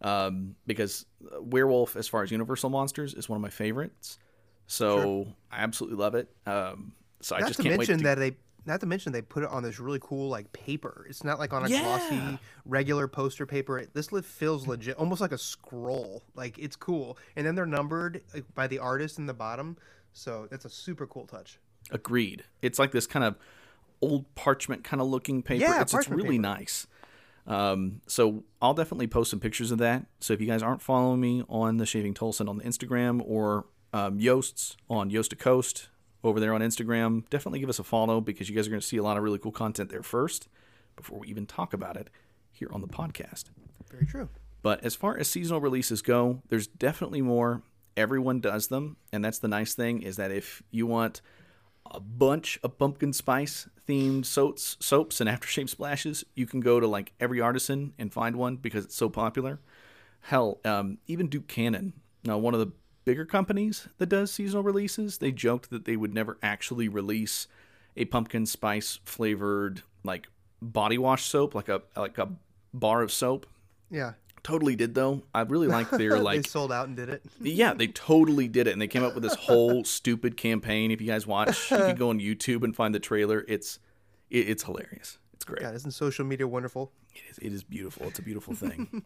um, 0.02 0.54
because 0.66 1.04
Werewolf, 1.40 1.96
as 1.96 2.06
far 2.06 2.23
as 2.23 2.30
Universal 2.30 2.70
monsters, 2.70 3.14
is 3.14 3.28
one 3.28 3.37
of 3.37 3.42
my 3.42 3.50
favorites. 3.50 4.18
So 4.68 5.26
I 5.50 5.62
absolutely 5.62 5.99
love 5.99 6.14
it. 6.14 6.28
Um, 6.46 6.92
so 7.20 7.35
I 7.37 7.40
just 7.40 7.54
to 7.56 7.62
can't 7.64 7.76
mention 7.76 7.94
wait. 7.96 7.99
To, 7.99 8.04
that 8.04 8.18
they. 8.18 8.37
Not 8.66 8.80
to 8.80 8.87
mention 8.87 9.12
they 9.12 9.23
put 9.23 9.42
it 9.44 9.49
on 9.50 9.62
this 9.62 9.78
really 9.78 10.00
cool 10.02 10.28
like 10.28 10.52
paper. 10.52 11.06
It's 11.08 11.23
not 11.25 11.38
like 11.38 11.52
on 11.52 11.64
a 11.64 11.68
Yeah. 11.68 11.82
glossy 11.82 12.38
regular 12.64 13.06
poster 13.08 13.46
paper. 13.46 13.85
This 13.92 14.11
li- 14.12 14.23
feels 14.23 14.66
legit, 14.66 14.96
almost 14.96 15.20
like 15.20 15.32
a 15.32 15.38
scroll. 15.38 16.23
Like 16.35 16.58
it's 16.58 16.76
cool, 16.76 17.16
and 17.37 17.46
then 17.46 17.54
they're 17.54 17.64
numbered 17.66 18.23
like, 18.35 18.44
by 18.54 18.66
the 18.66 18.78
artist 18.80 19.18
in 19.18 19.26
the 19.26 19.35
bottom. 19.35 19.76
So 20.12 20.49
that's 20.50 20.64
a 20.64 20.70
super 20.70 21.06
cool 21.06 21.26
touch. 21.26 21.58
agreed. 21.92 22.42
It's 22.62 22.78
like 22.80 22.90
this 22.90 23.06
kind 23.06 23.25
of 23.25 23.37
old 24.02 24.35
parchment 24.35 24.82
kind 24.82 25.00
of 25.00 25.06
looking 25.08 25.42
paper. 25.42 25.62
Yeah, 25.62 25.80
it's, 25.82 25.94
it's 25.94 26.08
really 26.08 26.30
paper. 26.38 26.42
nice. 26.42 26.87
Um, 27.46 28.00
so 28.08 28.42
I'll 28.61 28.75
definitely 28.75 29.06
post 29.06 29.30
some 29.30 29.38
pictures 29.40 29.70
of 29.70 29.78
that. 29.78 30.06
So 30.20 30.32
if 30.35 30.40
you 30.40 30.46
guys 30.49 30.62
aren't 30.64 30.82
following 30.82 31.20
me 31.20 31.44
on 31.49 31.76
the 31.76 31.87
Shaving 31.87 32.12
Tulsan 32.12 32.49
on 32.49 32.58
the 32.58 32.64
Instagram 32.64 33.23
or 33.25 33.66
um, 33.92 34.18
Yost's 34.18 34.76
on 34.90 35.11
Yoast 35.11 35.28
to 35.28 35.37
Coast 35.37 35.88
over 36.26 36.40
there 36.40 36.54
on 36.54 36.61
Instagram, 36.61 37.28
definitely 37.30 37.61
give 37.61 37.68
us 37.68 37.78
a 37.78 37.85
follow 37.85 38.21
because 38.21 38.49
you 38.49 38.56
guys 38.56 38.66
are 38.66 38.71
going 38.71 38.80
to 38.80 38.87
see 38.87 38.97
a 38.97 39.02
lot 39.02 39.16
of 39.16 39.23
really 39.23 39.38
cool 39.38 39.52
content 39.52 39.90
there 39.90 40.02
first 40.02 40.49
before 40.97 41.18
we 41.18 41.28
even 41.28 41.47
talk 41.47 41.73
about 41.73 41.97
it 41.97 42.09
here 42.50 42.68
on 42.73 42.80
the 42.80 42.88
podcast. 42.88 43.45
Very 43.90 44.06
true. 44.06 44.28
But 44.62 44.83
as 44.85 44.95
far 44.95 45.16
as 45.16 45.28
seasonal 45.28 45.61
releases 45.61 46.02
go, 46.02 46.42
there's 46.49 46.66
definitely 46.66 47.23
more. 47.23 47.62
Everyone 47.97 48.40
does 48.40 48.66
them, 48.66 48.97
and 49.12 49.25
that's 49.25 49.38
the 49.38 49.49
nice 49.49 49.75
thing 49.75 50.02
is 50.02 50.16
that 50.16 50.30
if 50.30 50.62
you 50.71 50.87
want 50.87 51.21
a 51.90 52.00
bunch 52.00 52.59
of 52.62 52.78
pumpkin 52.78 53.12
spice 53.12 53.68
themed 53.87 54.26
soaps, 54.26 54.76
soaps 54.80 55.21
and 55.21 55.30
aftershave 55.30 55.68
splashes, 55.68 56.25
you 56.35 56.47
can 56.47 56.61
go 56.61 56.80
to 56.80 56.87
like 56.87 57.12
every 57.21 57.40
artisan 57.40 57.92
and 57.99 58.12
find 58.12 58.37
one 58.37 58.56
because 58.56 58.85
it's 58.85 58.97
so 58.97 59.09
popular. 59.09 59.61
Hell, 60.23 60.59
um, 60.64 60.99
even 61.06 61.28
Duke 61.28 61.47
Cannon, 61.47 61.92
now 62.25 62.37
one 62.38 62.54
of 62.54 62.61
the 62.61 62.73
bigger 63.07 63.25
companies 63.25 63.89
that 63.97 64.11
does 64.11 64.31
seasonal 64.31 64.63
releases, 64.63 65.19
they 65.19 65.33
joked 65.33 65.71
that 65.71 65.87
they 65.87 65.97
would 65.97 66.13
never 66.13 66.37
actually 66.43 66.89
release 66.89 67.47
a 67.97 68.05
pumpkin 68.05 68.45
spice 68.45 68.99
flavored 69.05 69.83
like 70.05 70.29
body 70.61 70.99
wash 70.99 71.25
soap, 71.25 71.55
like 71.55 71.71
a 71.71 71.81
like 71.97 72.19
a 72.19 72.29
bar 72.75 73.01
of 73.01 73.11
soap. 73.11 73.47
Yeah. 73.91 74.13
Totally 74.43 74.77
did 74.77 74.95
though. 74.95 75.23
I 75.35 75.41
really 75.43 75.67
like 75.67 75.89
their 75.91 76.19
like 76.21 76.43
they 76.43 76.49
sold 76.49 76.71
out 76.71 76.89
and 76.89 76.97
did 76.97 77.09
it. 77.09 77.23
yeah, 77.41 77.73
they 77.73 77.89
totally 77.89 78.49
did 78.49 78.67
it, 78.67 78.73
and 78.73 78.83
they 78.83 78.87
came 78.87 79.03
up 79.03 79.15
with 79.15 79.23
this 79.23 79.35
whole 79.35 79.83
stupid 79.85 80.37
campaign. 80.37 80.91
If 80.91 81.01
you 81.01 81.07
guys 81.07 81.27
watch, 81.27 81.71
you 81.71 81.79
can 81.79 81.97
go 81.97 82.11
on 82.11 82.21
YouTube 82.21 82.63
and 82.63 82.77
find 82.77 82.95
the 82.95 83.01
trailer. 83.01 83.45
It's 83.49 83.79
it, 84.31 84.49
it's 84.51 84.65
hilarious. 84.65 85.19
It's 85.33 85.45
great. 85.45 85.63
God, 85.63 85.75
isn't 85.75 85.91
social 85.93 86.25
media 86.25 86.47
wonderful? 86.47 86.93
It 87.15 87.23
is, 87.31 87.39
it 87.39 87.53
is 87.53 87.65
beautiful. 87.65 88.07
It's 88.07 88.19
a 88.19 88.23
beautiful 88.23 88.55
thing. 88.55 89.03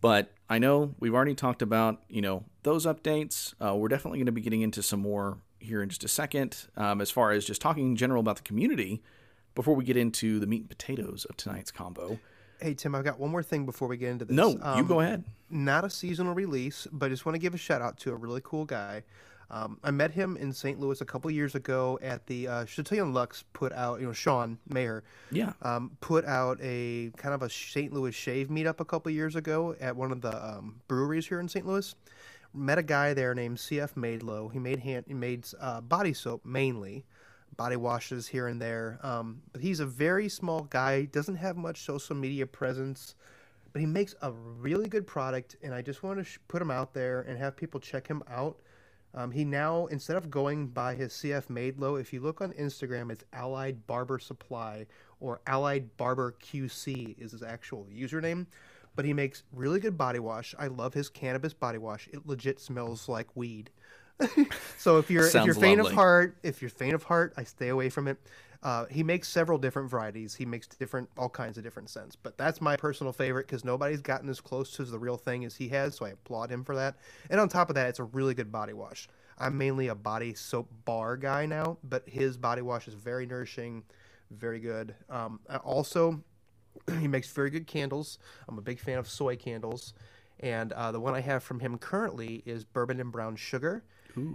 But 0.00 0.32
I 0.48 0.58
know 0.58 0.94
we've 0.98 1.14
already 1.14 1.34
talked 1.34 1.62
about 1.62 2.02
you 2.08 2.20
know 2.20 2.44
those 2.62 2.86
updates. 2.86 3.54
Uh, 3.60 3.74
we're 3.76 3.88
definitely 3.88 4.18
going 4.18 4.26
to 4.26 4.32
be 4.32 4.40
getting 4.40 4.62
into 4.62 4.82
some 4.82 5.00
more 5.00 5.38
here 5.58 5.82
in 5.82 5.88
just 5.88 6.04
a 6.04 6.08
second. 6.08 6.66
Um, 6.76 7.00
as 7.00 7.10
far 7.10 7.32
as 7.32 7.44
just 7.44 7.60
talking 7.60 7.86
in 7.86 7.96
general 7.96 8.20
about 8.20 8.36
the 8.36 8.42
community, 8.42 9.02
before 9.54 9.74
we 9.74 9.84
get 9.84 9.96
into 9.96 10.38
the 10.40 10.46
meat 10.46 10.60
and 10.62 10.68
potatoes 10.68 11.24
of 11.26 11.36
tonight's 11.36 11.70
combo. 11.70 12.18
Hey 12.60 12.74
Tim, 12.74 12.94
I've 12.94 13.04
got 13.04 13.18
one 13.18 13.30
more 13.30 13.42
thing 13.42 13.64
before 13.64 13.88
we 13.88 13.96
get 13.96 14.10
into 14.10 14.24
this. 14.26 14.36
No, 14.36 14.50
you 14.50 14.60
Um, 14.62 14.86
go 14.86 15.00
ahead. 15.00 15.24
Not 15.48 15.84
a 15.84 15.90
seasonal 15.90 16.34
release, 16.34 16.86
but 16.92 17.06
I 17.06 17.08
just 17.08 17.24
want 17.24 17.34
to 17.34 17.38
give 17.38 17.54
a 17.54 17.58
shout 17.58 17.80
out 17.80 17.98
to 18.00 18.12
a 18.12 18.14
really 18.14 18.42
cool 18.44 18.64
guy. 18.64 19.02
Um, 19.50 19.78
I 19.82 19.90
met 19.90 20.12
him 20.12 20.36
in 20.36 20.52
St. 20.52 20.78
Louis 20.78 21.00
a 21.00 21.04
couple 21.04 21.28
years 21.30 21.54
ago 21.56 21.98
at 22.02 22.26
the 22.26 22.46
uh, 22.46 22.64
Chatillon 22.66 23.12
Lux 23.12 23.44
put 23.52 23.72
out, 23.72 24.00
you 24.00 24.06
know, 24.06 24.12
Sean 24.12 24.58
Mayer 24.68 25.02
Yeah. 25.32 25.54
um, 25.62 25.96
put 26.00 26.24
out 26.24 26.58
a 26.62 27.10
kind 27.16 27.34
of 27.34 27.42
a 27.42 27.50
St. 27.50 27.92
Louis 27.92 28.14
shave 28.14 28.48
meetup 28.48 28.78
a 28.78 28.84
couple 28.84 29.10
years 29.10 29.34
ago 29.34 29.74
at 29.80 29.96
one 29.96 30.12
of 30.12 30.20
the 30.20 30.34
um, 30.44 30.80
breweries 30.86 31.26
here 31.26 31.40
in 31.40 31.48
St. 31.48 31.66
Louis. 31.66 31.94
Met 32.54 32.78
a 32.78 32.82
guy 32.82 33.12
there 33.12 33.34
named 33.34 33.58
CF 33.58 33.94
Maidlow. 33.94 34.52
He 34.52 34.58
made 34.60 34.78
hand, 34.80 35.04
he 35.08 35.14
made 35.14 35.44
uh, 35.60 35.80
body 35.80 36.12
soap 36.12 36.44
mainly, 36.44 37.04
body 37.56 37.76
washes 37.76 38.28
here 38.28 38.46
and 38.46 38.60
there. 38.62 38.98
Um, 39.02 39.42
but 39.52 39.62
he's 39.62 39.80
a 39.80 39.86
very 39.86 40.28
small 40.28 40.62
guy. 40.62 41.04
Doesn't 41.06 41.36
have 41.36 41.56
much 41.56 41.82
social 41.84 42.14
media 42.14 42.46
presence, 42.46 43.14
but 43.72 43.80
he 43.80 43.86
makes 43.86 44.14
a 44.22 44.30
really 44.32 44.88
good 44.88 45.06
product. 45.06 45.56
And 45.62 45.74
I 45.74 45.82
just 45.82 46.02
want 46.04 46.18
to 46.18 46.24
sh- 46.24 46.38
put 46.48 46.60
him 46.62 46.70
out 46.70 46.92
there 46.94 47.22
and 47.22 47.36
have 47.38 47.56
people 47.56 47.78
check 47.80 48.06
him 48.06 48.22
out. 48.28 48.58
Um, 49.14 49.32
he 49.32 49.44
now, 49.44 49.86
instead 49.86 50.16
of 50.16 50.30
going 50.30 50.68
by 50.68 50.94
his 50.94 51.12
CF 51.12 51.48
Maidlow, 51.48 52.00
if 52.00 52.12
you 52.12 52.20
look 52.20 52.40
on 52.40 52.52
Instagram, 52.52 53.10
it's 53.10 53.24
Allied 53.32 53.86
Barber 53.86 54.18
Supply 54.18 54.86
or 55.18 55.40
Allied 55.46 55.96
Barber 55.96 56.36
QC 56.42 57.18
is 57.18 57.32
his 57.32 57.42
actual 57.42 57.86
username. 57.92 58.46
But 58.96 59.04
he 59.04 59.12
makes 59.12 59.44
really 59.52 59.80
good 59.80 59.96
body 59.96 60.18
wash. 60.18 60.54
I 60.58 60.66
love 60.66 60.94
his 60.94 61.08
cannabis 61.08 61.54
body 61.54 61.78
wash. 61.78 62.08
It 62.12 62.26
legit 62.26 62.60
smells 62.60 63.08
like 63.08 63.28
weed. 63.36 63.70
so 64.78 64.98
if 64.98 65.10
you're 65.10 65.26
if 65.26 65.34
you're 65.34 65.54
faint 65.54 65.78
lovely. 65.78 65.92
of 65.92 65.94
heart, 65.94 66.36
if 66.42 66.60
you're 66.60 66.70
faint 66.70 66.94
of 66.94 67.04
heart, 67.04 67.32
I 67.36 67.44
stay 67.44 67.68
away 67.68 67.88
from 67.88 68.08
it. 68.08 68.18
Uh, 68.62 68.84
he 68.86 69.02
makes 69.02 69.28
several 69.28 69.58
different 69.58 69.90
varieties. 69.90 70.34
He 70.34 70.44
makes 70.44 70.66
different, 70.66 71.08
all 71.16 71.30
kinds 71.30 71.56
of 71.56 71.64
different 71.64 71.88
scents. 71.88 72.14
But 72.14 72.36
that's 72.36 72.60
my 72.60 72.76
personal 72.76 73.12
favorite 73.12 73.46
because 73.46 73.64
nobody's 73.64 74.02
gotten 74.02 74.28
as 74.28 74.40
close 74.40 74.70
to 74.72 74.84
the 74.84 74.98
real 74.98 75.16
thing 75.16 75.44
as 75.44 75.56
he 75.56 75.68
has. 75.68 75.94
So 75.94 76.04
I 76.04 76.10
applaud 76.10 76.50
him 76.50 76.64
for 76.64 76.74
that. 76.74 76.96
And 77.30 77.40
on 77.40 77.48
top 77.48 77.70
of 77.70 77.74
that, 77.76 77.88
it's 77.88 77.98
a 77.98 78.04
really 78.04 78.34
good 78.34 78.52
body 78.52 78.74
wash. 78.74 79.08
I'm 79.38 79.56
mainly 79.56 79.88
a 79.88 79.94
body 79.94 80.34
soap 80.34 80.68
bar 80.84 81.16
guy 81.16 81.46
now, 81.46 81.78
but 81.82 82.06
his 82.06 82.36
body 82.36 82.60
wash 82.60 82.86
is 82.86 82.92
very 82.92 83.24
nourishing, 83.24 83.82
very 84.30 84.60
good. 84.60 84.94
Um, 85.08 85.40
also, 85.64 86.22
he 87.00 87.08
makes 87.08 87.32
very 87.32 87.48
good 87.48 87.66
candles. 87.66 88.18
I'm 88.46 88.58
a 88.58 88.62
big 88.62 88.78
fan 88.78 88.98
of 88.98 89.08
soy 89.08 89.36
candles. 89.36 89.94
And 90.40 90.72
uh, 90.72 90.92
the 90.92 91.00
one 91.00 91.14
I 91.14 91.20
have 91.20 91.42
from 91.42 91.60
him 91.60 91.78
currently 91.78 92.42
is 92.44 92.64
bourbon 92.64 93.00
and 93.00 93.10
brown 93.10 93.36
sugar. 93.36 93.84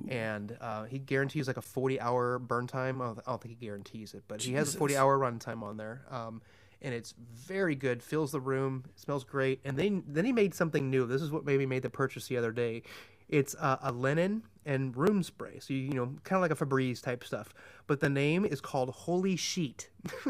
And 0.09 0.57
uh, 0.61 0.83
he 0.85 0.99
guarantees 0.99 1.47
like 1.47 1.57
a 1.57 1.61
40 1.61 1.99
hour 1.99 2.39
burn 2.39 2.67
time. 2.67 3.01
I 3.01 3.13
don't, 3.25 3.41
think 3.41 3.57
he 3.59 3.65
guarantees 3.65 4.13
it, 4.13 4.23
but 4.27 4.41
he 4.41 4.53
has 4.53 4.73
a 4.73 4.77
40 4.77 4.97
hour 4.97 5.17
run 5.17 5.39
time 5.39 5.63
on 5.63 5.77
there. 5.77 6.05
Um, 6.09 6.41
and 6.81 6.93
it's 6.93 7.13
very 7.33 7.75
good, 7.75 8.03
fills 8.03 8.31
the 8.31 8.39
room, 8.39 8.83
smells 8.95 9.23
great. 9.23 9.59
And 9.65 9.77
then, 9.77 10.03
then 10.07 10.25
he 10.25 10.31
made 10.31 10.53
something 10.53 10.89
new. 10.89 11.07
This 11.07 11.21
is 11.21 11.31
what 11.31 11.45
maybe 11.45 11.65
made 11.65 11.81
the 11.81 11.89
purchase 11.89 12.27
the 12.27 12.37
other 12.37 12.51
day. 12.51 12.83
It's 13.27 13.55
uh, 13.55 13.77
a 13.81 13.91
linen 13.91 14.43
and 14.65 14.95
room 14.95 15.23
spray. 15.23 15.59
So, 15.59 15.73
you, 15.73 15.79
you 15.79 15.93
know, 15.93 16.13
kind 16.23 16.37
of 16.37 16.41
like 16.41 16.51
a 16.51 16.65
Febreze 16.65 17.01
type 17.01 17.23
stuff. 17.23 17.53
But 17.87 17.99
the 17.99 18.09
name 18.09 18.45
is 18.45 18.61
called 18.61 18.89
Holy 18.89 19.35
Sheet. 19.35 19.89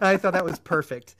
I 0.00 0.16
thought 0.16 0.32
that 0.32 0.44
was 0.44 0.58
perfect. 0.58 1.14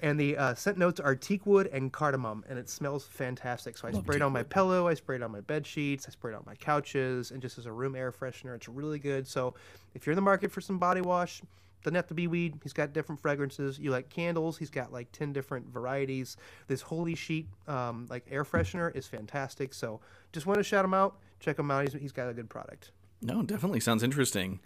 And 0.00 0.20
the 0.20 0.36
uh, 0.36 0.54
scent 0.54 0.76
notes 0.76 1.00
are 1.00 1.14
teak 1.14 1.46
wood 1.46 1.68
and 1.72 1.90
cardamom, 1.90 2.44
and 2.48 2.58
it 2.58 2.68
smells 2.68 3.06
fantastic. 3.06 3.78
So 3.78 3.88
I 3.88 3.92
sprayed 3.92 4.20
on 4.20 4.30
my 4.30 4.42
pillow, 4.42 4.88
I 4.88 4.94
sprayed 4.94 5.22
on 5.22 5.32
my 5.32 5.40
bed 5.40 5.66
sheets, 5.66 6.04
I 6.06 6.10
sprayed 6.10 6.34
on 6.34 6.42
my 6.44 6.54
couches, 6.54 7.30
and 7.30 7.40
just 7.40 7.56
as 7.56 7.64
a 7.64 7.72
room 7.72 7.96
air 7.96 8.12
freshener, 8.12 8.54
it's 8.54 8.68
really 8.68 8.98
good. 8.98 9.26
So 9.26 9.54
if 9.94 10.04
you're 10.04 10.12
in 10.12 10.16
the 10.16 10.22
market 10.22 10.52
for 10.52 10.60
some 10.60 10.78
body 10.78 11.00
wash, 11.00 11.40
doesn't 11.82 11.94
have 11.94 12.08
to 12.08 12.14
be 12.14 12.26
weed. 12.26 12.58
He's 12.62 12.72
got 12.74 12.92
different 12.92 13.20
fragrances. 13.20 13.78
You 13.78 13.90
like 13.90 14.10
candles? 14.10 14.58
He's 14.58 14.70
got 14.70 14.92
like 14.92 15.10
ten 15.12 15.32
different 15.32 15.68
varieties. 15.68 16.36
This 16.66 16.82
Holy 16.82 17.14
Sheet, 17.14 17.46
um, 17.66 18.06
like 18.10 18.26
air 18.30 18.44
freshener, 18.44 18.94
is 18.94 19.06
fantastic. 19.06 19.72
So 19.72 20.00
just 20.32 20.46
want 20.46 20.58
to 20.58 20.64
shout 20.64 20.84
him 20.84 20.94
out. 20.94 21.16
Check 21.40 21.58
him 21.58 21.70
out. 21.70 21.84
He's, 21.84 21.92
he's 21.94 22.12
got 22.12 22.28
a 22.28 22.34
good 22.34 22.50
product. 22.50 22.90
No, 23.22 23.42
definitely 23.42 23.80
sounds 23.80 24.02
interesting. 24.02 24.60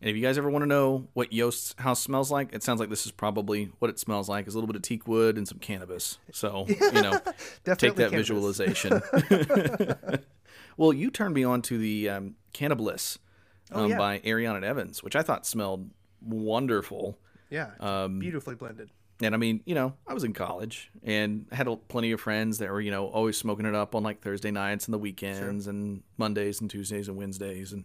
And 0.00 0.10
if 0.10 0.16
you 0.16 0.20
guys 0.22 0.36
ever 0.36 0.50
want 0.50 0.62
to 0.62 0.66
know 0.66 1.08
what 1.14 1.32
Yost's 1.32 1.74
house 1.78 2.00
smells 2.02 2.30
like, 2.30 2.52
it 2.52 2.62
sounds 2.62 2.80
like 2.80 2.90
this 2.90 3.06
is 3.06 3.12
probably 3.12 3.70
what 3.78 3.90
it 3.90 3.98
smells 3.98 4.28
like. 4.28 4.46
Is 4.46 4.54
a 4.54 4.58
little 4.58 4.66
bit 4.66 4.76
of 4.76 4.82
teak 4.82 5.08
wood 5.08 5.38
and 5.38 5.48
some 5.48 5.58
cannabis. 5.58 6.18
So 6.32 6.66
you 6.68 6.92
know, 7.02 7.18
take 7.64 7.94
that 7.94 8.10
cannabis. 8.10 8.10
visualization. 8.12 9.00
well, 10.76 10.92
you 10.92 11.10
turned 11.10 11.34
me 11.34 11.44
on 11.44 11.62
to 11.62 11.78
the 11.78 12.08
um, 12.10 12.34
Cannabliss 12.54 13.18
um, 13.72 13.84
Oh, 13.84 13.86
yeah. 13.86 13.98
by 13.98 14.18
Ariana 14.20 14.62
Evans, 14.62 15.02
which 15.02 15.16
I 15.16 15.22
thought 15.22 15.46
smelled 15.46 15.90
wonderful. 16.20 17.18
Yeah, 17.50 17.70
Um, 17.80 18.18
beautifully 18.18 18.54
blended. 18.54 18.90
And 19.22 19.34
I 19.34 19.38
mean, 19.38 19.62
you 19.64 19.74
know, 19.74 19.94
I 20.06 20.12
was 20.12 20.24
in 20.24 20.34
college 20.34 20.90
and 21.02 21.46
had 21.50 21.68
a- 21.68 21.76
plenty 21.76 22.12
of 22.12 22.20
friends 22.20 22.58
that 22.58 22.68
were, 22.70 22.82
you 22.82 22.90
know, 22.90 23.06
always 23.06 23.38
smoking 23.38 23.64
it 23.64 23.74
up 23.74 23.94
on 23.94 24.02
like 24.02 24.20
Thursday 24.20 24.50
nights 24.50 24.86
and 24.86 24.92
the 24.92 24.98
weekends 24.98 25.66
and 25.68 26.02
Mondays 26.18 26.60
and 26.60 26.68
Tuesdays 26.68 27.08
and 27.08 27.16
Wednesdays 27.16 27.72
and 27.72 27.84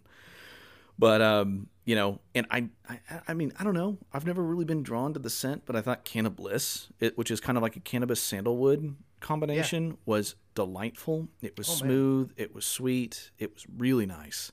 but 1.02 1.22
um, 1.22 1.68
you 1.84 1.96
know, 1.96 2.20
and 2.36 2.46
I, 2.52 2.70
I 2.88 3.00
I 3.30 3.34
mean, 3.34 3.52
I 3.60 3.64
don't 3.66 3.74
know. 3.74 3.98
I've 4.14 4.26
never 4.26 4.42
really 4.44 4.66
been 4.66 4.84
drawn 4.84 5.14
to 5.14 5.20
the 5.20 5.30
scent, 5.30 5.64
but 5.66 5.76
I 5.76 5.82
thought 5.82 6.06
Cannabliss, 6.06 6.90
it, 7.00 7.18
which 7.18 7.32
is 7.32 7.40
kind 7.42 7.58
of 7.58 7.62
like 7.62 7.76
a 7.76 7.80
cannabis 7.82 8.22
sandalwood 8.22 8.96
combination, 9.20 9.98
was 10.06 10.36
delightful. 10.56 11.28
It 11.42 11.58
was 11.58 11.68
Oh, 11.68 11.72
man. 11.74 11.80
smooth, 11.80 12.32
it 12.38 12.54
was 12.56 12.66
sweet, 12.66 13.32
it 13.40 13.54
was 13.54 13.66
really 13.78 14.06
nice. 14.06 14.52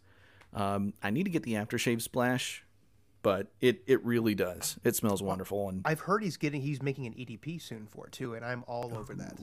Um, 0.54 0.94
I 1.02 1.10
need 1.10 1.24
to 1.24 1.30
get 1.30 1.42
the 1.42 1.52
aftershave 1.54 2.00
splash, 2.02 2.64
but 3.22 3.48
it 3.60 3.82
it 3.86 4.02
really 4.04 4.34
does. 4.34 4.78
It 4.84 4.96
smells 4.96 5.22
wonderful 5.22 5.68
and 5.68 5.82
I've 5.84 6.00
heard 6.00 6.22
he's 6.22 6.38
getting 6.38 6.62
he's 6.62 6.80
making 6.82 7.06
an 7.06 7.12
EDP 7.12 7.60
soon 7.60 7.86
for 7.86 8.06
it 8.06 8.12
too, 8.12 8.32
and 8.34 8.42
I'm 8.44 8.64
all 8.66 8.94
over 8.96 9.14
that. 9.14 9.36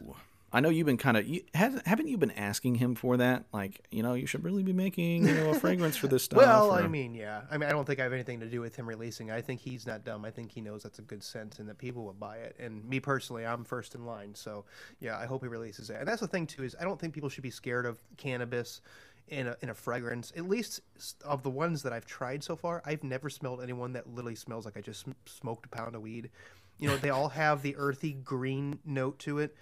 I 0.55 0.61
know 0.61 0.69
you've 0.69 0.85
been 0.85 0.95
kind 0.95 1.17
of 1.17 1.27
you, 1.27 1.41
haven't 1.53 2.07
you 2.07 2.17
been 2.17 2.31
asking 2.31 2.75
him 2.75 2.95
for 2.95 3.17
that? 3.17 3.43
Like, 3.51 3.85
you 3.91 4.01
know, 4.01 4.13
you 4.13 4.25
should 4.25 4.45
really 4.45 4.63
be 4.63 4.71
making 4.71 5.27
you 5.27 5.33
know 5.33 5.49
a 5.49 5.59
fragrance 5.59 5.97
for 5.97 6.07
this 6.07 6.23
stuff. 6.25 6.37
Well, 6.37 6.71
I 6.71 6.87
mean, 6.87 7.13
yeah. 7.13 7.41
I 7.51 7.57
mean, 7.57 7.69
I 7.69 7.73
don't 7.73 7.85
think 7.85 7.99
I 7.99 8.03
have 8.03 8.13
anything 8.13 8.39
to 8.39 8.45
do 8.45 8.61
with 8.61 8.73
him 8.73 8.87
releasing. 8.87 9.31
I 9.31 9.41
think 9.41 9.59
he's 9.59 9.85
not 9.85 10.05
dumb. 10.05 10.23
I 10.23 10.31
think 10.31 10.51
he 10.51 10.61
knows 10.61 10.83
that's 10.83 10.99
a 10.99 11.01
good 11.01 11.21
scent 11.21 11.59
and 11.59 11.67
that 11.67 11.77
people 11.77 12.05
will 12.05 12.13
buy 12.13 12.37
it. 12.37 12.55
And 12.57 12.87
me 12.87 13.01
personally, 13.01 13.45
I'm 13.45 13.65
first 13.65 13.95
in 13.95 14.05
line. 14.05 14.33
So, 14.33 14.63
yeah, 15.01 15.17
I 15.17 15.25
hope 15.25 15.41
he 15.41 15.49
releases 15.49 15.89
it. 15.89 15.97
And 15.99 16.07
that's 16.07 16.21
the 16.21 16.27
thing 16.27 16.47
too 16.47 16.63
is 16.63 16.73
I 16.79 16.85
don't 16.85 16.97
think 16.97 17.13
people 17.13 17.27
should 17.27 17.43
be 17.43 17.51
scared 17.51 17.85
of 17.85 17.99
cannabis 18.15 18.79
in 19.27 19.47
a 19.47 19.57
in 19.61 19.69
a 19.69 19.75
fragrance. 19.75 20.31
At 20.37 20.47
least 20.47 20.79
of 21.25 21.43
the 21.43 21.49
ones 21.49 21.83
that 21.83 21.91
I've 21.91 22.05
tried 22.05 22.41
so 22.45 22.55
far, 22.55 22.81
I've 22.85 23.03
never 23.03 23.29
smelled 23.29 23.61
anyone 23.61 23.91
that 23.91 24.07
literally 24.07 24.35
smells 24.35 24.63
like 24.63 24.77
I 24.77 24.81
just 24.81 25.01
sm- 25.01 25.11
smoked 25.25 25.65
a 25.65 25.69
pound 25.69 25.95
of 25.95 26.01
weed. 26.01 26.29
You 26.77 26.87
know, 26.87 26.95
they 26.95 27.09
all 27.09 27.29
have 27.29 27.61
the 27.61 27.75
earthy 27.75 28.13
green 28.13 28.79
note 28.85 29.19
to 29.19 29.39
it. 29.39 29.53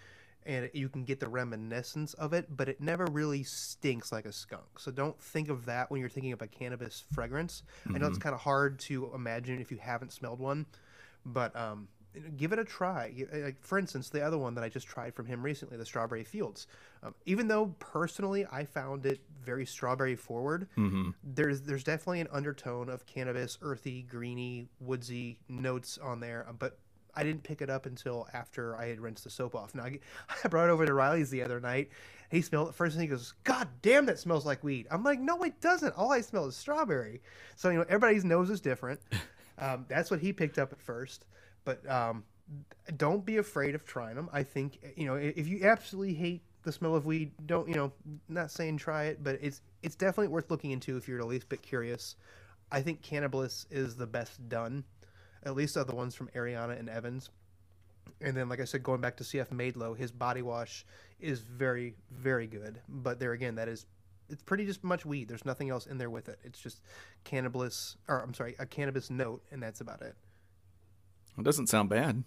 And 0.46 0.70
you 0.74 0.90
can 0.90 1.04
get 1.06 1.20
the 1.20 1.28
reminiscence 1.30 2.14
of 2.16 2.34
it, 2.34 2.48
but 2.56 2.68
it 2.70 2.82
never 2.82 3.06
really 3.06 3.44
stinks 3.44 4.12
like 4.12 4.26
a 4.26 4.32
skunk. 4.34 4.78
So 4.80 4.92
don't 4.92 5.20
think 5.22 5.50
of 5.50 5.66
that 5.66 5.90
when 5.90 6.00
you're 6.00 6.10
thinking 6.10 6.34
of 6.34 6.42
a 6.42 6.48
cannabis 6.48 7.04
fragrance. 7.14 7.64
I 7.94 7.98
know 7.98 8.08
it's 8.08 8.18
kind 8.18 8.36
of 8.36 8.42
hard 8.42 8.80
to 8.80 9.12
imagine 9.16 9.60
if 9.62 9.72
you 9.72 9.78
haven't 9.78 10.12
smelled 10.12 10.40
one, 10.40 10.66
but 11.26 11.56
um, 11.56 11.88
give 12.38 12.52
it 12.52 12.60
a 12.60 12.66
try. 12.66 13.14
Like 13.34 13.58
for 13.62 13.80
instance, 13.80 14.10
the 14.10 14.22
other 14.22 14.38
one 14.38 14.54
that 14.56 14.64
I 14.64 14.70
just 14.70 14.86
tried 14.88 15.14
from 15.16 15.26
him 15.26 15.42
recently, 15.42 15.78
the 15.78 15.86
Strawberry 15.86 16.24
Fields. 16.24 16.68
Um, 17.02 17.16
even 17.26 17.48
though 17.48 17.74
personally 17.80 18.46
I 18.52 18.66
found 18.66 19.06
it 19.06 19.20
very 19.44 19.66
strawberry 19.66 20.16
forward, 20.16 20.68
there's 21.24 21.62
there's 21.62 21.84
definitely 21.84 22.22
an 22.22 22.28
undertone 22.32 22.90
of 22.90 23.06
cannabis, 23.06 23.58
earthy, 23.62 24.04
greeny, 24.04 24.68
woodsy 24.80 25.40
notes 25.50 25.98
on 25.98 26.20
there. 26.20 26.46
uh, 26.48 26.54
But 26.54 26.78
I 27.16 27.24
didn't 27.24 27.44
pick 27.44 27.62
it 27.62 27.70
up 27.70 27.86
until 27.86 28.28
after 28.34 28.76
I 28.76 28.88
had 28.88 29.00
rinsed 29.00 29.24
the 29.24 29.30
soap 29.30 29.56
off. 29.56 29.76
Now 29.76 29.84
I, 29.84 30.00
I 30.44 30.48
brought 30.48 30.70
it 30.70 30.72
over 30.72 30.86
to 30.86 30.94
Riley's 30.94 31.30
the 31.30 31.44
other 31.44 31.60
night. 31.60 31.90
He 32.32 32.42
smelled 32.42 32.70
it 32.70 32.76
first 32.76 32.96
and 32.96 33.02
he 33.02 33.08
goes, 33.08 33.34
"God 33.44 33.68
damn, 33.82 34.06
that 34.08 34.20
smells 34.20 34.46
like 34.46 34.64
weed." 34.64 34.88
I'm 34.90 35.04
like, 35.04 35.20
"No, 35.20 35.44
it 35.44 35.62
doesn't. 35.62 35.96
All 35.96 36.12
I 36.12 36.22
smell 36.22 36.46
is 36.46 36.56
strawberry." 36.56 37.22
So 37.56 37.70
you 37.70 37.78
know, 37.78 37.86
everybody's 37.88 38.26
nose 38.26 38.50
is 38.50 38.62
different. 38.62 39.00
Um, 39.60 39.86
that's 39.88 40.10
what 40.10 40.20
he 40.20 40.34
picked 40.34 40.58
up 40.58 40.72
at 40.74 40.82
first, 40.82 41.26
but 41.64 41.88
um, 41.88 42.24
don't 42.98 43.24
be 43.24 43.38
afraid 43.38 43.76
of 43.76 43.86
trying 43.86 44.16
them. 44.16 44.28
I 44.34 44.42
think 44.42 44.80
you 44.98 45.06
know 45.06 45.14
if 45.14 45.48
you 45.48 45.64
absolutely 45.64 46.16
hate 46.16 46.42
the 46.64 46.72
smell 46.72 46.96
of 46.96 47.06
weed, 47.06 47.32
don't 47.46 47.68
you 47.68 47.76
know? 47.76 47.92
Not 48.28 48.52
saying 48.52 48.78
try 48.78 49.06
it, 49.06 49.24
but 49.24 49.38
it's 49.42 49.62
it's 49.82 49.96
definitely 49.96 50.30
worth 50.30 50.50
looking 50.50 50.72
into 50.72 50.98
if 50.98 51.08
you're 51.08 51.20
at 51.20 51.28
least 51.28 51.46
a 51.46 51.48
bit 51.48 51.62
curious. 51.62 52.16
I 52.72 52.82
think 52.82 53.02
Cannabis 53.02 53.68
is 53.70 53.96
the 53.96 54.08
best 54.08 54.50
done, 54.50 54.84
at 55.46 55.56
least 55.56 55.76
the 55.76 55.96
ones 55.96 56.16
from 56.16 56.28
Ariana 56.30 56.80
and 56.80 56.90
Evans. 56.90 57.30
And 58.22 58.36
then, 58.36 58.50
like 58.50 58.60
I 58.60 58.66
said, 58.66 58.84
going 58.84 59.02
back 59.02 59.18
to 59.18 59.24
CF 59.24 59.50
Maidlow, 59.50 59.98
his 59.98 60.12
body 60.12 60.42
wash 60.42 60.86
is 61.20 61.40
very, 61.42 61.96
very 62.12 62.48
good. 62.48 62.82
But 62.88 63.20
there 63.20 63.32
again, 63.34 63.56
that 63.56 63.68
is 63.68 63.86
it's 64.30 64.42
pretty 64.44 64.66
just 64.66 64.84
much 64.84 65.06
weed. 65.06 65.28
There's 65.28 65.46
nothing 65.46 65.70
else 65.70 65.86
in 65.86 65.98
there 65.98 66.10
with 66.10 66.30
it. 66.30 66.40
It's 66.44 66.60
just 66.60 66.82
cannabis, 67.24 67.98
or 68.08 68.20
I'm 68.20 68.34
sorry, 68.34 68.56
a 68.60 68.66
cannabis 68.66 69.10
note, 69.10 69.44
and 69.52 69.62
that's 69.62 69.82
about 69.82 70.02
it. 70.02 70.16
It 71.38 71.44
doesn't 71.44 71.68
sound 71.68 71.90
bad. 71.90 72.24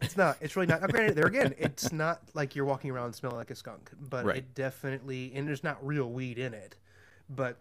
It's 0.00 0.16
not. 0.16 0.36
It's 0.40 0.56
really 0.56 0.66
not. 0.66 0.80
Now, 0.80 0.88
granted, 0.88 1.14
there 1.14 1.26
again, 1.26 1.54
it's 1.56 1.92
not 1.92 2.20
like 2.34 2.56
you're 2.56 2.64
walking 2.64 2.90
around 2.90 3.14
smelling 3.14 3.36
like 3.38 3.50
a 3.50 3.54
skunk, 3.54 3.90
but 3.98 4.24
Right. 4.24 4.38
it 4.38 4.54
definitely, 4.54 5.32
and 5.34 5.46
there's 5.46 5.62
not 5.62 5.84
real 5.86 6.10
weed 6.10 6.38
in 6.38 6.52
it, 6.52 6.76
but 7.28 7.58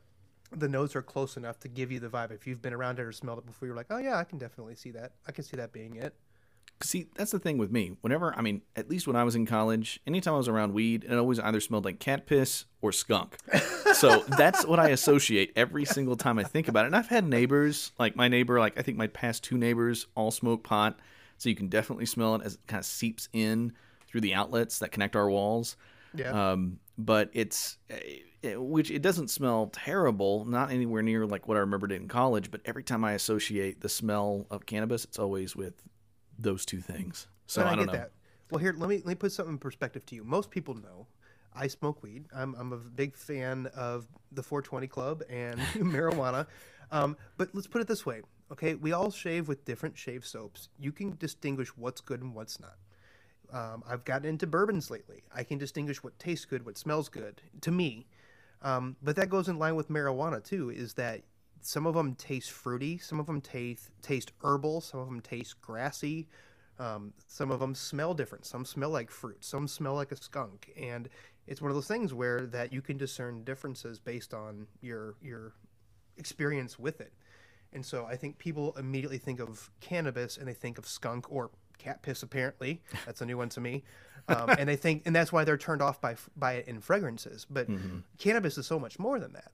the 0.55 0.69
notes 0.69 0.95
are 0.95 1.01
close 1.01 1.37
enough 1.37 1.59
to 1.61 1.67
give 1.67 1.91
you 1.91 1.99
the 1.99 2.09
vibe. 2.09 2.31
If 2.31 2.47
you've 2.47 2.61
been 2.61 2.73
around 2.73 2.99
it 2.99 3.03
or 3.03 3.11
smelled 3.11 3.39
it 3.39 3.45
before, 3.45 3.67
you're 3.67 3.75
like, 3.75 3.87
oh 3.89 3.97
yeah, 3.97 4.17
I 4.17 4.23
can 4.23 4.37
definitely 4.37 4.75
see 4.75 4.91
that. 4.91 5.13
I 5.27 5.31
can 5.31 5.43
see 5.43 5.57
that 5.57 5.71
being 5.71 5.95
it. 5.95 6.15
See, 6.81 7.07
that's 7.15 7.31
the 7.31 7.39
thing 7.39 7.57
with 7.57 7.71
me. 7.71 7.95
Whenever, 8.01 8.35
I 8.37 8.41
mean, 8.41 8.61
at 8.75 8.89
least 8.89 9.07
when 9.07 9.15
I 9.15 9.23
was 9.23 9.35
in 9.35 9.45
college, 9.45 9.99
anytime 10.05 10.33
I 10.33 10.37
was 10.37 10.47
around 10.47 10.73
weed, 10.73 11.05
it 11.05 11.13
always 11.15 11.39
either 11.39 11.59
smelled 11.59 11.85
like 11.85 11.99
cat 11.99 12.25
piss 12.25 12.65
or 12.81 12.91
skunk. 12.91 13.37
so 13.93 14.19
that's 14.37 14.65
what 14.65 14.79
I 14.79 14.89
associate 14.89 15.53
every 15.55 15.85
single 15.85 16.15
time 16.15 16.39
I 16.39 16.43
think 16.43 16.67
about 16.67 16.85
it. 16.85 16.87
And 16.87 16.95
I've 16.95 17.07
had 17.07 17.25
neighbors, 17.25 17.91
like 17.99 18.15
my 18.15 18.27
neighbor, 18.27 18.59
like 18.59 18.77
I 18.77 18.81
think 18.81 18.97
my 18.97 19.07
past 19.07 19.43
two 19.43 19.57
neighbors 19.57 20.07
all 20.15 20.31
smoke 20.31 20.63
pot. 20.63 20.99
So 21.37 21.49
you 21.49 21.55
can 21.55 21.67
definitely 21.67 22.05
smell 22.05 22.35
it 22.35 22.41
as 22.43 22.55
it 22.55 22.61
kind 22.67 22.79
of 22.79 22.85
seeps 22.85 23.29
in 23.33 23.73
through 24.07 24.21
the 24.21 24.33
outlets 24.33 24.79
that 24.79 24.91
connect 24.91 25.15
our 25.15 25.29
walls. 25.29 25.77
Yeah. 26.13 26.51
Um, 26.51 26.79
but 26.97 27.29
it's, 27.33 27.77
it, 27.89 28.61
which 28.61 28.91
it 28.91 29.01
doesn't 29.01 29.29
smell 29.29 29.67
terrible, 29.67 30.45
not 30.45 30.71
anywhere 30.71 31.01
near 31.01 31.25
like 31.25 31.47
what 31.47 31.57
I 31.57 31.61
remembered 31.61 31.91
in 31.91 32.07
college. 32.07 32.51
But 32.51 32.61
every 32.65 32.83
time 32.83 33.03
I 33.03 33.13
associate 33.13 33.81
the 33.81 33.89
smell 33.89 34.45
of 34.51 34.65
cannabis, 34.65 35.05
it's 35.05 35.17
always 35.19 35.55
with 35.55 35.73
those 36.37 36.65
two 36.65 36.81
things. 36.81 37.27
So 37.47 37.61
And 37.61 37.69
I, 37.69 37.75
don't 37.75 37.85
know. 37.87 37.93
that. 37.93 38.11
Well, 38.51 38.59
here, 38.59 38.73
let 38.77 38.89
me 38.89 38.97
let 38.97 39.07
me 39.07 39.15
put 39.15 39.31
something 39.31 39.53
in 39.53 39.59
perspective 39.59 40.05
to 40.07 40.15
you. 40.15 40.23
Most 40.23 40.51
people 40.51 40.75
know 40.75 41.07
I 41.55 41.67
smoke 41.67 42.03
weed. 42.03 42.25
I'm 42.35 42.55
I'm 42.55 42.73
a 42.73 42.77
big 42.77 43.15
fan 43.15 43.67
of 43.75 44.07
the 44.31 44.43
420 44.43 44.87
Club 44.87 45.23
and 45.29 45.59
marijuana. 45.75 46.47
Um, 46.91 47.17
but 47.37 47.49
let's 47.53 47.67
put 47.67 47.81
it 47.81 47.87
this 47.87 48.05
way, 48.05 48.21
okay? 48.51 48.75
We 48.75 48.91
all 48.91 49.09
shave 49.09 49.47
with 49.47 49.65
different 49.65 49.97
shave 49.97 50.25
soaps. 50.25 50.69
You 50.79 50.91
can 50.91 51.15
distinguish 51.17 51.69
what's 51.69 52.01
good 52.01 52.21
and 52.21 52.35
what's 52.35 52.59
not. 52.59 52.75
Um, 53.53 53.83
I've 53.87 54.03
gotten 54.03 54.27
into 54.27 54.47
bourbons 54.47 54.89
lately. 54.89 55.23
I 55.33 55.43
can 55.43 55.59
distinguish 55.59 56.03
what 56.03 56.17
tastes 56.17 56.45
good, 56.45 56.65
what 56.65 56.77
smells 56.77 57.07
good 57.07 57.41
to 57.61 57.71
me. 57.71 58.07
Um, 58.63 58.95
but 59.03 59.15
that 59.17 59.29
goes 59.29 59.47
in 59.47 59.59
line 59.59 59.75
with 59.75 59.89
marijuana 59.89 60.43
too. 60.43 60.71
Is 60.71 60.93
that 60.95 61.21
some 61.61 61.85
of 61.85 61.93
them 61.93 62.15
taste 62.15 62.51
fruity, 62.51 62.97
some 62.97 63.19
of 63.19 63.27
them 63.27 63.41
taste 63.41 63.91
taste 64.01 64.31
herbal, 64.43 64.81
some 64.81 64.99
of 64.99 65.05
them 65.05 65.21
taste 65.21 65.61
grassy, 65.61 66.27
um, 66.79 67.13
some 67.27 67.51
of 67.51 67.59
them 67.59 67.75
smell 67.75 68.15
different. 68.15 68.45
Some 68.45 68.65
smell 68.65 68.89
like 68.89 69.11
fruit, 69.11 69.45
some 69.45 69.67
smell 69.67 69.93
like 69.93 70.11
a 70.11 70.15
skunk, 70.15 70.71
and 70.75 71.07
it's 71.45 71.61
one 71.61 71.69
of 71.69 71.75
those 71.75 71.87
things 71.87 72.13
where 72.13 72.47
that 72.47 72.73
you 72.73 72.81
can 72.81 72.97
discern 72.97 73.43
differences 73.43 73.99
based 73.99 74.33
on 74.33 74.67
your 74.81 75.15
your 75.21 75.53
experience 76.17 76.79
with 76.79 77.01
it. 77.01 77.13
And 77.71 77.85
so 77.85 78.05
I 78.05 78.15
think 78.15 78.37
people 78.37 78.75
immediately 78.77 79.17
think 79.17 79.39
of 79.39 79.71
cannabis 79.79 80.37
and 80.37 80.47
they 80.47 80.53
think 80.53 80.77
of 80.77 80.87
skunk 80.87 81.25
or 81.29 81.49
cat 81.77 82.01
piss. 82.01 82.23
Apparently, 82.23 82.81
that's 83.05 83.21
a 83.21 83.25
new 83.25 83.37
one 83.37 83.49
to 83.49 83.61
me. 83.61 83.83
Um, 84.27 84.49
and 84.57 84.69
they 84.69 84.77
think, 84.77 85.03
and 85.05 85.15
that's 85.15 85.33
why 85.33 85.43
they're 85.43 85.57
turned 85.57 85.81
off 85.81 85.99
by 85.99 86.15
by 86.35 86.53
it 86.53 86.67
in 86.67 86.79
fragrances. 86.79 87.45
But 87.49 87.67
cannabis 88.17 88.57
is 88.57 88.65
so 88.65 88.79
much 88.79 88.99
more 88.99 89.19
than 89.19 89.33
that. 89.33 89.51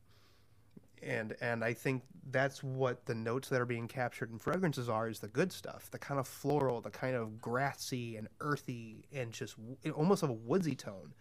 And 1.02 1.36
and 1.42 1.64
I 1.64 1.74
think 1.74 2.04
that's 2.32 2.64
what 2.64 3.06
the 3.06 3.16
notes 3.16 3.50
that 3.50 3.60
are 3.62 3.66
being 3.66 3.88
captured 3.88 4.32
in 4.32 4.38
fragrances 4.38 4.90
are 4.90 5.10
is 5.10 5.20
the 5.20 5.28
good 5.28 5.52
stuff, 5.52 5.90
the 5.92 5.98
kind 5.98 6.20
of 6.20 6.28
floral, 6.28 6.82
the 6.82 6.92
kind 6.92 7.16
of 7.16 7.42
grassy 7.42 8.18
and 8.18 8.28
earthy, 8.42 9.06
and 9.14 9.32
just 9.32 9.56
almost 9.96 10.24
of 10.24 10.30
a 10.30 10.34
woodsy 10.34 10.76
tone. 10.76 11.14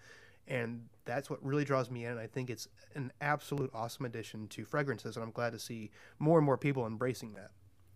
And 0.47 0.87
that's 1.05 1.29
what 1.29 1.45
really 1.45 1.65
draws 1.65 1.91
me 1.91 2.07
in. 2.07 2.13
And 2.13 2.21
I 2.21 2.27
think 2.27 2.49
it's 2.49 2.69
an 2.95 3.13
absolute 3.21 3.71
awesome 3.75 4.07
addition 4.07 4.49
to 4.49 4.65
fragrances, 4.65 5.17
and 5.17 5.25
I'm 5.25 5.31
glad 5.31 5.53
to 5.53 5.59
see 5.59 5.91
more 6.19 6.39
and 6.39 6.45
more 6.47 6.57
people 6.57 6.87
embracing 6.87 7.35
that. 7.35 7.51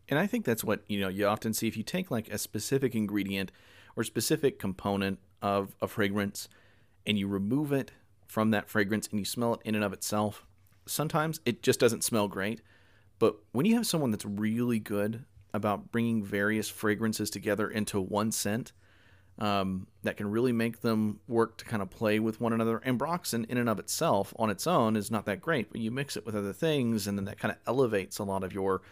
And 0.08 0.18
I 0.18 0.26
think 0.26 0.44
that's 0.44 0.64
what 0.64 0.82
you 0.88 1.00
know 1.00 1.08
you 1.08 1.26
often 1.26 1.54
see 1.54 1.68
if 1.68 1.76
you 1.76 1.82
take 1.82 2.10
like 2.10 2.28
a 2.28 2.38
specific 2.38 2.94
ingredient 2.94 3.52
or 3.96 4.04
specific 4.04 4.58
component 4.58 5.18
of 5.40 5.74
a 5.80 5.88
fragrance 5.88 6.48
and 7.06 7.18
you 7.18 7.26
remove 7.28 7.72
it 7.72 7.92
from 8.26 8.50
that 8.50 8.68
fragrance 8.68 9.08
and 9.08 9.18
you 9.18 9.24
smell 9.24 9.54
it 9.54 9.60
in 9.64 9.74
and 9.74 9.84
of 9.84 9.92
itself. 9.92 10.46
Sometimes 10.86 11.40
it 11.44 11.62
just 11.62 11.78
doesn't 11.78 12.04
smell 12.04 12.28
great, 12.28 12.62
but 13.18 13.36
when 13.52 13.66
you 13.66 13.74
have 13.74 13.86
someone 13.86 14.10
that's 14.10 14.24
really 14.24 14.78
good 14.78 15.24
about 15.54 15.92
bringing 15.92 16.24
various 16.24 16.68
fragrances 16.68 17.30
together 17.30 17.68
into 17.68 18.00
one 18.00 18.32
scent, 18.32 18.72
um, 19.38 19.86
that 20.02 20.16
can 20.16 20.30
really 20.30 20.52
make 20.52 20.80
them 20.80 21.20
work 21.26 21.56
to 21.58 21.64
kind 21.64 21.82
of 21.82 21.90
play 21.90 22.18
with 22.18 22.40
one 22.40 22.52
another. 22.52 22.80
Ambroxan, 22.84 23.48
in 23.48 23.56
and 23.58 23.68
of 23.68 23.78
itself, 23.78 24.34
on 24.38 24.50
its 24.50 24.66
own, 24.66 24.96
is 24.96 25.10
not 25.10 25.26
that 25.26 25.40
great, 25.40 25.70
but 25.70 25.80
you 25.80 25.90
mix 25.90 26.16
it 26.16 26.26
with 26.26 26.34
other 26.34 26.52
things, 26.52 27.06
and 27.06 27.16
then 27.16 27.24
that 27.24 27.38
kind 27.38 27.52
of 27.52 27.58
elevates 27.66 28.18
a 28.18 28.24
lot 28.24 28.44
of 28.44 28.52
your 28.52 28.82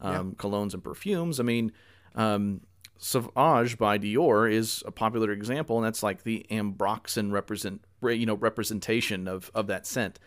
um, 0.00 0.32
colognes 0.34 0.74
and 0.74 0.82
perfumes. 0.82 1.40
I 1.40 1.42
mean, 1.42 1.72
um, 2.14 2.60
Sauvage 2.98 3.78
by 3.78 3.98
Dior 3.98 4.50
is 4.50 4.82
a 4.86 4.90
popular 4.90 5.30
example, 5.32 5.76
and 5.76 5.84
that's 5.84 6.02
like 6.02 6.22
the 6.22 6.46
ambroxan 6.50 7.30
represent, 7.30 7.84
you 8.02 8.26
know, 8.26 8.34
representation 8.34 9.28
of 9.28 9.50
of 9.54 9.66
that 9.66 9.86
scent. 9.86 10.18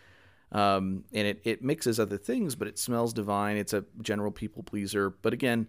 Um, 0.52 1.04
and 1.12 1.28
it, 1.28 1.40
it 1.44 1.62
mixes 1.62 2.00
other 2.00 2.16
things, 2.16 2.56
but 2.56 2.66
it 2.66 2.78
smells 2.78 3.12
divine. 3.12 3.56
It's 3.56 3.72
a 3.72 3.84
general 4.02 4.32
people 4.32 4.62
pleaser. 4.64 5.10
But 5.10 5.32
again, 5.32 5.68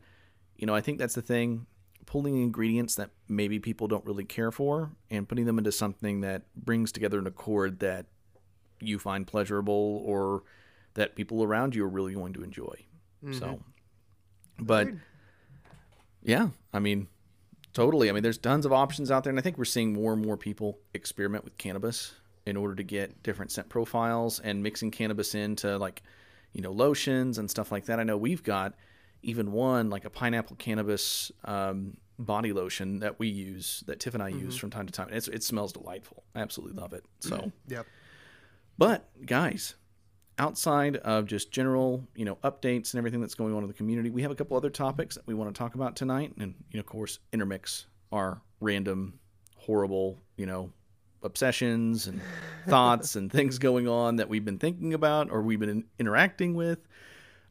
you 0.57 0.65
know, 0.65 0.73
I 0.73 0.81
think 0.81 0.97
that's 0.97 1.13
the 1.13 1.21
thing. 1.21 1.67
Pulling 2.07 2.41
ingredients 2.41 2.95
that 2.95 3.11
maybe 3.27 3.59
people 3.59 3.87
don't 3.87 4.03
really 4.05 4.25
care 4.25 4.51
for 4.51 4.91
and 5.11 5.29
putting 5.29 5.45
them 5.45 5.59
into 5.59 5.71
something 5.71 6.21
that 6.21 6.43
brings 6.55 6.91
together 6.91 7.19
an 7.19 7.27
accord 7.27 7.79
that 7.79 8.07
you 8.79 8.97
find 8.97 9.27
pleasurable 9.27 10.01
or 10.03 10.43
that 10.95 11.15
people 11.15 11.43
around 11.43 11.75
you 11.75 11.85
are 11.85 11.89
really 11.89 12.13
going 12.13 12.33
to 12.33 12.43
enjoy. 12.43 12.73
So, 13.33 13.59
but 14.61 14.87
yeah, 16.23 16.49
I 16.71 16.79
mean, 16.79 17.07
totally. 17.73 18.09
I 18.09 18.13
mean, 18.13 18.23
there's 18.23 18.37
tons 18.37 18.65
of 18.65 18.71
options 18.71 19.11
out 19.11 19.23
there, 19.23 19.31
and 19.31 19.39
I 19.39 19.41
think 19.41 19.57
we're 19.57 19.65
seeing 19.65 19.93
more 19.93 20.13
and 20.13 20.23
more 20.23 20.37
people 20.37 20.79
experiment 20.93 21.43
with 21.43 21.57
cannabis 21.57 22.13
in 22.45 22.57
order 22.57 22.75
to 22.75 22.83
get 22.83 23.21
different 23.23 23.51
scent 23.51 23.69
profiles 23.69 24.39
and 24.39 24.63
mixing 24.63 24.91
cannabis 24.91 25.35
into 25.35 25.77
like, 25.77 26.01
you 26.53 26.61
know, 26.61 26.71
lotions 26.71 27.37
and 27.37 27.49
stuff 27.49 27.71
like 27.71 27.85
that. 27.85 27.99
I 27.99 28.03
know 28.03 28.17
we've 28.17 28.43
got 28.43 28.73
even 29.21 29.51
one 29.51 29.89
like 29.89 30.05
a 30.05 30.09
pineapple 30.09 30.55
cannabis 30.55 31.31
um, 31.45 31.97
body 32.17 32.53
lotion 32.53 32.99
that 32.99 33.19
we 33.19 33.27
use 33.27 33.83
that 33.85 33.99
Tiff 33.99 34.15
and 34.15 34.23
I 34.23 34.29
use 34.29 34.57
from 34.57 34.71
time 34.71 34.87
to 34.87 34.91
time. 34.91 35.09
It's, 35.11 35.27
it 35.27 35.43
smells 35.43 35.73
delightful. 35.73 36.23
I 36.33 36.41
absolutely 36.41 36.81
love 36.81 36.93
it. 36.93 37.05
So. 37.19 37.51
Yep. 37.67 37.85
But 38.77 39.07
guys, 39.25 39.75
outside 40.41 40.97
of 40.97 41.27
just 41.27 41.51
general, 41.51 42.03
you 42.15 42.25
know, 42.25 42.35
updates 42.43 42.93
and 42.93 42.97
everything 42.97 43.21
that's 43.21 43.35
going 43.35 43.53
on 43.53 43.61
in 43.61 43.67
the 43.67 43.73
community, 43.75 44.09
we 44.09 44.23
have 44.23 44.31
a 44.31 44.35
couple 44.35 44.57
other 44.57 44.71
topics 44.71 45.13
that 45.13 45.25
we 45.27 45.35
want 45.35 45.53
to 45.53 45.57
talk 45.57 45.75
about 45.75 45.95
tonight, 45.95 46.33
and 46.39 46.55
you 46.71 46.77
know, 46.77 46.79
of 46.79 46.87
course, 46.87 47.19
intermix 47.31 47.85
our 48.11 48.41
random, 48.59 49.19
horrible, 49.55 50.17
you 50.37 50.47
know, 50.47 50.71
obsessions 51.21 52.07
and 52.07 52.19
thoughts 52.67 53.15
and 53.15 53.31
things 53.31 53.59
going 53.59 53.87
on 53.87 54.15
that 54.15 54.27
we've 54.27 54.43
been 54.43 54.57
thinking 54.57 54.95
about 54.95 55.29
or 55.29 55.43
we've 55.43 55.59
been 55.59 55.69
in- 55.69 55.85
interacting 55.99 56.55
with. 56.55 56.79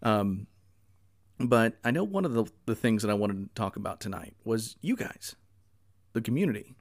Um, 0.03 0.49
but 1.39 1.79
I 1.85 1.93
know 1.93 2.03
one 2.03 2.25
of 2.25 2.35
the, 2.35 2.45
the 2.67 2.75
things 2.75 3.03
that 3.03 3.11
I 3.11 3.15
wanted 3.15 3.35
to 3.35 3.55
talk 3.55 3.77
about 3.77 4.01
tonight 4.01 4.35
was 4.45 4.77
you 4.81 4.97
guys, 4.97 5.37
the 6.13 6.21
community, 6.21 6.75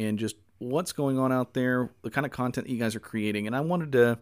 and 0.00 0.18
just 0.18 0.34
what's 0.58 0.92
going 0.92 1.20
on 1.20 1.30
out 1.30 1.54
there, 1.54 1.92
the 2.02 2.10
kind 2.10 2.26
of 2.26 2.32
content 2.32 2.66
that 2.66 2.72
you 2.72 2.80
guys 2.80 2.96
are 2.96 3.00
creating. 3.00 3.46
And 3.46 3.54
I 3.54 3.60
wanted 3.60 3.92
to 3.92 4.18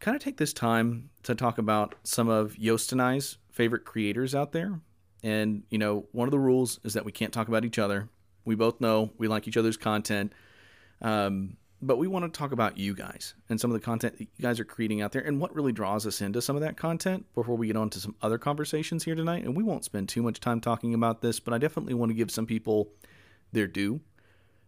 kind 0.00 0.16
of 0.16 0.22
take 0.22 0.38
this 0.38 0.52
time 0.52 1.10
to 1.22 1.34
talk 1.34 1.58
about 1.58 1.94
some 2.02 2.28
of 2.28 2.58
Yost 2.58 2.92
and 2.92 3.00
I's 3.00 3.36
favorite 3.52 3.84
creators 3.84 4.34
out 4.34 4.52
there. 4.52 4.80
And, 5.22 5.62
you 5.70 5.78
know, 5.78 6.06
one 6.12 6.26
of 6.26 6.32
the 6.32 6.38
rules 6.38 6.80
is 6.82 6.94
that 6.94 7.04
we 7.04 7.12
can't 7.12 7.32
talk 7.32 7.48
about 7.48 7.64
each 7.64 7.78
other. 7.78 8.08
We 8.44 8.54
both 8.54 8.80
know 8.80 9.10
we 9.18 9.28
like 9.28 9.46
each 9.46 9.58
other's 9.58 9.76
content. 9.76 10.32
Um, 11.02 11.58
but 11.82 11.96
we 11.96 12.06
want 12.06 12.30
to 12.30 12.38
talk 12.38 12.52
about 12.52 12.76
you 12.76 12.94
guys 12.94 13.34
and 13.48 13.58
some 13.60 13.70
of 13.70 13.74
the 13.74 13.84
content 13.84 14.18
that 14.18 14.20
you 14.24 14.42
guys 14.42 14.60
are 14.60 14.64
creating 14.64 15.00
out 15.00 15.12
there 15.12 15.22
and 15.22 15.40
what 15.40 15.54
really 15.54 15.72
draws 15.72 16.06
us 16.06 16.20
into 16.20 16.42
some 16.42 16.56
of 16.56 16.62
that 16.62 16.76
content 16.76 17.24
before 17.34 17.56
we 17.56 17.68
get 17.68 17.76
on 17.76 17.88
to 17.90 18.00
some 18.00 18.14
other 18.20 18.36
conversations 18.38 19.04
here 19.04 19.14
tonight. 19.14 19.44
And 19.44 19.56
we 19.56 19.62
won't 19.62 19.84
spend 19.84 20.08
too 20.08 20.22
much 20.22 20.40
time 20.40 20.60
talking 20.60 20.92
about 20.92 21.22
this, 21.22 21.40
but 21.40 21.54
I 21.54 21.58
definitely 21.58 21.94
want 21.94 22.10
to 22.10 22.14
give 22.14 22.30
some 22.30 22.46
people 22.46 22.88
their 23.52 23.66
due 23.66 24.00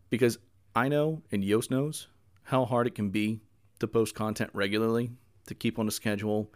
because 0.09 0.38
I 0.75 0.88
know 0.88 1.23
and 1.31 1.45
Yost 1.45 1.71
knows 1.71 2.09
how 2.45 2.64
hard 2.64 2.87
it 2.87 2.95
can 2.95 3.11
be 3.11 3.40
to 3.81 3.87
post 3.87 4.14
content 4.14 4.51
regularly, 4.55 5.11
to 5.46 5.55
keep 5.55 5.78
on 5.78 5.88
a 5.88 5.90
schedule. 5.90 6.50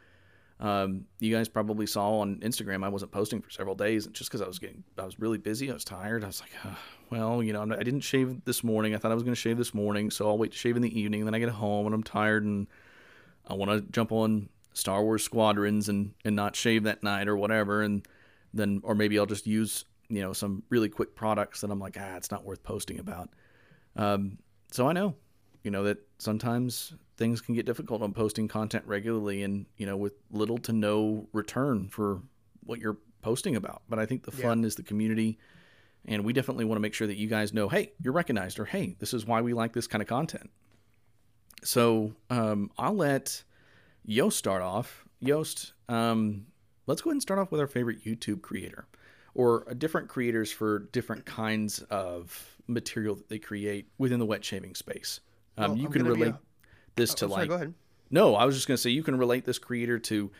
Um, 0.59 1.05
you 1.20 1.35
guys 1.35 1.49
probably 1.49 1.87
saw 1.87 2.20
on 2.20 2.37
Instagram 2.37 2.83
I 2.83 2.88
wasn't 2.88 3.12
posting 3.12 3.42
for 3.42 3.51
several 3.51 3.75
days, 3.75 4.07
just 4.07 4.31
because 4.31 4.40
I 4.40 4.46
was 4.46 4.59
getting, 4.59 4.85
I 4.96 5.05
was 5.05 5.20
really 5.20 5.37
busy. 5.38 5.70
I 5.70 5.75
was 5.75 5.85
tired. 5.85 6.25
I 6.25 6.29
was 6.29 6.40
like, 6.40 6.75
well, 7.11 7.42
you 7.42 7.53
know, 7.53 7.62
I 7.62 7.83
didn't 7.83 8.01
shave 8.01 8.44
this 8.44 8.64
morning. 8.64 8.94
I 8.94 8.99
thought 8.99 9.11
I 9.11 9.14
was 9.14 9.22
going 9.22 9.35
to 9.35 9.40
shave 9.40 9.59
this 9.59 9.75
morning, 9.75 10.11
so 10.11 10.29
I'll 10.29 10.38
wait 10.38 10.53
to 10.53 10.59
shave 10.59 10.77
in 10.77 10.83
the 10.83 10.99
evening. 10.99 11.25
Then 11.25 11.35
I 11.35 11.38
get 11.38 11.51
home 11.51 11.87
and 11.87 11.94
I'm 11.94 12.03
tired 12.03 12.44
and 12.44 12.66
I 13.46 13.55
want 13.55 13.70
to 13.70 13.81
jump 13.92 14.12
on 14.12 14.49
Star 14.72 15.03
Wars 15.03 15.22
Squadrons 15.22 15.88
and 15.88 16.12
and 16.25 16.37
not 16.37 16.57
shave 16.57 16.85
that 16.85 17.03
night 17.03 17.29
or 17.29 17.37
whatever. 17.37 17.83
And 17.83 18.07
then, 18.53 18.81
or 18.83 18.94
maybe 18.94 19.18
I'll 19.18 19.27
just 19.27 19.46
use 19.46 19.85
you 20.09 20.20
know 20.20 20.33
some 20.33 20.62
really 20.70 20.88
quick 20.88 21.14
products 21.14 21.61
that 21.61 21.70
I'm 21.70 21.81
like, 21.81 21.96
ah, 22.01 22.16
it's 22.16 22.31
not 22.31 22.44
worth 22.44 22.62
posting 22.62 22.99
about. 22.99 23.31
Um, 23.96 24.38
so 24.70 24.88
I 24.88 24.92
know, 24.92 25.14
you 25.62 25.70
know, 25.70 25.85
that 25.85 25.99
sometimes 26.18 26.94
things 27.16 27.40
can 27.40 27.55
get 27.55 27.66
difficult 27.66 28.02
on 28.02 28.12
posting 28.12 28.48
content 28.48 28.85
regularly 28.87 29.42
and, 29.42 29.66
you 29.76 29.87
know, 29.87 29.96
with 29.96 30.14
little 30.31 30.59
to 30.59 30.72
no 30.72 31.29
return 31.33 31.88
for 31.88 32.20
what 32.64 32.81
you're 32.81 32.98
posting 33.22 33.57
about. 33.57 33.83
But 33.88 33.98
I 33.98 34.07
think 34.07 34.24
the 34.24 34.33
fun 34.33 34.61
yeah. 34.61 34.66
is 34.66 34.74
the 34.74 34.83
community. 34.83 35.38
And 36.05 36.24
we 36.24 36.33
definitely 36.33 36.66
want 36.66 36.76
to 36.76 36.81
make 36.81 36.94
sure 36.94 37.07
that 37.07 37.16
you 37.16 37.26
guys 37.26 37.52
know, 37.52 37.68
hey, 37.68 37.92
you're 38.00 38.12
recognized, 38.12 38.61
or 38.61 38.64
hey, 38.64 38.96
this 39.00 39.12
is 39.12 39.26
why 39.26 39.40
we 39.40 39.55
like 39.55 39.72
this 39.72 39.87
kind 39.87 40.02
of 40.02 40.09
content. 40.09 40.50
So 41.64 42.12
um, 42.31 42.70
I'll 42.79 42.94
let 42.94 43.42
Yost 44.05 44.38
start 44.38 44.62
off. 44.62 45.05
Yost, 45.18 45.72
um, 45.88 46.46
let's 46.87 47.00
go 47.02 47.11
ahead 47.11 47.14
and 47.14 47.22
start 47.22 47.40
off 47.40 47.50
with 47.50 47.61
our 47.61 47.66
favorite 47.66 48.05
YouTube 48.05 48.42
creator 48.42 48.87
or 49.35 49.64
different 49.74 50.09
creators 50.09 50.52
for 50.52 50.81
different 50.92 51.26
kinds 51.26 51.81
of 51.90 52.57
material 52.68 53.16
that 53.16 53.29
they 53.29 53.38
create 53.38 53.88
within 53.98 54.18
the 54.20 54.26
wet 54.26 54.44
shaving 54.44 54.74
space. 54.74 55.20
Um, 55.59 55.70
well, 55.70 55.79
you 55.79 55.87
I'm 55.87 55.92
can 55.92 56.05
relate. 56.05 56.35
This 56.96 57.12
oh, 57.12 57.14
to 57.14 57.28
sorry, 57.28 57.30
like. 57.30 57.48
Go 57.48 57.54
ahead. 57.54 57.74
No, 58.11 58.35
I 58.35 58.44
was 58.44 58.54
just 58.54 58.68
going 58.68 58.76
to 58.76 58.82
say 58.82 58.90
you 58.90 59.02
can 59.02 59.18
relate 59.18 59.44
this 59.44 59.59
creator 59.59 59.98
to, 59.98 60.30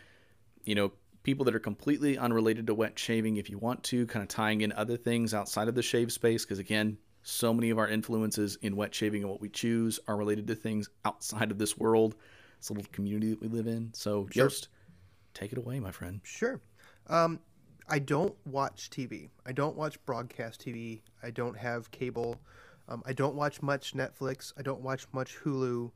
you 0.63 0.75
know, 0.75 0.91
people 1.23 1.43
that 1.45 1.53
are 1.53 1.59
completely 1.59 2.17
unrelated 2.17 2.67
to 2.67 2.73
wet 2.73 2.97
shaving 2.97 3.37
if 3.37 3.49
you 3.49 3.57
want 3.57 3.83
to, 3.83 4.07
kind 4.07 4.23
of 4.23 4.29
tying 4.29 4.61
in 4.61 4.71
other 4.71 4.95
things 4.95 5.33
outside 5.33 5.67
of 5.67 5.75
the 5.75 5.81
shave 5.81 6.11
space. 6.11 6.45
Because 6.45 6.59
again, 6.59 6.97
so 7.23 7.53
many 7.53 7.69
of 7.69 7.77
our 7.77 7.89
influences 7.89 8.57
in 8.61 8.77
wet 8.77 8.95
shaving 8.95 9.23
and 9.23 9.29
what 9.29 9.41
we 9.41 9.49
choose 9.49 9.99
are 10.07 10.15
related 10.15 10.47
to 10.47 10.55
things 10.55 10.89
outside 11.03 11.51
of 11.51 11.57
this 11.57 11.77
world, 11.77 12.15
this 12.59 12.69
little 12.69 12.85
community 12.93 13.31
that 13.31 13.41
we 13.41 13.49
live 13.49 13.67
in. 13.67 13.91
So 13.93 14.27
sure. 14.31 14.45
just 14.45 14.69
take 15.33 15.51
it 15.51 15.57
away, 15.57 15.81
my 15.81 15.91
friend. 15.91 16.21
Sure. 16.23 16.61
Um, 17.07 17.41
I 17.89 17.99
don't 17.99 18.35
watch 18.45 18.89
TV. 18.89 19.29
I 19.45 19.51
don't 19.51 19.75
watch 19.75 20.03
broadcast 20.05 20.65
TV. 20.65 21.01
I 21.21 21.31
don't 21.31 21.57
have 21.57 21.91
cable. 21.91 22.39
Um, 22.89 23.03
I 23.05 23.13
don't 23.13 23.35
watch 23.35 23.61
much 23.61 23.93
Netflix. 23.93 24.53
I 24.57 24.61
don't 24.61 24.81
watch 24.81 25.05
much 25.11 25.37
Hulu. 25.43 25.91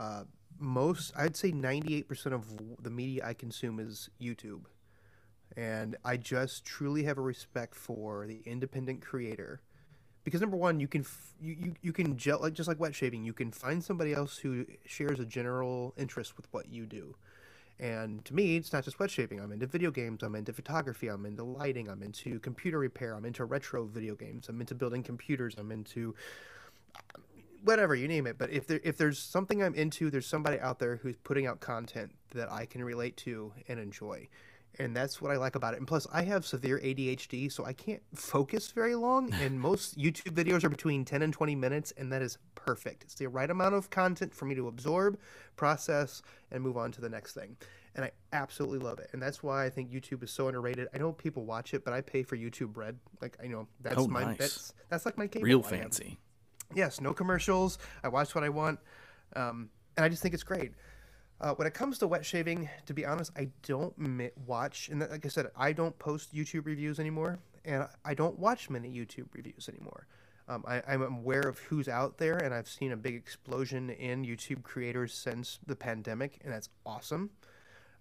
Uh, 0.00 0.24
most, 0.58 1.12
I'd 1.14 1.36
say 1.36 1.52
98% 1.52 2.32
of 2.32 2.82
the 2.82 2.90
media 2.90 3.26
I 3.26 3.34
consume 3.34 3.78
is 3.78 4.08
YouTube. 4.20 4.62
And 5.56 5.96
I 6.04 6.16
just 6.16 6.64
truly 6.64 7.02
have 7.04 7.18
a 7.18 7.22
respect 7.22 7.74
for 7.74 8.26
the 8.26 8.40
independent 8.46 9.02
creator. 9.02 9.60
Because 10.24 10.40
number 10.40 10.56
one, 10.56 10.80
you 10.80 10.88
can 10.88 11.04
you, 11.40 11.56
you, 11.58 11.74
you 11.82 11.92
can 11.92 12.16
gel, 12.16 12.40
like 12.40 12.54
just 12.54 12.68
like 12.68 12.80
wet 12.80 12.94
shaving, 12.94 13.24
you 13.24 13.32
can 13.32 13.50
find 13.50 13.82
somebody 13.82 14.12
else 14.12 14.38
who 14.38 14.64
shares 14.86 15.18
a 15.18 15.24
general 15.24 15.92
interest 15.96 16.36
with 16.36 16.46
what 16.50 16.70
you 16.70 16.86
do. 16.86 17.14
And 17.78 18.24
to 18.26 18.34
me, 18.34 18.56
it's 18.56 18.72
not 18.72 18.84
just 18.84 18.98
wet 18.98 19.10
shaving. 19.10 19.40
I'm 19.40 19.52
into 19.52 19.66
video 19.66 19.90
games. 19.90 20.22
I'm 20.22 20.34
into 20.34 20.52
photography. 20.52 21.08
I'm 21.08 21.24
into 21.26 21.42
lighting. 21.42 21.88
I'm 21.88 22.02
into 22.02 22.38
computer 22.40 22.78
repair. 22.78 23.14
I'm 23.14 23.24
into 23.24 23.44
retro 23.44 23.84
video 23.84 24.14
games. 24.14 24.48
I'm 24.48 24.60
into 24.60 24.74
building 24.74 25.02
computers. 25.02 25.54
I'm 25.58 25.72
into 25.72 26.14
whatever 27.62 27.94
you 27.94 28.08
name 28.08 28.26
it. 28.26 28.38
But 28.38 28.50
if 28.50 28.66
there 28.66 28.80
if 28.82 28.96
there's 28.96 29.18
something 29.18 29.62
I'm 29.62 29.74
into, 29.74 30.10
there's 30.10 30.26
somebody 30.26 30.58
out 30.60 30.78
there 30.78 30.96
who's 30.96 31.16
putting 31.16 31.46
out 31.46 31.60
content 31.60 32.12
that 32.34 32.50
I 32.50 32.66
can 32.66 32.82
relate 32.84 33.16
to 33.18 33.52
and 33.68 33.78
enjoy 33.78 34.28
and 34.78 34.96
that's 34.96 35.20
what 35.20 35.30
I 35.30 35.36
like 35.36 35.56
about 35.56 35.74
it. 35.74 35.78
And 35.78 35.86
plus, 35.86 36.06
I 36.12 36.22
have 36.22 36.46
severe 36.46 36.78
ADHD, 36.78 37.50
so 37.50 37.64
I 37.64 37.72
can't 37.72 38.02
focus 38.14 38.70
very 38.70 38.94
long. 38.94 39.32
And 39.40 39.58
most 39.58 39.98
YouTube 39.98 40.34
videos 40.34 40.64
are 40.64 40.68
between 40.68 41.04
10 41.04 41.22
and 41.22 41.32
20 41.32 41.54
minutes, 41.54 41.92
and 41.96 42.12
that 42.12 42.20
is 42.20 42.36
perfect. 42.54 43.04
It's 43.04 43.14
the 43.14 43.26
right 43.26 43.50
amount 43.50 43.74
of 43.74 43.88
content 43.88 44.34
for 44.34 44.44
me 44.44 44.54
to 44.54 44.68
absorb, 44.68 45.18
process, 45.56 46.20
and 46.50 46.62
move 46.62 46.76
on 46.76 46.92
to 46.92 47.00
the 47.00 47.08
next 47.08 47.32
thing. 47.32 47.56
And 47.94 48.04
I 48.04 48.10
absolutely 48.32 48.78
love 48.78 48.98
it. 48.98 49.08
And 49.12 49.22
that's 49.22 49.42
why 49.42 49.64
I 49.64 49.70
think 49.70 49.90
YouTube 49.90 50.22
is 50.22 50.30
so 50.30 50.48
underrated. 50.48 50.88
I 50.94 50.98
know 50.98 51.12
people 51.12 51.44
watch 51.44 51.72
it, 51.72 51.84
but 51.84 51.94
I 51.94 52.02
pay 52.02 52.22
for 52.22 52.36
YouTube 52.36 52.76
Red. 52.76 52.98
Like 53.22 53.36
I 53.42 53.46
know 53.46 53.66
that's 53.80 53.98
oh, 53.98 54.06
my 54.06 54.24
nice. 54.24 54.38
that's 54.38 54.74
that's 54.90 55.06
like 55.06 55.16
my 55.16 55.26
cable. 55.26 55.46
Real 55.46 55.62
fancy. 55.62 56.18
Yes, 56.74 57.00
no 57.00 57.12
commercials. 57.12 57.78
I 58.04 58.08
watch 58.08 58.34
what 58.34 58.44
I 58.44 58.48
want, 58.48 58.78
um, 59.34 59.70
and 59.96 60.04
I 60.04 60.08
just 60.08 60.22
think 60.22 60.34
it's 60.34 60.42
great. 60.42 60.72
Uh, 61.40 61.54
when 61.54 61.66
it 61.66 61.74
comes 61.74 61.98
to 61.98 62.06
wet 62.06 62.24
shaving, 62.24 62.68
to 62.86 62.92
be 62.92 63.06
honest, 63.06 63.32
I 63.36 63.48
don't 63.62 63.94
watch, 64.46 64.88
and 64.90 65.00
like 65.00 65.24
I 65.24 65.28
said, 65.28 65.46
I 65.56 65.72
don't 65.72 65.98
post 65.98 66.34
YouTube 66.34 66.66
reviews 66.66 67.00
anymore, 67.00 67.38
and 67.64 67.86
I 68.04 68.14
don't 68.14 68.38
watch 68.38 68.68
many 68.68 68.90
YouTube 68.90 69.28
reviews 69.32 69.68
anymore. 69.68 70.06
Um, 70.48 70.64
I, 70.66 70.82
am 70.92 71.02
aware 71.02 71.42
of 71.42 71.58
who's 71.60 71.88
out 71.88 72.18
there, 72.18 72.36
and 72.36 72.52
I've 72.52 72.68
seen 72.68 72.92
a 72.92 72.96
big 72.96 73.14
explosion 73.14 73.88
in 73.88 74.24
YouTube 74.24 74.64
creators 74.64 75.14
since 75.14 75.60
the 75.64 75.76
pandemic, 75.76 76.40
and 76.44 76.52
that's 76.52 76.68
awesome. 76.84 77.30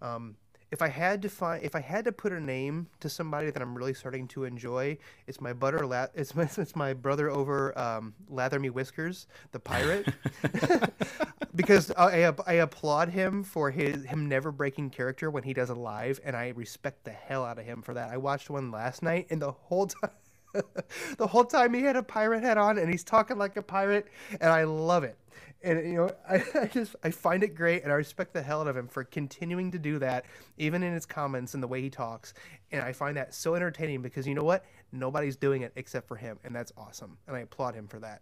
Um, 0.01 0.35
if 0.71 0.81
I 0.81 0.89
had 0.89 1.21
to 1.23 1.29
find, 1.29 1.63
if 1.63 1.75
I 1.75 1.79
had 1.81 2.05
to 2.05 2.11
put 2.11 2.31
a 2.31 2.39
name 2.39 2.87
to 2.99 3.09
somebody 3.09 3.51
that 3.51 3.61
I'm 3.61 3.77
really 3.77 3.93
starting 3.93 4.27
to 4.29 4.43
enjoy, 4.45 4.97
it's 5.27 5.41
my 5.41 5.53
butter. 5.53 5.85
La- 5.85 6.07
it's 6.15 6.35
my 6.35 6.43
it's 6.57 6.75
my 6.75 6.93
brother 6.93 7.29
over 7.29 7.77
um, 7.77 8.13
Lather 8.29 8.59
Me 8.59 8.69
Whiskers, 8.69 9.27
the 9.51 9.59
pirate, 9.59 10.07
because 11.55 11.91
I, 11.97 12.33
I 12.47 12.53
applaud 12.53 13.09
him 13.09 13.43
for 13.43 13.71
his 13.71 14.05
him 14.05 14.27
never 14.27 14.51
breaking 14.51 14.91
character 14.91 15.29
when 15.31 15.43
he 15.43 15.53
does 15.53 15.69
a 15.69 15.75
live, 15.75 16.19
and 16.23 16.35
I 16.35 16.49
respect 16.49 17.05
the 17.05 17.11
hell 17.11 17.45
out 17.45 17.59
of 17.59 17.65
him 17.65 17.81
for 17.81 17.93
that. 17.95 18.11
I 18.11 18.17
watched 18.17 18.49
one 18.49 18.71
last 18.71 19.03
night, 19.03 19.27
and 19.29 19.41
the 19.41 19.51
whole 19.51 19.87
time. 19.87 20.11
the 21.17 21.27
whole 21.27 21.45
time 21.45 21.73
he 21.75 21.81
had 21.81 21.95
a 21.95 22.03
pirate 22.03 22.41
hat 22.43 22.57
on 22.57 22.79
and 22.79 22.89
he's 22.89 23.03
talking 23.03 23.37
like 23.37 23.55
a 23.57 23.61
pirate 23.61 24.07
and 24.41 24.51
I 24.51 24.63
love 24.63 25.03
it 25.03 25.15
and 25.63 25.85
you 25.85 25.95
know 25.95 26.11
I, 26.29 26.43
I, 26.55 26.65
just 26.67 26.95
i 27.03 27.11
find 27.11 27.43
it 27.43 27.55
great 27.55 27.83
and 27.83 27.91
i 27.91 27.95
respect 27.95 28.33
the 28.33 28.41
hell 28.41 28.61
out 28.61 28.67
of 28.67 28.77
him 28.77 28.87
for 28.87 29.03
continuing 29.03 29.71
to 29.71 29.79
do 29.79 29.99
that 29.99 30.25
even 30.57 30.83
in 30.83 30.93
his 30.93 31.05
comments 31.05 31.53
and 31.53 31.63
the 31.63 31.67
way 31.67 31.81
he 31.81 31.89
talks. 31.89 32.33
And 32.71 32.81
i 32.81 32.93
find 32.93 33.17
that 33.17 33.33
so 33.33 33.55
entertaining 33.55 34.01
because 34.01 34.27
you 34.27 34.35
know 34.35 34.43
what? 34.43 34.65
Nobody's 34.91 35.35
doing 35.35 35.61
it 35.61 35.71
except 35.75 36.07
for 36.07 36.15
him 36.15 36.39
and 36.43 36.55
that's 36.55 36.71
awesome 36.77 37.17
and 37.27 37.35
i 37.35 37.41
applaud 37.41 37.75
him 37.75 37.87
for 37.87 37.99
that. 37.99 38.21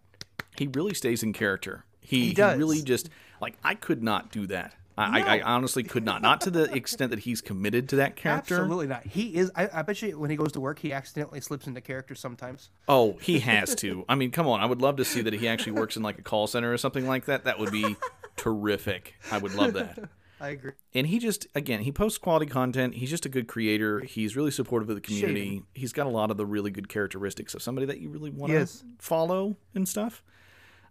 He 0.56 0.66
really 0.66 0.94
stays 0.94 1.22
in 1.22 1.32
character. 1.32 1.84
He, 2.00 2.28
he, 2.28 2.34
does. 2.34 2.54
he 2.54 2.58
really 2.58 2.82
just 2.82 3.10
like 3.40 3.56
i 3.62 3.74
could 3.74 4.02
not 4.02 4.30
do 4.30 4.46
that 4.48 4.74
I, 4.98 5.20
no. 5.20 5.26
I, 5.26 5.36
I, 5.38 5.42
honestly 5.42 5.84
could 5.84 6.04
not. 6.04 6.22
Not 6.22 6.40
to 6.42 6.50
the 6.50 6.64
extent 6.74 7.10
that 7.10 7.20
he's 7.20 7.40
committed 7.40 7.88
to 7.90 7.96
that 7.96 8.16
character. 8.16 8.56
Absolutely 8.56 8.88
not. 8.88 9.06
He 9.06 9.36
is. 9.36 9.50
I, 9.54 9.68
I, 9.72 9.82
bet 9.82 10.02
you 10.02 10.18
when 10.18 10.28
he 10.28 10.36
goes 10.36 10.52
to 10.52 10.60
work, 10.60 10.80
he 10.80 10.92
accidentally 10.92 11.40
slips 11.40 11.66
into 11.66 11.80
character 11.80 12.16
sometimes. 12.16 12.70
Oh, 12.88 13.16
he 13.20 13.38
has 13.40 13.74
to. 13.76 14.04
I 14.08 14.16
mean, 14.16 14.32
come 14.32 14.48
on. 14.48 14.60
I 14.60 14.66
would 14.66 14.82
love 14.82 14.96
to 14.96 15.04
see 15.04 15.20
that 15.22 15.32
he 15.32 15.46
actually 15.46 15.72
works 15.72 15.96
in 15.96 16.02
like 16.02 16.18
a 16.18 16.22
call 16.22 16.46
center 16.48 16.72
or 16.72 16.78
something 16.78 17.06
like 17.06 17.26
that. 17.26 17.44
That 17.44 17.58
would 17.58 17.70
be 17.70 17.96
terrific. 18.36 19.14
I 19.30 19.38
would 19.38 19.54
love 19.54 19.74
that. 19.74 19.98
I 20.40 20.50
agree. 20.50 20.72
And 20.94 21.06
he 21.08 21.18
just, 21.18 21.48
again, 21.54 21.80
he 21.80 21.90
posts 21.90 22.16
quality 22.16 22.46
content. 22.46 22.94
He's 22.94 23.10
just 23.10 23.26
a 23.26 23.28
good 23.28 23.48
creator. 23.48 24.00
He's 24.00 24.36
really 24.36 24.52
supportive 24.52 24.88
of 24.88 24.94
the 24.94 25.00
community. 25.00 25.44
Shady. 25.44 25.62
He's 25.74 25.92
got 25.92 26.06
a 26.06 26.10
lot 26.10 26.30
of 26.30 26.36
the 26.36 26.46
really 26.46 26.70
good 26.70 26.88
characteristics 26.88 27.54
of 27.54 27.62
somebody 27.62 27.86
that 27.86 27.98
you 27.98 28.08
really 28.08 28.30
want 28.30 28.52
to 28.52 28.66
follow 28.98 29.56
and 29.74 29.88
stuff. 29.88 30.22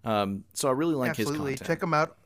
Um, 0.03 0.43
so 0.53 0.67
I 0.67 0.71
really 0.71 0.95
like 0.95 1.11
Absolutely. 1.11 1.51
his 1.51 1.59
content. 1.59 1.67
Check 1.67 1.83
him 1.83 1.93
out 1.93 2.17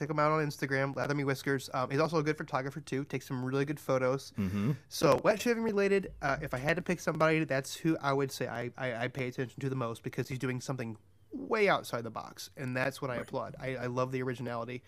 Check 0.00 0.08
him 0.08 0.18
out 0.18 0.32
on 0.32 0.42
Instagram, 0.42 0.96
Lather 0.96 1.14
Me 1.14 1.24
Whiskers. 1.24 1.68
Um, 1.74 1.90
he's 1.90 2.00
also 2.00 2.16
a 2.16 2.22
good 2.22 2.38
photographer 2.38 2.80
too. 2.80 3.04
Takes 3.04 3.28
some 3.28 3.44
really 3.44 3.66
good 3.66 3.78
photos. 3.78 4.32
Mm-hmm. 4.38 4.72
So 4.88 5.20
wet 5.22 5.42
shaving 5.42 5.62
related. 5.62 6.12
Uh, 6.22 6.38
if 6.40 6.54
I 6.54 6.56
had 6.56 6.76
to 6.76 6.82
pick 6.82 7.00
somebody, 7.00 7.44
that's 7.44 7.76
who 7.76 7.98
I 8.00 8.14
would 8.14 8.32
say 8.32 8.48
I, 8.48 8.70
I, 8.78 8.94
I, 8.94 9.08
pay 9.08 9.28
attention 9.28 9.60
to 9.60 9.68
the 9.68 9.76
most 9.76 10.02
because 10.02 10.26
he's 10.26 10.38
doing 10.38 10.62
something 10.62 10.96
way 11.32 11.68
outside 11.68 12.04
the 12.04 12.10
box, 12.10 12.48
and 12.56 12.74
that's 12.74 13.02
what 13.02 13.10
I 13.10 13.16
right. 13.16 13.22
applaud. 13.22 13.56
I, 13.60 13.76
I 13.76 13.86
love 13.88 14.10
the 14.10 14.22
originality. 14.22 14.82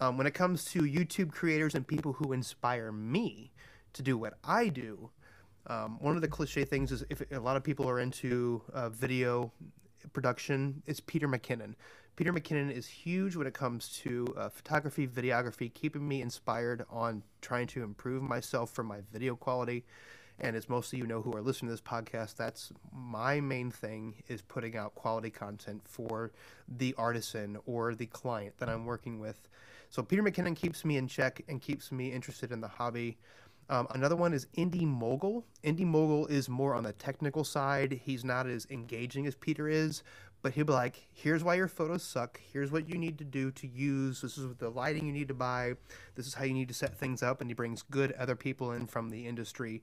Um, 0.00 0.16
when 0.16 0.26
it 0.26 0.32
comes 0.32 0.64
to 0.72 0.80
YouTube 0.80 1.32
creators 1.32 1.74
and 1.74 1.86
people 1.86 2.14
who 2.14 2.32
inspire 2.32 2.90
me 2.90 3.52
to 3.92 4.00
do 4.00 4.16
what 4.16 4.38
I 4.42 4.70
do, 4.70 5.10
um, 5.66 5.98
one 6.00 6.16
of 6.16 6.22
the 6.22 6.28
cliche 6.28 6.64
things 6.64 6.92
is 6.92 7.04
if 7.10 7.20
a 7.30 7.40
lot 7.40 7.58
of 7.58 7.62
people 7.62 7.86
are 7.90 8.00
into 8.00 8.62
uh, 8.72 8.88
video 8.88 9.52
production, 10.16 10.82
it's 10.86 10.98
Peter 10.98 11.28
McKinnon. 11.28 11.74
Peter 12.16 12.32
McKinnon 12.32 12.72
is 12.72 12.86
huge 12.86 13.36
when 13.36 13.46
it 13.46 13.52
comes 13.52 13.90
to 13.90 14.26
uh, 14.34 14.48
photography, 14.48 15.06
videography, 15.06 15.70
keeping 15.74 16.08
me 16.08 16.22
inspired 16.22 16.86
on 16.88 17.22
trying 17.42 17.66
to 17.66 17.82
improve 17.82 18.22
myself 18.22 18.70
for 18.70 18.82
my 18.82 19.00
video 19.12 19.36
quality. 19.36 19.84
And 20.40 20.56
as 20.56 20.70
most 20.70 20.90
of 20.90 20.98
you 20.98 21.06
know 21.06 21.20
who 21.20 21.34
are 21.34 21.42
listening 21.42 21.68
to 21.68 21.74
this 21.74 21.82
podcast, 21.82 22.34
that's 22.34 22.72
my 22.94 23.42
main 23.42 23.70
thing 23.70 24.14
is 24.26 24.40
putting 24.40 24.74
out 24.74 24.94
quality 24.94 25.28
content 25.28 25.82
for 25.84 26.32
the 26.66 26.94
artisan 26.96 27.58
or 27.66 27.94
the 27.94 28.06
client 28.06 28.54
that 28.56 28.70
I'm 28.70 28.86
working 28.86 29.20
with. 29.20 29.46
So 29.90 30.02
Peter 30.02 30.22
McKinnon 30.22 30.56
keeps 30.56 30.82
me 30.82 30.96
in 30.96 31.08
check 31.08 31.44
and 31.46 31.60
keeps 31.60 31.92
me 31.92 32.10
interested 32.10 32.52
in 32.52 32.62
the 32.62 32.68
hobby. 32.68 33.18
Um, 33.68 33.86
another 33.90 34.16
one 34.16 34.32
is 34.32 34.46
Indy 34.54 34.84
Mogul. 34.84 35.44
Indy 35.62 35.84
Mogul 35.84 36.26
is 36.26 36.48
more 36.48 36.74
on 36.74 36.84
the 36.84 36.92
technical 36.92 37.42
side. 37.44 38.00
He's 38.04 38.24
not 38.24 38.46
as 38.46 38.66
engaging 38.70 39.26
as 39.26 39.34
Peter 39.34 39.68
is, 39.68 40.02
but 40.42 40.52
he'll 40.52 40.64
be 40.64 40.72
like, 40.72 41.08
here's 41.12 41.42
why 41.42 41.56
your 41.56 41.66
photos 41.66 42.04
suck. 42.04 42.40
Here's 42.52 42.70
what 42.70 42.88
you 42.88 42.96
need 42.96 43.18
to 43.18 43.24
do 43.24 43.50
to 43.52 43.66
use. 43.66 44.20
This 44.20 44.38
is 44.38 44.54
the 44.58 44.70
lighting 44.70 45.06
you 45.06 45.12
need 45.12 45.28
to 45.28 45.34
buy. 45.34 45.74
This 46.14 46.26
is 46.28 46.34
how 46.34 46.44
you 46.44 46.54
need 46.54 46.68
to 46.68 46.74
set 46.74 46.96
things 46.96 47.22
up. 47.22 47.40
And 47.40 47.50
he 47.50 47.54
brings 47.54 47.82
good 47.82 48.12
other 48.12 48.36
people 48.36 48.70
in 48.72 48.86
from 48.86 49.10
the 49.10 49.26
industry. 49.26 49.82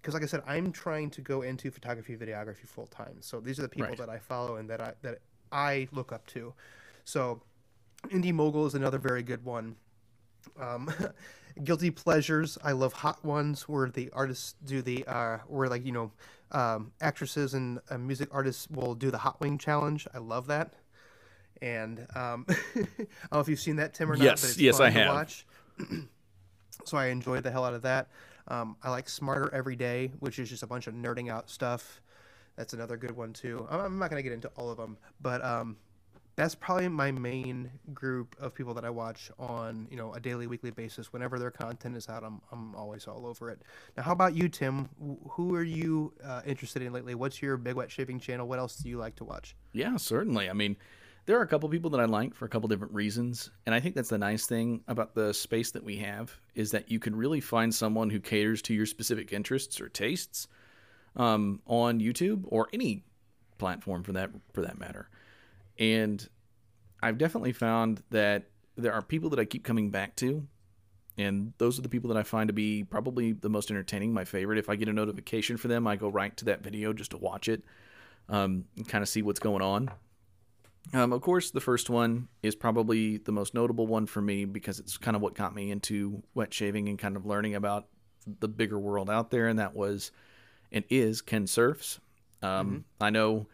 Because, 0.00 0.14
like 0.14 0.22
I 0.24 0.26
said, 0.26 0.42
I'm 0.46 0.72
trying 0.72 1.10
to 1.10 1.22
go 1.22 1.42
into 1.42 1.70
photography, 1.70 2.16
videography 2.16 2.66
full 2.66 2.86
time. 2.88 3.18
So 3.20 3.40
these 3.40 3.58
are 3.58 3.62
the 3.62 3.68
people 3.68 3.88
Right. 3.90 3.98
that 3.98 4.10
I 4.10 4.18
follow 4.18 4.56
and 4.56 4.68
that 4.68 4.80
I 4.80 4.94
that 5.02 5.20
I 5.50 5.88
look 5.92 6.12
up 6.12 6.26
to. 6.28 6.52
So, 7.04 7.40
Indy 8.10 8.32
Mogul 8.32 8.66
is 8.66 8.74
another 8.74 8.98
very 8.98 9.22
good 9.22 9.44
one. 9.44 9.76
Um, 10.60 10.92
guilty 11.64 11.90
pleasures. 11.90 12.58
I 12.64 12.72
love 12.72 12.92
hot 12.92 13.24
ones 13.24 13.68
where 13.68 13.88
the 13.90 14.10
artists 14.12 14.54
do 14.64 14.82
the 14.82 15.04
uh, 15.06 15.38
where 15.46 15.68
like 15.68 15.84
you 15.84 15.92
know 15.92 16.12
um, 16.52 16.92
actresses 17.00 17.54
and 17.54 17.80
uh, 17.90 17.98
music 17.98 18.28
artists 18.32 18.68
will 18.70 18.94
do 18.94 19.10
the 19.10 19.18
hot 19.18 19.40
wing 19.40 19.58
challenge. 19.58 20.06
I 20.14 20.18
love 20.18 20.46
that. 20.48 20.74
And 21.60 22.06
um, 22.14 22.44
I 22.48 22.54
don't 22.74 23.32
know 23.32 23.40
if 23.40 23.48
you've 23.48 23.60
seen 23.60 23.76
that 23.76 23.94
Tim 23.94 24.10
or 24.10 24.16
not. 24.16 24.24
Yes, 24.24 24.40
but 24.42 24.50
it's 24.50 24.58
yes, 24.58 24.80
I 24.80 24.90
to 24.90 24.98
have. 24.98 25.14
Watch. 25.14 25.46
so 26.84 26.96
I 26.96 27.06
enjoyed 27.06 27.42
the 27.44 27.50
hell 27.50 27.64
out 27.64 27.74
of 27.74 27.82
that. 27.82 28.08
Um, 28.48 28.76
I 28.82 28.90
like 28.90 29.08
Smarter 29.08 29.52
Every 29.54 29.76
Day, 29.76 30.10
which 30.18 30.38
is 30.38 30.48
just 30.50 30.62
a 30.62 30.66
bunch 30.66 30.88
of 30.88 30.94
nerding 30.94 31.30
out 31.30 31.48
stuff. 31.48 32.00
That's 32.56 32.72
another 32.72 32.96
good 32.96 33.12
one 33.12 33.32
too. 33.32 33.66
I'm- 33.70 33.80
I'm 33.80 33.98
not 33.98 34.10
gonna 34.10 34.22
get 34.22 34.32
into 34.32 34.48
all 34.56 34.70
of 34.70 34.76
them, 34.76 34.98
but 35.20 35.42
um, 35.44 35.76
that's 36.36 36.54
probably 36.54 36.88
my 36.88 37.10
main 37.10 37.70
group 37.92 38.34
of 38.40 38.54
people 38.54 38.72
that 38.74 38.84
I 38.84 38.90
watch 38.90 39.30
on 39.38 39.86
you 39.90 39.96
know 39.96 40.12
a 40.14 40.20
daily, 40.20 40.46
weekly 40.46 40.70
basis. 40.70 41.12
Whenever 41.12 41.38
their 41.38 41.50
content 41.50 41.96
is 41.96 42.08
out, 42.08 42.24
I'm 42.24 42.40
I'm 42.50 42.74
always 42.74 43.06
all 43.06 43.26
over 43.26 43.50
it. 43.50 43.60
Now, 43.96 44.04
how 44.04 44.12
about 44.12 44.34
you, 44.34 44.48
Tim? 44.48 44.88
Who 45.30 45.54
are 45.54 45.62
you 45.62 46.12
uh, 46.24 46.42
interested 46.46 46.82
in 46.82 46.92
lately? 46.92 47.14
What's 47.14 47.42
your 47.42 47.56
big 47.56 47.74
wet 47.74 47.90
shaving 47.90 48.20
channel? 48.20 48.48
What 48.48 48.58
else 48.58 48.76
do 48.76 48.88
you 48.88 48.98
like 48.98 49.16
to 49.16 49.24
watch? 49.24 49.54
Yeah, 49.72 49.96
certainly. 49.96 50.48
I 50.48 50.54
mean, 50.54 50.76
there 51.26 51.38
are 51.38 51.42
a 51.42 51.46
couple 51.46 51.68
people 51.68 51.90
that 51.90 52.00
I 52.00 52.06
like 52.06 52.34
for 52.34 52.46
a 52.46 52.48
couple 52.48 52.68
different 52.68 52.94
reasons, 52.94 53.50
and 53.66 53.74
I 53.74 53.80
think 53.80 53.94
that's 53.94 54.08
the 54.08 54.18
nice 54.18 54.46
thing 54.46 54.82
about 54.88 55.14
the 55.14 55.34
space 55.34 55.70
that 55.72 55.84
we 55.84 55.96
have 55.98 56.34
is 56.54 56.70
that 56.70 56.90
you 56.90 56.98
can 56.98 57.14
really 57.14 57.40
find 57.40 57.74
someone 57.74 58.10
who 58.10 58.20
caters 58.20 58.62
to 58.62 58.74
your 58.74 58.86
specific 58.86 59.32
interests 59.32 59.80
or 59.80 59.88
tastes 59.88 60.48
um, 61.16 61.60
on 61.66 62.00
YouTube 62.00 62.44
or 62.46 62.68
any 62.72 63.04
platform 63.58 64.02
for 64.02 64.12
that 64.12 64.30
for 64.52 64.62
that 64.62 64.78
matter. 64.78 65.08
And 65.78 66.26
I've 67.02 67.18
definitely 67.18 67.52
found 67.52 68.02
that 68.10 68.44
there 68.76 68.92
are 68.92 69.02
people 69.02 69.30
that 69.30 69.38
I 69.38 69.44
keep 69.44 69.64
coming 69.64 69.90
back 69.90 70.16
to, 70.16 70.46
and 71.18 71.52
those 71.58 71.78
are 71.78 71.82
the 71.82 71.88
people 71.88 72.08
that 72.08 72.16
I 72.16 72.22
find 72.22 72.48
to 72.48 72.54
be 72.54 72.84
probably 72.84 73.32
the 73.32 73.50
most 73.50 73.70
entertaining, 73.70 74.14
my 74.14 74.24
favorite. 74.24 74.58
If 74.58 74.68
I 74.68 74.76
get 74.76 74.88
a 74.88 74.92
notification 74.92 75.56
for 75.56 75.68
them, 75.68 75.86
I 75.86 75.96
go 75.96 76.08
right 76.08 76.34
to 76.38 76.46
that 76.46 76.62
video 76.62 76.92
just 76.92 77.10
to 77.10 77.18
watch 77.18 77.48
it 77.48 77.62
um, 78.28 78.64
and 78.76 78.88
kind 78.88 79.02
of 79.02 79.08
see 79.08 79.22
what's 79.22 79.40
going 79.40 79.62
on. 79.62 79.90
Um, 80.94 81.12
of 81.12 81.20
course, 81.20 81.50
the 81.50 81.60
first 81.60 81.90
one 81.90 82.28
is 82.42 82.54
probably 82.54 83.18
the 83.18 83.32
most 83.32 83.54
notable 83.54 83.86
one 83.86 84.06
for 84.06 84.20
me 84.20 84.44
because 84.44 84.80
it's 84.80 84.96
kind 84.96 85.16
of 85.16 85.22
what 85.22 85.34
got 85.34 85.54
me 85.54 85.70
into 85.70 86.22
wet 86.34 86.52
shaving 86.52 86.88
and 86.88 86.98
kind 86.98 87.16
of 87.16 87.24
learning 87.24 87.54
about 87.54 87.86
the 88.40 88.48
bigger 88.48 88.78
world 88.78 89.08
out 89.08 89.30
there, 89.30 89.48
and 89.48 89.58
that 89.58 89.74
was 89.74 90.10
and 90.72 90.84
is 90.88 91.20
Ken 91.20 91.46
Surfs. 91.46 92.00
Um, 92.42 92.84
I 93.00 93.10
know 93.10 93.46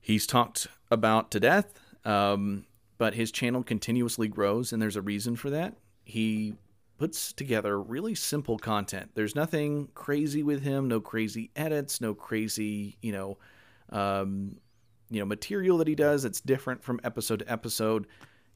he's 0.00 0.26
talked 0.26 0.68
about 0.90 1.30
to 1.32 1.40
death, 1.40 1.78
um, 2.04 2.64
but 2.98 3.14
his 3.14 3.30
channel 3.30 3.62
continuously 3.62 4.28
grows, 4.28 4.72
and 4.72 4.80
there's 4.80 4.96
a 4.96 5.02
reason 5.02 5.36
for 5.36 5.50
that. 5.50 5.74
He 6.04 6.54
puts 6.98 7.32
together 7.32 7.80
really 7.80 8.14
simple 8.14 8.58
content. 8.58 9.10
There's 9.14 9.34
nothing 9.34 9.88
crazy 9.94 10.42
with 10.42 10.62
him, 10.62 10.88
no 10.88 11.00
crazy 11.00 11.50
edits, 11.54 12.00
no 12.00 12.12
crazy, 12.12 12.96
you 13.00 13.12
know, 13.12 13.38
um, 13.90 14.56
you 15.10 15.20
know, 15.20 15.24
material 15.24 15.78
that 15.78 15.88
he 15.88 15.94
does 15.94 16.24
that's 16.24 16.40
different 16.40 16.82
from 16.82 17.00
episode 17.04 17.38
to 17.38 17.50
episode. 17.50 18.06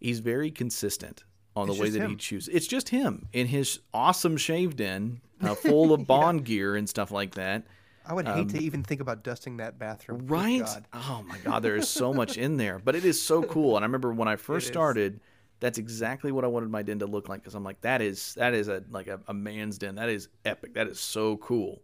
He's 0.00 0.18
very 0.18 0.50
consistent 0.50 1.24
on 1.54 1.68
It's 1.68 1.78
the 1.78 1.82
way 1.82 1.90
that 1.90 2.08
he 2.08 2.16
chooses. 2.16 2.52
It's 2.52 2.66
just 2.66 2.88
him 2.88 3.28
in 3.32 3.46
his 3.46 3.78
awesome 3.94 4.36
shaved 4.36 4.80
in, 4.80 5.20
uh, 5.40 5.54
full 5.54 5.92
of 5.92 6.06
Bond 6.06 6.44
gear 6.44 6.74
and 6.74 6.88
stuff 6.88 7.10
like 7.10 7.36
that. 7.36 7.64
I 8.06 8.14
would 8.14 8.26
hate 8.26 8.48
to 8.50 8.58
even 8.58 8.82
think 8.82 9.00
about 9.00 9.22
dusting 9.22 9.58
that 9.58 9.78
bathroom. 9.78 10.26
Right? 10.26 10.66
Oh 10.92 11.24
my 11.26 11.38
God, 11.38 11.62
there 11.62 11.76
is 11.76 11.88
so 11.88 12.12
much 12.12 12.36
in 12.36 12.56
there, 12.56 12.78
but 12.78 12.94
it 12.94 13.04
is 13.04 13.20
so 13.20 13.42
cool. 13.54 13.76
And 13.76 13.84
I 13.84 13.86
remember 13.86 14.12
when 14.12 14.28
I 14.28 14.36
first 14.36 14.64
is. 14.64 14.72
started, 14.72 15.20
that's 15.60 15.78
exactly 15.78 16.32
what 16.32 16.44
I 16.44 16.48
wanted 16.48 16.70
my 16.70 16.82
den 16.82 16.98
to 16.98 17.06
look 17.06 17.28
like 17.28 17.40
because 17.40 17.54
I'm 17.54 17.64
like, 17.64 17.80
that 17.82 18.02
is 18.02 18.34
that 18.34 18.54
is 18.54 18.68
a 18.68 18.82
like 18.90 19.06
a, 19.06 19.20
a 19.28 19.34
man's 19.34 19.78
den. 19.78 19.94
That 19.94 20.08
is 20.08 20.28
epic. 20.44 20.74
That 20.74 20.88
is 20.88 20.98
so 20.98 21.36
cool. 21.38 21.82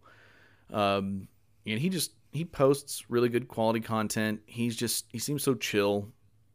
Um, 0.73 1.29
and 1.67 1.79
he 1.79 1.89
just 1.89 2.13
he 2.33 2.45
posts 2.45 3.05
really 3.09 3.29
good 3.29 3.49
quality 3.49 3.81
content. 3.81 4.41
He's 4.47 4.77
just 4.77 5.07
he 5.13 5.19
seems 5.19 5.43
so 5.43 5.55
chill 5.55 6.09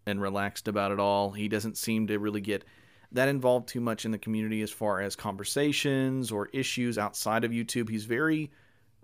and 0.06 0.22
relaxed 0.22 0.68
about 0.68 0.92
it 0.92 1.00
all. 1.00 1.32
He 1.32 1.48
doesn't 1.48 1.78
seem 1.78 2.08
to 2.08 2.20
really 2.20 2.42
get 2.42 2.66
that 3.14 3.30
involved 3.30 3.70
too 3.70 3.80
much 3.80 4.06
in 4.06 4.12
the 4.12 4.18
community 4.18 4.62
as 4.62 4.72
far 4.72 5.00
as 5.00 5.16
conversations 5.16 6.32
or 6.32 6.50
issues 6.52 6.98
outside 6.98 7.44
of 7.44 7.52
YouTube. 7.52 7.90
He's 7.90 8.06
very 8.06 8.52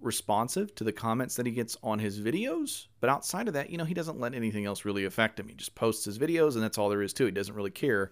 responsive 0.02 0.74
to 0.76 0.84
the 0.84 0.92
comments 0.92 1.36
that 1.36 1.46
he 1.46 1.52
gets 1.52 1.78
on 1.84 2.00
his 2.00 2.20
videos, 2.20 2.88
but 3.00 3.10
outside 3.10 3.48
of 3.48 3.54
that, 3.54 3.70
you 3.70 3.78
know, 3.78 3.86
he 3.86 3.94
doesn't 3.94 4.20
let 4.20 4.34
anything 4.34 4.66
else 4.66 4.86
really 4.86 5.06
affect 5.06 5.40
him. 5.40 5.48
He 5.48 5.56
just 5.56 5.76
posts 5.76 6.06
his 6.06 6.18
videos 6.20 6.56
and 6.56 6.64
that's 6.64 6.78
all 6.78 6.90
there 6.90 7.02
is 7.02 7.14
to 7.14 7.24
it. 7.26 7.28
He 7.28 7.32
doesn't 7.34 7.56
really 7.56 7.72
care 7.72 8.12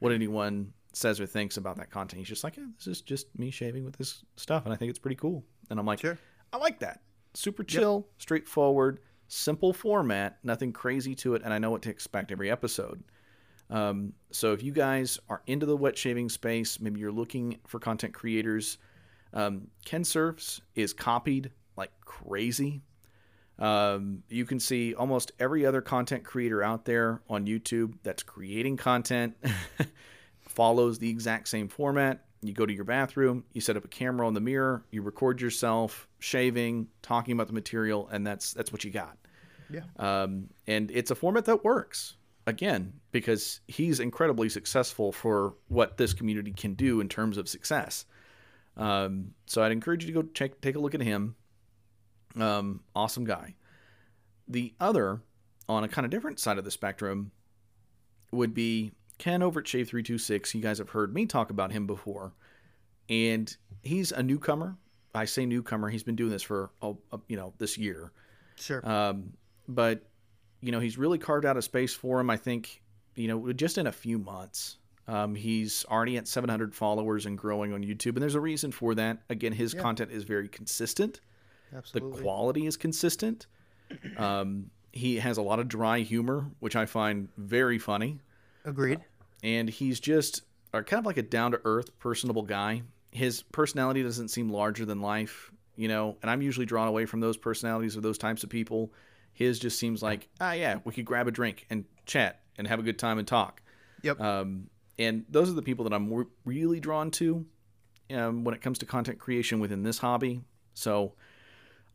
what 0.00 0.12
anyone 0.12 0.72
says 0.92 1.20
or 1.20 1.26
thinks 1.26 1.56
about 1.56 1.76
that 1.76 1.90
content. 1.90 2.18
He's 2.18 2.28
just 2.28 2.44
like, 2.44 2.56
yeah, 2.56 2.66
this 2.76 2.86
is 2.86 3.00
just 3.00 3.26
me 3.38 3.50
shaving 3.50 3.84
with 3.84 3.96
this 3.96 4.24
stuff 4.36 4.64
and 4.64 4.72
I 4.72 4.76
think 4.76 4.90
it's 4.90 4.98
pretty 4.98 5.16
cool. 5.16 5.44
And 5.70 5.78
I'm 5.78 5.86
like, 5.86 6.00
Sure. 6.00 6.18
I 6.52 6.56
like 6.58 6.78
that. 6.80 7.00
Super 7.34 7.64
chill, 7.64 8.06
straightforward, 8.18 9.00
simple 9.26 9.72
format, 9.72 10.38
nothing 10.44 10.72
crazy 10.72 11.14
to 11.16 11.34
it, 11.34 11.42
and 11.44 11.52
I 11.52 11.58
know 11.58 11.70
what 11.70 11.82
to 11.82 11.90
expect 11.90 12.30
every 12.30 12.50
episode. 12.50 13.02
Um, 13.70 14.12
so 14.30 14.52
if 14.52 14.62
you 14.62 14.72
guys 14.72 15.18
are 15.28 15.42
into 15.46 15.66
the 15.66 15.76
wet 15.76 15.98
shaving 15.98 16.28
space, 16.28 16.78
maybe 16.78 17.00
you're 17.00 17.10
looking 17.10 17.58
for 17.66 17.80
content 17.80 18.14
creators, 18.14 18.78
um, 19.34 19.68
Ken 19.84 20.04
Surfs 20.04 20.62
is 20.74 20.92
copied 20.92 21.50
like 21.76 21.90
crazy. 22.04 22.82
Um, 23.58 24.22
you 24.28 24.44
can 24.44 24.58
see 24.58 24.94
almost 24.94 25.32
every 25.38 25.66
other 25.66 25.80
content 25.80 26.24
creator 26.24 26.62
out 26.62 26.84
there 26.84 27.20
on 27.28 27.46
YouTube 27.46 27.94
that's 28.02 28.22
creating 28.22 28.76
content 28.76 29.36
follows 30.40 30.98
the 30.98 31.10
exact 31.10 31.48
same 31.48 31.68
format. 31.68 32.24
You 32.42 32.52
go 32.52 32.66
to 32.66 32.72
your 32.72 32.84
bathroom, 32.84 33.44
you 33.52 33.60
set 33.60 33.76
up 33.76 33.84
a 33.84 33.88
camera 33.88 34.26
on 34.26 34.34
the 34.34 34.40
mirror, 34.40 34.84
you 34.90 35.02
record 35.02 35.40
yourself 35.40 36.08
shaving, 36.18 36.88
talking 37.02 37.32
about 37.32 37.46
the 37.46 37.52
material, 37.52 38.08
and 38.12 38.26
that's 38.26 38.52
that's 38.52 38.70
what 38.70 38.84
you 38.84 38.90
got. 38.90 39.16
Yeah. 39.70 39.82
Um, 39.98 40.50
and 40.66 40.90
it's 40.90 41.10
a 41.10 41.14
format 41.14 41.46
that 41.46 41.64
works 41.64 42.14
again 42.46 42.92
because 43.12 43.60
he's 43.66 43.98
incredibly 43.98 44.48
successful 44.48 45.10
for 45.10 45.54
what 45.68 45.96
this 45.96 46.12
community 46.12 46.52
can 46.52 46.74
do 46.74 47.00
in 47.00 47.08
terms 47.08 47.38
of 47.38 47.48
success. 47.48 48.04
Um, 48.76 49.34
so 49.46 49.62
I'd 49.62 49.72
encourage 49.72 50.04
you 50.04 50.12
to 50.12 50.22
go 50.22 50.28
check, 50.34 50.60
take 50.60 50.76
a 50.76 50.80
look 50.80 50.94
at 50.94 51.02
him. 51.02 51.36
Um, 52.38 52.80
awesome 52.94 53.24
guy. 53.24 53.54
The 54.48 54.74
other, 54.80 55.22
on 55.68 55.84
a 55.84 55.88
kind 55.88 56.04
of 56.04 56.10
different 56.10 56.40
side 56.40 56.58
of 56.58 56.64
the 56.64 56.70
spectrum, 56.70 57.30
would 58.32 58.52
be 58.52 58.92
Ken 59.18 59.42
over 59.42 59.60
at 59.60 59.68
Shave 59.68 59.88
Three 59.88 60.02
Two 60.02 60.18
Six. 60.18 60.54
You 60.54 60.60
guys 60.60 60.78
have 60.78 60.90
heard 60.90 61.14
me 61.14 61.26
talk 61.26 61.50
about 61.50 61.72
him 61.72 61.86
before, 61.86 62.32
and 63.08 63.54
he's 63.82 64.12
a 64.12 64.22
newcomer. 64.22 64.76
I 65.14 65.24
say 65.26 65.46
newcomer. 65.46 65.88
He's 65.88 66.02
been 66.02 66.16
doing 66.16 66.30
this 66.30 66.42
for 66.42 66.70
oh, 66.82 66.98
uh, 67.12 67.18
you 67.28 67.36
know 67.36 67.54
this 67.58 67.78
year. 67.78 68.12
Sure. 68.56 68.86
Um, 68.88 69.34
but 69.68 70.02
you 70.60 70.72
know, 70.72 70.80
he's 70.80 70.98
really 70.98 71.18
carved 71.18 71.46
out 71.46 71.56
a 71.56 71.62
space 71.62 71.94
for 71.94 72.20
him. 72.20 72.28
I 72.28 72.36
think 72.36 72.82
you 73.14 73.28
know, 73.28 73.52
just 73.52 73.78
in 73.78 73.86
a 73.86 73.92
few 73.92 74.18
months, 74.18 74.78
um, 75.08 75.34
he's 75.34 75.84
already 75.90 76.16
at 76.16 76.26
700 76.28 76.74
followers 76.74 77.26
and 77.26 77.36
growing 77.36 77.72
on 77.72 77.82
YouTube, 77.82 78.10
and 78.14 78.22
there's 78.22 78.34
a 78.34 78.40
reason 78.40 78.70
for 78.72 78.94
that. 78.94 79.18
Again, 79.28 79.52
his 79.52 79.74
Yeah. 79.74 79.80
content 79.82 80.10
is 80.10 80.24
very 80.24 80.48
consistent. 80.48 81.20
Absolutely. 81.74 82.16
The 82.18 82.22
quality 82.22 82.66
is 82.66 82.76
consistent. 82.76 83.46
Um, 84.16 84.70
he 84.92 85.16
has 85.16 85.36
a 85.38 85.42
lot 85.42 85.58
of 85.58 85.68
dry 85.68 86.00
humor, 86.00 86.46
which 86.60 86.74
I 86.76 86.86
find 86.86 87.28
very 87.36 87.78
funny 87.78 88.20
Agreed. 88.64 89.00
and 89.42 89.68
he's 89.68 90.00
just 90.00 90.42
a, 90.72 90.82
kind 90.82 91.00
of 91.00 91.06
like 91.06 91.16
a 91.16 91.22
down 91.22 91.50
to 91.52 91.60
earth, 91.64 91.96
personable 91.98 92.42
guy. 92.42 92.82
His 93.10 93.42
personality 93.42 94.02
doesn't 94.02 94.28
seem 94.28 94.48
larger 94.48 94.84
than 94.86 95.00
life, 95.00 95.50
you 95.76 95.88
know, 95.88 96.16
and 96.22 96.30
I'm 96.30 96.42
usually 96.42 96.64
drawn 96.66 96.88
away 96.88 97.06
from 97.06 97.20
those 97.20 97.36
personalities 97.36 97.96
or 97.96 98.00
those 98.00 98.18
types 98.18 98.42
of 98.42 98.50
people. 98.50 98.92
His 99.32 99.58
just 99.58 99.78
seems 99.78 100.02
like, 100.02 100.28
ah, 100.40 100.52
yeah, 100.52 100.78
we 100.84 100.92
could 100.92 101.04
grab 101.04 101.26
a 101.28 101.30
drink 101.32 101.66
and 101.70 101.84
chat 102.06 102.40
and 102.56 102.66
have 102.66 102.78
a 102.78 102.82
good 102.82 102.98
time 102.98 103.18
and 103.18 103.26
talk. 103.28 103.60
Yep. 104.02 104.20
Um, 104.20 104.68
and 104.98 105.24
those 105.28 105.50
are 105.50 105.54
the 105.54 105.62
people 105.62 105.84
that 105.84 105.92
I'm 105.92 106.12
re- 106.12 106.24
really 106.44 106.80
drawn 106.80 107.10
to 107.12 107.46
um, 108.12 108.44
when 108.44 108.54
it 108.54 108.60
comes 108.60 108.78
to 108.78 108.86
content 108.86 109.18
creation 109.18 109.60
within 109.60 109.82
this 109.82 109.98
hobby. 109.98 110.42
So 110.74 111.14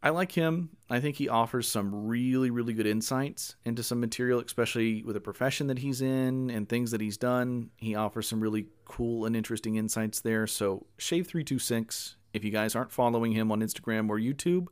I 0.01 0.09
like 0.09 0.31
him. 0.31 0.69
I 0.89 0.99
think 0.99 1.17
he 1.17 1.27
offers 1.27 1.67
some 1.67 2.07
really, 2.07 2.49
really 2.49 2.73
good 2.73 2.87
insights 2.87 3.55
into 3.65 3.83
some 3.83 3.99
material, 3.99 4.39
especially 4.39 5.03
with 5.03 5.17
a 5.17 5.21
profession 5.21 5.67
that 5.67 5.79
he's 5.79 6.01
in 6.01 6.49
and 6.49 6.67
things 6.67 6.91
that 6.91 7.01
he's 7.01 7.17
done. 7.17 7.69
He 7.77 7.95
offers 7.95 8.27
some 8.27 8.39
really 8.39 8.67
cool 8.85 9.25
and 9.25 9.35
interesting 9.35 9.75
insights 9.75 10.21
there. 10.21 10.47
So, 10.47 10.85
Shave326, 10.99 12.15
if 12.33 12.43
you 12.45 12.51
guys 12.51 12.75
aren't 12.75 12.91
following 12.91 13.33
him 13.33 13.51
on 13.51 13.59
Instagram 13.59 14.09
or 14.09 14.17
YouTube, 14.17 14.67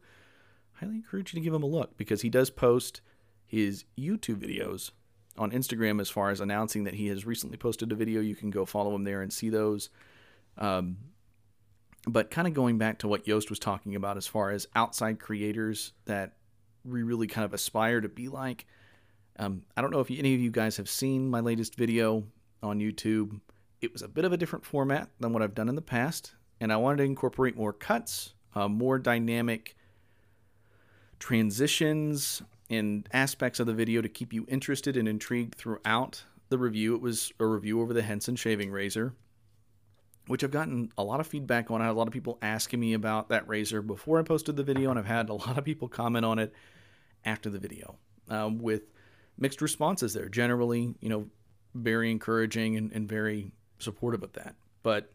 highly 0.74 0.96
encourage 0.96 1.34
you 1.34 1.40
to 1.40 1.44
give 1.44 1.54
him 1.54 1.64
a 1.64 1.68
look 1.68 1.98
because 1.98 2.22
he 2.22 2.30
does 2.30 2.50
post 2.50 3.02
his 3.46 3.84
YouTube 3.98 4.38
videos 4.38 4.92
on 5.38 5.52
Instagram 5.52 6.02
as 6.02 6.10
far 6.10 6.30
as 6.30 6.40
announcing 6.40 6.84
that 6.86 6.96
he 6.96 7.08
has 7.08 7.26
recently 7.26 7.58
posted 7.58 7.92
a 7.92 7.96
video. 7.96 8.22
You 8.22 8.36
can 8.36 8.50
go 8.50 8.66
follow 8.66 8.96
him 8.96 9.04
there 9.04 9.22
and 9.22 9.32
see 9.32 9.50
those. 9.50 9.90
Um, 10.58 10.98
but 12.08 12.32
kind 12.32 12.48
of 12.48 12.54
going 12.54 12.78
back 12.78 13.00
to 13.00 13.08
what 13.08 13.28
Yost 13.28 13.50
was 13.50 13.60
talking 13.60 13.96
about 13.96 14.18
as 14.18 14.28
far 14.28 14.52
as 14.52 14.68
outside 14.76 15.20
creators 15.20 15.94
that 16.06 16.34
we 16.86 17.04
really 17.04 17.28
kind 17.28 17.46
of 17.46 17.54
aspire 17.54 18.02
to 18.02 18.10
be 18.10 18.30
like. 18.30 18.66
Um, 19.38 19.64
I 19.76 19.82
don't 19.82 19.92
know 19.92 20.00
if 20.00 20.10
any 20.10 20.34
of 20.34 20.40
you 20.40 20.50
guys 20.50 20.78
have 20.78 20.90
seen 20.90 21.30
my 21.30 21.42
latest 21.42 21.76
video 21.76 22.24
on 22.64 22.80
YouTube. 22.80 23.40
It 23.82 23.94
was 23.94 24.02
a 24.02 24.08
bit 24.08 24.26
of 24.26 24.34
a 24.34 24.38
different 24.38 24.66
format 24.66 25.10
than 25.20 25.34
what 25.34 25.44
I've 25.44 25.54
done 25.54 25.70
in 25.70 25.76
the 25.76 25.82
past, 25.82 26.34
and 26.60 26.74
I 26.74 26.78
wanted 26.78 26.98
to 26.98 27.04
incorporate 27.04 27.56
more 27.56 27.74
cuts, 27.74 28.34
uh, 28.56 28.68
more 28.68 28.98
dynamic 28.98 29.76
transitions, 31.20 32.42
and 32.70 33.08
aspects 33.14 33.60
of 33.60 33.68
the 33.68 33.74
video 33.74 34.02
to 34.02 34.10
keep 34.10 34.34
you 34.34 34.46
interested 34.50 34.98
and 34.98 35.08
intrigued 35.08 35.56
throughout 35.56 36.24
the 36.50 36.58
review. 36.58 36.96
It 36.96 37.02
was 37.02 37.32
a 37.40 37.46
review 37.46 37.82
over 37.82 37.94
the 37.94 38.02
Henson 38.02 38.36
shaving 38.36 38.72
razor 38.72 39.14
which 40.28 40.44
I've 40.44 40.52
gotten 40.52 40.92
a 40.98 41.04
lot 41.04 41.20
of 41.20 41.28
feedback 41.28 41.72
on. 41.72 41.82
I 41.82 41.86
had 41.86 41.92
a 41.92 41.98
lot 41.98 42.08
of 42.08 42.14
people 42.14 42.38
asking 42.42 42.80
me 42.80 42.94
about 42.94 43.30
that 43.30 43.48
razor 43.48 43.82
before 43.82 44.20
I 44.20 44.24
posted 44.24 44.56
the 44.56 44.64
video, 44.64 44.90
and 44.90 45.00
I've 45.00 45.06
had 45.06 45.30
a 45.30 45.34
lot 45.34 45.58
of 45.58 45.66
people 45.66 45.88
comment 45.88 46.26
on 46.26 46.38
it 46.40 46.54
after 47.26 47.50
the 47.50 47.60
video 47.60 47.98
um, 48.30 48.60
with 48.60 48.84
mixed 49.38 49.62
responses 49.62 50.14
there. 50.14 50.30
Generally, 50.30 50.96
you 51.00 51.10
know, 51.10 51.28
very 51.74 52.12
encouraging 52.12 52.76
and, 52.76 52.92
and 52.92 53.08
very 53.08 53.52
supportive 53.80 54.24
of 54.24 54.34
that. 54.34 54.56
But 54.84 55.14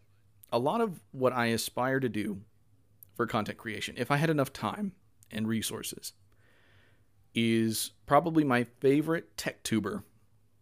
a 0.51 0.59
lot 0.59 0.81
of 0.81 1.01
what 1.13 1.33
I 1.33 1.47
aspire 1.47 2.01
to 2.01 2.09
do 2.09 2.41
for 3.15 3.27
content 3.27 3.59
creation, 3.59 3.95
if 3.99 4.11
I 4.11 4.17
had 4.17 4.31
enough 4.31 4.53
time 4.53 4.93
and 5.31 5.47
resources, 5.47 6.13
is 7.35 7.93
probably 8.07 8.45
my 8.45 8.65
favorite 8.65 9.37
tech 9.37 9.63
tuber 9.63 10.05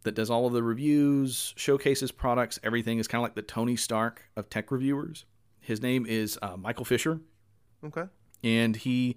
that 0.03 0.15
does 0.15 0.31
all 0.31 0.47
of 0.47 0.53
the 0.53 0.63
reviews, 0.63 1.53
showcases 1.57 2.11
products, 2.11 2.59
everything 2.63 2.99
is 2.99 3.07
kind 3.07 3.21
of 3.21 3.25
like 3.25 3.35
the 3.35 3.43
Tony 3.43 3.77
Stark 3.77 4.23
of 4.37 4.49
tech 4.49 4.71
reviewers. 4.71 5.25
His 5.61 5.83
name 5.83 6.07
is 6.07 6.39
uh, 6.41 6.57
Michael 6.57 6.85
Fisher. 6.85 7.21
Okay. 7.85 8.05
And 8.43 8.77
he 8.77 9.17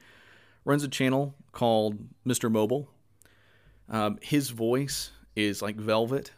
runs 0.66 0.84
a 0.84 0.88
channel 0.88 1.36
called 1.52 1.98
Mr. 2.28 2.52
Mobile. 2.52 2.90
Um, 3.90 4.18
his 4.22 4.50
voice 4.50 5.12
is 5.36 5.62
like 5.62 5.76
velvet. 5.76 6.32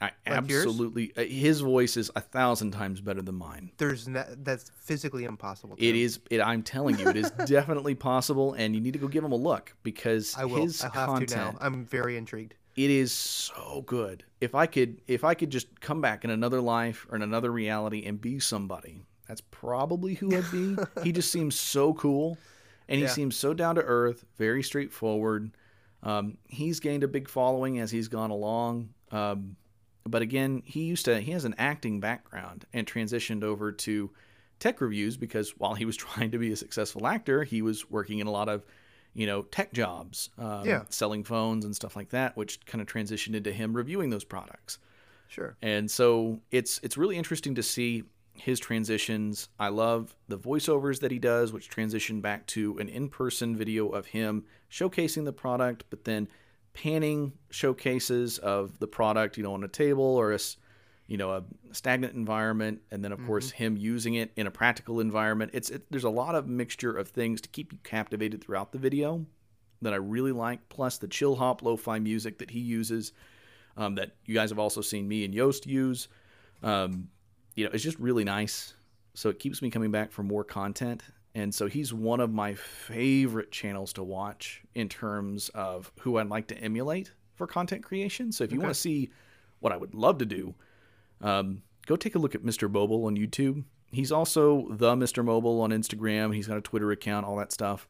I 0.00 0.04
Like 0.04 0.14
absolutely 0.26 1.12
uh, 1.16 1.22
his 1.22 1.60
voice 1.60 1.96
is 1.96 2.10
a 2.14 2.20
thousand 2.20 2.72
times 2.72 3.00
better 3.00 3.22
than 3.22 3.36
mine. 3.36 3.72
There's 3.78 4.06
that's 4.06 4.70
physically 4.76 5.24
impossible. 5.24 5.76
It 5.78 5.96
is. 5.96 6.20
It, 6.30 6.40
I'm 6.40 6.62
telling 6.62 6.98
you, 6.98 7.08
it 7.08 7.16
is 7.16 7.30
definitely 7.46 7.94
possible, 7.94 8.52
and 8.54 8.74
you 8.74 8.80
need 8.80 8.92
to 8.92 8.98
go 8.98 9.08
give 9.08 9.24
him 9.24 9.32
a 9.32 9.36
look 9.36 9.74
because 9.82 10.36
I 10.36 10.44
will. 10.44 10.62
his 10.62 10.82
I 10.82 10.90
have 10.90 11.08
content 11.08 11.30
to 11.30 11.36
now. 11.36 11.56
I'm 11.60 11.84
very 11.84 12.16
intrigued. 12.16 12.54
it 12.76 12.90
is 12.90 13.10
so 13.10 13.82
good. 13.86 14.24
If 14.40 14.54
I 14.54 14.66
could 14.66 15.00
if 15.06 15.24
I 15.24 15.32
could 15.34 15.50
just 15.50 15.80
come 15.80 16.02
back 16.02 16.24
in 16.24 16.30
another 16.30 16.60
life 16.60 17.06
or 17.08 17.16
in 17.16 17.22
another 17.22 17.50
reality 17.50 18.04
and 18.04 18.20
be 18.20 18.38
somebody, 18.38 19.02
that's 19.26 19.40
probably 19.50 20.14
who 20.14 20.36
I'd 20.36 20.50
be. 20.50 20.76
he 21.02 21.12
just 21.12 21.32
seems 21.32 21.58
so 21.58 21.94
cool 21.94 22.36
and 22.88 23.00
he 23.00 23.08
seems 23.08 23.36
so 23.36 23.52
down 23.54 23.74
to 23.76 23.82
earth, 23.82 24.24
very 24.36 24.62
straightforward. 24.62 25.50
Um, 26.02 26.36
he's 26.48 26.80
gained 26.80 27.02
a 27.02 27.08
big 27.08 27.28
following 27.28 27.78
as 27.78 27.90
he's 27.90 28.08
gone 28.08 28.30
along. 28.30 28.90
Um, 29.10 29.56
but 30.06 30.22
again, 30.22 30.62
he 30.64 30.84
used 30.84 31.04
to 31.06 31.20
he 31.20 31.32
has 31.32 31.44
an 31.44 31.54
acting 31.58 32.00
background 32.00 32.64
and 32.72 32.86
transitioned 32.86 33.42
over 33.42 33.72
to 33.72 34.10
tech 34.58 34.80
reviews 34.80 35.16
because 35.16 35.50
while 35.58 35.74
he 35.74 35.84
was 35.84 35.96
trying 36.06 36.30
to 36.30 36.38
be 36.38 36.52
a 36.52 36.56
successful 36.56 37.06
actor, 37.06 37.44
he 37.44 37.62
was 37.62 37.90
working 37.90 38.18
in 38.20 38.26
a 38.26 38.30
lot 38.30 38.48
of 38.48 38.64
you 39.14 39.26
know 39.26 39.42
tech 39.42 39.72
jobs, 39.72 40.30
um, 40.38 40.64
Yeah. 40.66 40.82
selling 40.90 41.24
phones 41.24 41.64
and 41.64 41.74
stuff 41.74 41.96
like 41.96 42.10
that, 42.10 42.36
which 42.36 42.64
kind 42.66 42.80
of 42.82 42.86
transitioned 42.88 43.34
into 43.34 43.52
him 43.52 43.74
reviewing 43.74 44.10
those 44.10 44.24
products. 44.24 44.78
Sure. 45.28 45.56
And 45.62 45.90
so 45.90 46.40
it's 46.50 46.78
it's 46.82 46.96
really 46.96 47.16
interesting 47.16 47.54
to 47.56 47.62
see 47.62 48.04
his 48.34 48.60
transitions. 48.60 49.48
I 49.58 49.68
love 49.68 50.14
the 50.28 50.38
voiceovers 50.38 51.00
that 51.00 51.10
he 51.10 51.18
does, 51.18 51.52
which 51.54 51.70
transition 51.70 52.20
back 52.20 52.46
to 52.48 52.76
an 52.78 52.88
in-person 52.90 53.56
video 53.56 53.88
of 53.88 54.06
him 54.06 54.44
showcasing 54.70 55.24
the 55.24 55.32
product, 55.32 55.84
but 55.88 56.04
then 56.04 56.28
panning 56.76 57.32
showcases 57.48 58.36
of 58.38 58.78
the 58.78 58.86
product, 58.86 59.38
you 59.38 59.42
know, 59.42 59.54
on 59.54 59.64
a 59.64 59.68
table 59.68 60.04
or 60.04 60.32
a 60.32 60.38
you 61.06 61.16
know 61.16 61.32
a 61.32 61.42
stagnant 61.72 62.14
environment, 62.14 62.82
and 62.90 63.02
then 63.02 63.12
of 63.12 63.24
course 63.26 63.50
him 63.50 63.76
using 63.78 64.14
it 64.14 64.30
in 64.36 64.46
a 64.46 64.50
practical 64.50 65.00
environment. 65.00 65.52
It's 65.54 65.70
it, 65.70 65.90
there's 65.90 66.04
a 66.04 66.10
lot 66.10 66.34
of 66.34 66.46
mixture 66.46 66.94
of 66.94 67.08
things 67.08 67.40
to 67.40 67.48
keep 67.48 67.72
you 67.72 67.78
captivated 67.82 68.44
throughout 68.44 68.72
the 68.72 68.78
video 68.78 69.24
that 69.80 69.94
I 69.94 69.96
really 69.96 70.32
like. 70.32 70.68
Plus 70.68 70.98
the 70.98 71.08
chill 71.08 71.34
hop 71.34 71.62
lo-fi 71.62 71.98
music 71.98 72.38
that 72.38 72.50
he 72.50 72.60
uses 72.60 73.12
um, 73.78 73.94
that 73.94 74.16
you 74.26 74.34
guys 74.34 74.50
have 74.50 74.58
also 74.58 74.82
seen 74.82 75.08
me 75.08 75.24
and 75.24 75.34
Yost 75.34 75.66
use. 75.66 76.08
Um, 76.62 77.08
you 77.54 77.64
know, 77.64 77.70
it's 77.72 77.84
just 77.84 77.98
really 77.98 78.24
nice. 78.24 78.74
So 79.14 79.30
it 79.30 79.38
keeps 79.38 79.62
me 79.62 79.70
coming 79.70 79.90
back 79.90 80.12
for 80.12 80.22
more 80.22 80.44
content. 80.44 81.02
And 81.36 81.54
so 81.54 81.66
he's 81.66 81.92
one 81.92 82.20
of 82.20 82.32
my 82.32 82.54
favorite 82.54 83.52
channels 83.52 83.92
to 83.92 84.02
watch 84.02 84.62
in 84.74 84.88
terms 84.88 85.50
of 85.50 85.92
who 86.00 86.16
I'd 86.16 86.30
like 86.30 86.46
to 86.46 86.56
emulate 86.56 87.12
for 87.34 87.46
content 87.46 87.84
creation. 87.84 88.32
So 88.32 88.42
if 88.42 88.52
you 88.52 88.58
want 88.58 88.70
to 88.70 88.80
see 88.80 89.10
what 89.60 89.70
I 89.70 89.76
would 89.76 89.94
love 89.94 90.16
to 90.16 90.24
do, 90.24 90.54
um, 91.20 91.60
go 91.84 91.94
take 91.94 92.14
a 92.14 92.18
look 92.18 92.34
at 92.34 92.42
Mr. 92.42 92.72
Mobile 92.72 93.04
on 93.04 93.18
YouTube. 93.18 93.64
He's 93.92 94.10
also 94.10 94.66
the 94.70 94.94
Mr. 94.94 95.22
Mobile 95.22 95.60
on 95.60 95.72
Instagram. 95.72 96.34
He's 96.34 96.46
got 96.46 96.56
a 96.56 96.62
Twitter 96.62 96.90
account, 96.90 97.26
all 97.26 97.36
that 97.36 97.52
stuff. 97.52 97.86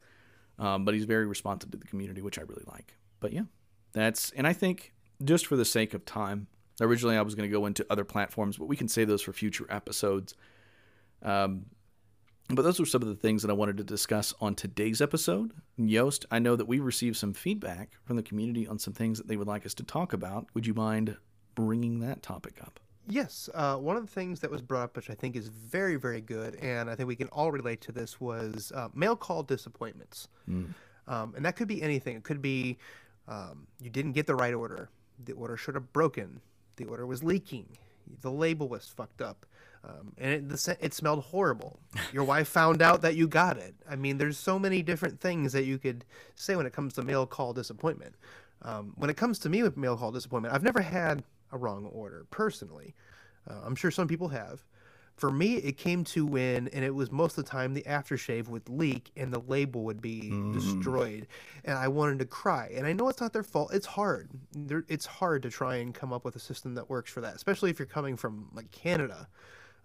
Um, 0.59 0.85
but 0.85 0.95
he's 0.95 1.05
very 1.05 1.27
responsive 1.27 1.71
to 1.71 1.77
the 1.77 1.87
community, 1.87 2.23
which 2.23 2.41
I 2.41 2.43
really 2.43 2.65
like. 2.67 2.97
But 3.21 3.33
yeah, 3.33 3.43
that's 3.93 4.33
and 4.33 4.45
I 4.45 4.55
think 4.55 4.93
just 5.23 5.47
for 5.47 5.55
the 5.55 5.65
sake 5.65 5.95
of 5.95 6.05
time, 6.05 6.49
originally 6.81 7.17
I 7.17 7.23
was 7.23 7.37
going 7.37 7.49
to 7.49 7.57
go 7.57 7.67
into 7.67 7.87
other 7.89 8.05
platforms, 8.05 8.57
but 8.57 8.67
we 8.67 8.75
can 8.75 8.89
save 8.89 9.07
those 9.07 9.23
for 9.23 9.33
future 9.33 9.67
episodes. 9.71 10.35
Um, 11.23 11.67
but 12.49 12.63
those 12.63 12.79
were 12.79 12.87
some 12.87 13.03
of 13.03 13.09
the 13.09 13.15
things 13.15 13.43
that 13.43 13.51
I 13.51 13.55
wanted 13.55 13.77
to 13.79 13.85
discuss 13.85 14.33
on 14.41 14.55
today's 14.55 15.01
episode. 15.01 15.53
Yost, 15.77 16.27
I 16.31 16.39
know 16.39 16.57
that 16.57 16.69
we 16.69 16.79
received 16.79 17.17
some 17.17 17.33
feedback 17.33 17.91
from 18.05 18.17
the 18.17 18.23
community 18.23 18.67
on 18.67 18.79
some 18.79 18.95
things 18.95 19.19
that 19.19 19.27
they 19.27 19.37
would 19.37 19.49
like 19.49 19.67
us 19.67 19.75
to 19.75 19.83
talk 19.83 20.13
about. 20.13 20.47
Would 20.55 20.67
you 20.67 20.75
mind 20.75 21.17
bringing 21.55 22.01
that 22.01 22.23
topic 22.23 22.59
up? 22.61 22.79
Yes, 23.09 23.49
uh, 23.55 23.77
one 23.77 23.97
of 23.97 24.05
the 24.05 24.11
things 24.13 24.41
that 24.41 24.51
was 24.51 24.63
brought 24.63 24.83
up, 24.83 24.97
which 24.97 25.11
I 25.11 25.15
think 25.15 25.37
is 25.37 25.49
very, 25.49 25.97
very 25.97 26.21
good, 26.21 26.57
and 26.57 26.91
I 26.91 26.97
think 26.97 27.07
we 27.07 27.15
can 27.15 27.29
all 27.29 27.53
relate 27.53 27.81
to 27.83 27.93
this, 27.93 28.21
was 28.21 28.73
uh, 28.75 28.89
mail 28.95 29.15
call 29.15 29.43
disappointments. 29.45 30.29
Um, 30.49 31.35
and 31.37 31.45
that 31.45 31.55
could 31.55 31.69
be 31.69 31.81
anything. 31.83 32.17
It 32.17 32.25
could 32.25 32.43
be 32.43 32.79
um, 33.29 33.69
you 33.81 33.91
didn't 33.91 34.13
get 34.13 34.27
the 34.27 34.35
right 34.35 34.55
order, 34.55 34.91
the 35.25 35.35
order 35.35 35.57
should 35.57 35.75
have 35.77 35.93
broken, 35.93 36.41
the 36.77 36.85
order 36.85 37.07
was 37.07 37.23
leaking, 37.23 37.67
the 38.23 38.31
label 38.31 38.69
was 38.69 38.89
fucked 38.89 39.23
up, 39.23 39.47
um, 39.87 40.13
and 40.19 40.33
it, 40.33 40.49
the, 40.49 40.77
it 40.81 40.95
smelled 40.95 41.25
horrible. 41.25 41.79
Your 42.13 42.25
wife 42.25 42.49
found 42.49 42.83
out 42.83 43.03
that 43.03 43.15
you 43.15 43.29
got 43.29 43.57
it. 43.57 43.75
I 43.89 43.95
mean, 43.95 44.19
there's 44.19 44.37
so 44.37 44.59
many 44.59 44.83
different 44.83 45.21
things 45.21 45.53
that 45.53 45.65
you 45.65 45.79
could 45.79 46.05
say 46.35 46.57
when 46.57 46.67
it 46.67 46.73
comes 46.73 46.95
to 46.95 47.03
mail 47.03 47.27
call 47.27 47.53
disappointment. 47.53 48.15
Um, 48.63 48.95
when 48.97 49.11
it 49.11 49.17
comes 49.17 49.39
to 49.41 49.49
me 49.49 49.63
with 49.63 49.77
mail 49.77 49.97
call 49.97 50.11
disappointment, 50.11 50.55
I've 50.55 50.63
never 50.63 50.81
had 50.81 51.23
a 51.53 51.59
wrong 51.59 51.87
order 51.87 52.27
personally. 52.31 52.95
Uh, 53.49 53.61
I'm 53.65 53.77
sure 53.77 53.91
some 53.91 54.09
people 54.09 54.29
have. 54.29 54.65
For 55.15 55.31
me, 55.31 55.55
it 55.55 55.79
came 55.79 56.05
to 56.05 56.27
when, 56.27 56.69
and 56.69 56.85
it 56.85 56.95
was 56.95 57.11
most 57.11 57.39
of 57.39 57.45
the 57.45 57.51
time, 57.51 57.73
the 57.73 57.85
aftershave 57.85 58.49
would 58.49 58.69
leak 58.69 59.13
and 59.17 59.33
the 59.33 59.39
label 59.39 59.83
would 59.85 60.03
be 60.03 60.29
destroyed, 60.53 61.27
and 61.65 61.79
I 61.79 61.89
wanted 61.89 62.19
to 62.19 62.27
cry. 62.27 62.71
And 62.75 62.87
I 62.87 62.93
know 62.93 63.09
it's 63.09 63.23
not 63.23 63.33
their 63.33 63.43
fault. 63.43 63.73
It's 63.73 63.87
hard. 63.87 64.29
There, 64.53 64.85
it's 64.89 65.07
hard 65.07 65.43
to 65.45 65.51
try 65.51 65.77
and 65.77 65.95
come 65.95 66.13
up 66.13 66.25
with 66.27 66.37
a 66.37 66.39
system 66.39 66.75
that 66.75 66.91
works 66.91 67.11
for 67.11 67.23
that, 67.23 67.35
especially 67.35 67.71
if 67.71 67.79
you're 67.79 67.87
coming 67.87 68.15
from 68.15 68.51
like 68.53 68.71
Canada. 68.73 69.27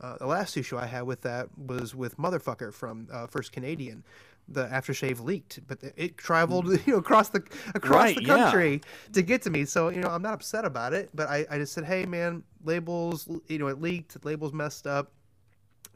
Uh, 0.02 0.18
the 0.18 0.26
last 0.28 0.58
issue 0.58 0.78
I 0.78 0.88
had 0.88 1.04
with 1.04 1.22
that 1.22 1.47
was 1.58 1.95
with 1.95 2.18
Motherfucker 2.18 2.74
from 2.74 3.08
uh, 3.12 3.28
First 3.28 3.52
Canadian. 3.52 4.04
The 4.49 4.66
aftershave 4.68 5.24
leaked, 5.24 5.62
but 5.68 5.80
it 5.95 6.18
traveled 6.18 6.68
you 6.88 6.93
know 6.93 6.97
across 6.99 7.30
the 7.30 7.43
across 7.76 7.93
Right, 8.04 8.16
the 8.18 8.24
yeah. 8.24 8.38
country 8.38 8.82
to 9.14 9.22
get 9.22 9.43
to 9.43 9.49
me. 9.52 9.66
So 9.66 9.89
you 9.89 10.02
know 10.02 10.10
I'm 10.10 10.24
not 10.24 10.34
upset 10.34 10.66
about 10.66 10.93
it, 10.93 11.10
but 11.14 11.30
I, 11.30 11.45
I 11.49 11.60
just 11.60 11.74
said, 11.74 11.86
hey 11.86 12.06
man, 12.06 12.43
labels, 12.66 13.30
you 13.47 13.60
know 13.60 13.68
it 13.68 13.80
leaked, 13.82 14.24
labels 14.26 14.54
messed 14.54 14.88
up. 14.88 15.12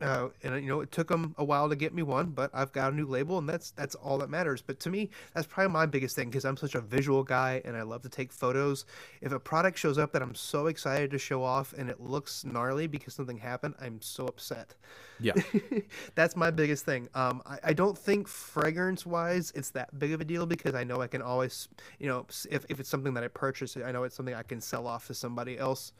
Uh, 0.01 0.27
and 0.43 0.55
you 0.61 0.67
know, 0.67 0.81
it 0.81 0.91
took 0.91 1.07
them 1.07 1.33
a 1.37 1.43
while 1.43 1.69
to 1.69 1.75
get 1.75 1.93
me 1.93 2.03
one, 2.03 2.27
but 2.31 2.51
I've 2.53 2.73
got 2.73 2.91
a 2.91 2.95
new 2.95 3.05
label, 3.05 3.37
and 3.37 3.47
that's 3.47 3.71
that's 3.71 3.95
all 3.95 4.17
that 4.17 4.29
matters. 4.29 4.61
But 4.61 4.79
to 4.81 4.89
me, 4.89 5.09
that's 5.33 5.47
probably 5.47 5.71
my 5.71 5.85
biggest 5.85 6.15
thing 6.15 6.29
because 6.29 6.43
I'm 6.43 6.57
such 6.57 6.75
a 6.75 6.81
visual 6.81 7.23
guy, 7.23 7.61
and 7.63 7.77
I 7.77 7.83
love 7.83 8.01
to 8.01 8.09
take 8.09 8.33
photos. 8.33 8.85
If 9.21 9.31
a 9.31 9.39
product 9.39 9.77
shows 9.77 9.97
up 9.97 10.11
that 10.11 10.21
I'm 10.21 10.35
so 10.35 10.67
excited 10.67 11.11
to 11.11 11.17
show 11.17 11.43
off, 11.43 11.73
and 11.73 11.89
it 11.89 12.01
looks 12.01 12.43
gnarly 12.43 12.87
because 12.87 13.13
something 13.13 13.37
happened, 13.37 13.75
I'm 13.79 14.01
so 14.01 14.27
upset. 14.27 14.75
Yeah. 15.19 15.33
that's 16.15 16.35
my 16.35 16.51
biggest 16.51 16.85
thing. 16.85 17.07
Um, 17.13 17.41
I, 17.45 17.59
I 17.63 17.73
don't 17.73 17.97
think 17.97 18.27
fragrance 18.27 19.05
wise 19.05 19.51
it's 19.55 19.69
that 19.71 19.97
big 19.97 20.11
of 20.11 20.21
a 20.21 20.25
deal 20.25 20.45
because 20.45 20.75
I 20.75 20.83
know 20.83 21.01
I 21.01 21.07
can 21.07 21.21
always, 21.21 21.69
you 21.99 22.07
know, 22.07 22.25
if, 22.49 22.65
if 22.69 22.79
it's 22.79 22.89
something 22.89 23.13
that 23.13 23.23
I 23.23 23.29
purchase, 23.29 23.77
I 23.77 23.91
know 23.91 24.03
it's 24.03 24.15
something 24.15 24.35
I 24.35 24.43
can 24.43 24.59
sell 24.59 24.87
off 24.87 25.07
to 25.07 25.13
somebody 25.13 25.57
else. 25.57 25.93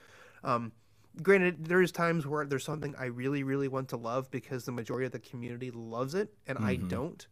Um, 0.44 0.74
granted 1.22 1.66
there's 1.66 1.92
times 1.92 2.26
where 2.26 2.46
there's 2.46 2.64
something 2.64 2.96
i 2.98 3.06
really 3.06 3.44
really 3.44 3.68
want 3.68 3.88
to 3.90 3.98
love 3.98 4.30
because 4.32 4.66
the 4.66 4.72
majority 4.72 5.06
of 5.06 5.12
the 5.12 5.20
community 5.20 5.72
loves 5.72 6.16
it 6.16 6.34
and 6.48 6.58
i 6.60 6.76
mm-hmm. 6.76 6.88
don't 6.88 7.28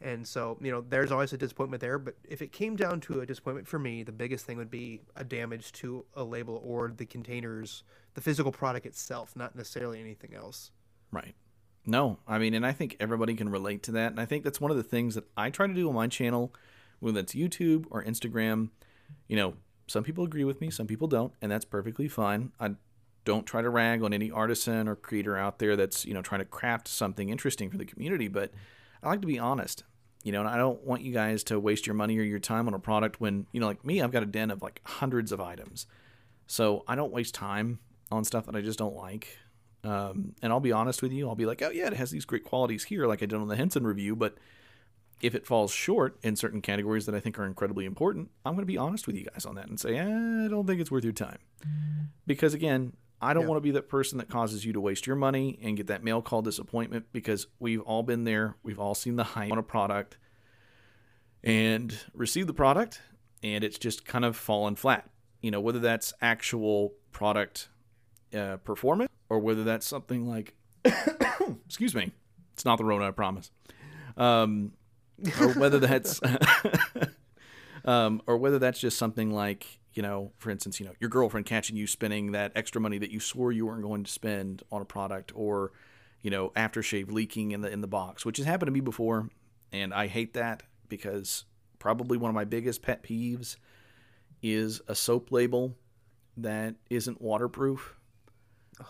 and 0.00 0.26
so 0.26 0.58
you 0.60 0.70
know 0.70 0.80
there's 0.88 1.12
always 1.12 1.32
a 1.32 1.38
disappointment 1.38 1.80
there 1.80 1.98
but 1.98 2.16
if 2.24 2.42
it 2.42 2.52
came 2.52 2.74
down 2.74 3.00
to 3.00 3.20
a 3.20 3.26
disappointment 3.26 3.66
for 3.68 3.78
me 3.78 4.02
the 4.02 4.12
biggest 4.12 4.44
thing 4.44 4.56
would 4.56 4.70
be 4.70 5.00
a 5.16 5.24
damage 5.24 5.72
to 5.72 6.04
a 6.14 6.24
label 6.24 6.60
or 6.64 6.92
the 6.96 7.06
containers 7.06 7.84
the 8.14 8.20
physical 8.20 8.50
product 8.50 8.86
itself 8.86 9.36
not 9.36 9.54
necessarily 9.54 10.00
anything 10.00 10.34
else 10.34 10.70
Right. 11.12 11.34
No, 11.86 12.18
I 12.26 12.38
mean, 12.38 12.54
and 12.54 12.66
I 12.66 12.72
think 12.72 12.96
everybody 12.98 13.34
can 13.34 13.48
relate 13.48 13.82
to 13.84 13.92
that. 13.92 14.12
And 14.12 14.20
I 14.20 14.24
think 14.24 14.44
that's 14.44 14.60
one 14.60 14.70
of 14.70 14.76
the 14.76 14.82
things 14.82 15.14
that 15.14 15.24
I 15.36 15.50
try 15.50 15.66
to 15.66 15.74
do 15.74 15.88
on 15.88 15.94
my 15.94 16.08
channel, 16.08 16.52
whether 17.00 17.20
it's 17.20 17.34
YouTube 17.34 17.86
or 17.90 18.02
Instagram. 18.02 18.70
You 19.28 19.36
know, 19.36 19.54
some 19.86 20.04
people 20.04 20.24
agree 20.24 20.44
with 20.44 20.60
me, 20.60 20.70
some 20.70 20.86
people 20.86 21.08
don't, 21.08 21.32
and 21.42 21.52
that's 21.52 21.64
perfectly 21.64 22.08
fine. 22.08 22.52
I 22.58 22.72
don't 23.24 23.46
try 23.46 23.62
to 23.62 23.70
rag 23.70 24.02
on 24.02 24.12
any 24.12 24.30
artisan 24.30 24.88
or 24.88 24.96
creator 24.96 25.36
out 25.36 25.58
there 25.58 25.76
that's, 25.76 26.04
you 26.04 26.14
know, 26.14 26.22
trying 26.22 26.40
to 26.40 26.44
craft 26.44 26.88
something 26.88 27.28
interesting 27.28 27.70
for 27.70 27.78
the 27.78 27.84
community, 27.84 28.28
but 28.28 28.52
I 29.02 29.08
like 29.08 29.20
to 29.20 29.26
be 29.26 29.38
honest. 29.38 29.84
You 30.24 30.30
know, 30.30 30.38
and 30.38 30.48
I 30.48 30.56
don't 30.56 30.84
want 30.84 31.02
you 31.02 31.12
guys 31.12 31.42
to 31.44 31.58
waste 31.58 31.84
your 31.84 31.94
money 31.94 32.16
or 32.16 32.22
your 32.22 32.38
time 32.38 32.68
on 32.68 32.74
a 32.74 32.78
product 32.78 33.20
when, 33.20 33.46
you 33.50 33.58
know, 33.58 33.66
like 33.66 33.84
me, 33.84 34.00
I've 34.00 34.12
got 34.12 34.22
a 34.22 34.26
den 34.26 34.52
of 34.52 34.62
like 34.62 34.80
hundreds 34.84 35.32
of 35.32 35.40
items. 35.40 35.86
So 36.46 36.84
I 36.86 36.94
don't 36.94 37.12
waste 37.12 37.34
time 37.34 37.80
on 38.12 38.24
stuff 38.24 38.46
that 38.46 38.54
I 38.54 38.60
just 38.60 38.78
don't 38.78 38.94
like. 38.94 39.36
Um, 39.82 40.34
and 40.40 40.52
I'll 40.52 40.60
be 40.60 40.70
honest 40.70 41.02
with 41.02 41.10
you, 41.10 41.28
I'll 41.28 41.34
be 41.34 41.46
like, 41.46 41.60
oh 41.60 41.70
yeah, 41.70 41.88
it 41.88 41.94
has 41.94 42.12
these 42.12 42.24
great 42.24 42.44
qualities 42.44 42.84
here, 42.84 43.06
like 43.08 43.20
I 43.20 43.26
did 43.26 43.38
on 43.38 43.48
the 43.48 43.56
Henson 43.56 43.84
review. 43.84 44.14
But 44.14 44.36
if 45.20 45.34
it 45.34 45.46
falls 45.46 45.72
short 45.72 46.18
in 46.22 46.36
certain 46.36 46.60
categories 46.60 47.06
that 47.06 47.14
I 47.14 47.20
think 47.20 47.38
are 47.38 47.44
incredibly 47.44 47.84
important, 47.84 48.30
I'm 48.44 48.54
going 48.54 48.62
to 48.62 48.72
be 48.72 48.78
honest 48.78 49.06
with 49.08 49.16
you 49.16 49.26
guys 49.32 49.44
on 49.44 49.56
that 49.56 49.68
and 49.68 49.80
say, 49.80 49.96
eh, 49.96 50.04
I 50.04 50.48
don't 50.48 50.66
think 50.66 50.80
it's 50.80 50.90
worth 50.90 51.04
your 51.04 51.12
time. 51.12 51.38
Because 52.26 52.54
again, 52.54 52.92
I 53.22 53.32
don't 53.34 53.44
Yeah. 53.44 53.48
want 53.50 53.56
to 53.58 53.62
be 53.62 53.70
that 53.72 53.88
person 53.88 54.18
that 54.18 54.28
causes 54.28 54.64
you 54.64 54.72
to 54.72 54.80
waste 54.80 55.06
your 55.06 55.16
money 55.16 55.58
and 55.62 55.76
get 55.76 55.86
that 55.86 56.02
mail 56.02 56.20
call 56.20 56.42
disappointment 56.42 57.06
because 57.12 57.46
we've 57.60 57.80
all 57.80 58.02
been 58.02 58.24
there. 58.24 58.56
We've 58.62 58.80
all 58.80 58.94
seen 58.94 59.16
the 59.16 59.24
hype 59.24 59.52
on 59.52 59.58
a 59.58 59.62
product 59.62 60.18
and 61.44 61.96
received 62.14 62.48
the 62.48 62.54
product 62.54 63.00
and 63.42 63.64
it's 63.64 63.78
just 63.78 64.04
kind 64.04 64.24
of 64.24 64.36
fallen 64.36 64.74
flat. 64.76 65.08
You 65.40 65.50
know, 65.50 65.60
whether 65.60 65.78
that's 65.78 66.12
actual 66.20 66.94
product 67.12 67.68
uh, 68.34 68.56
performance 68.58 69.10
or 69.28 69.38
whether 69.38 69.64
that's 69.64 69.86
something 69.86 70.28
like, 70.28 70.54
excuse 71.66 71.94
me, 71.94 72.12
it's 72.54 72.64
not 72.64 72.76
the 72.78 72.84
Rona, 72.84 73.08
I 73.08 73.10
promise. 73.12 73.50
Um, 74.16 74.72
or 75.40 75.48
whether 75.54 75.78
that's, 75.78 76.20
um, 77.84 78.22
or 78.26 78.36
whether 78.36 78.58
that's 78.58 78.78
just 78.80 78.98
something 78.98 79.30
like, 79.30 79.78
you 79.94 80.02
know, 80.02 80.32
for 80.38 80.50
instance, 80.50 80.80
you 80.80 80.86
know, 80.86 80.92
your 81.00 81.10
girlfriend 81.10 81.46
catching 81.46 81.76
you 81.76 81.86
spending 81.86 82.32
that 82.32 82.52
extra 82.54 82.80
money 82.80 82.98
that 82.98 83.10
you 83.10 83.20
swore 83.20 83.52
you 83.52 83.66
weren't 83.66 83.82
going 83.82 84.04
to 84.04 84.10
spend 84.10 84.62
on 84.70 84.80
a 84.80 84.84
product, 84.84 85.32
or, 85.34 85.72
you 86.22 86.30
know, 86.30 86.50
aftershave 86.50 87.10
leaking 87.10 87.52
in 87.52 87.60
the 87.60 87.70
in 87.70 87.80
the 87.80 87.86
box, 87.86 88.24
which 88.24 88.38
has 88.38 88.46
happened 88.46 88.68
to 88.68 88.72
me 88.72 88.80
before, 88.80 89.28
and 89.72 89.92
I 89.92 90.06
hate 90.06 90.34
that 90.34 90.62
because 90.88 91.44
probably 91.78 92.16
one 92.16 92.28
of 92.28 92.34
my 92.34 92.44
biggest 92.44 92.82
pet 92.82 93.02
peeves 93.02 93.56
is 94.42 94.80
a 94.88 94.94
soap 94.94 95.30
label 95.32 95.76
that 96.36 96.74
isn't 96.90 97.20
waterproof. 97.20 97.94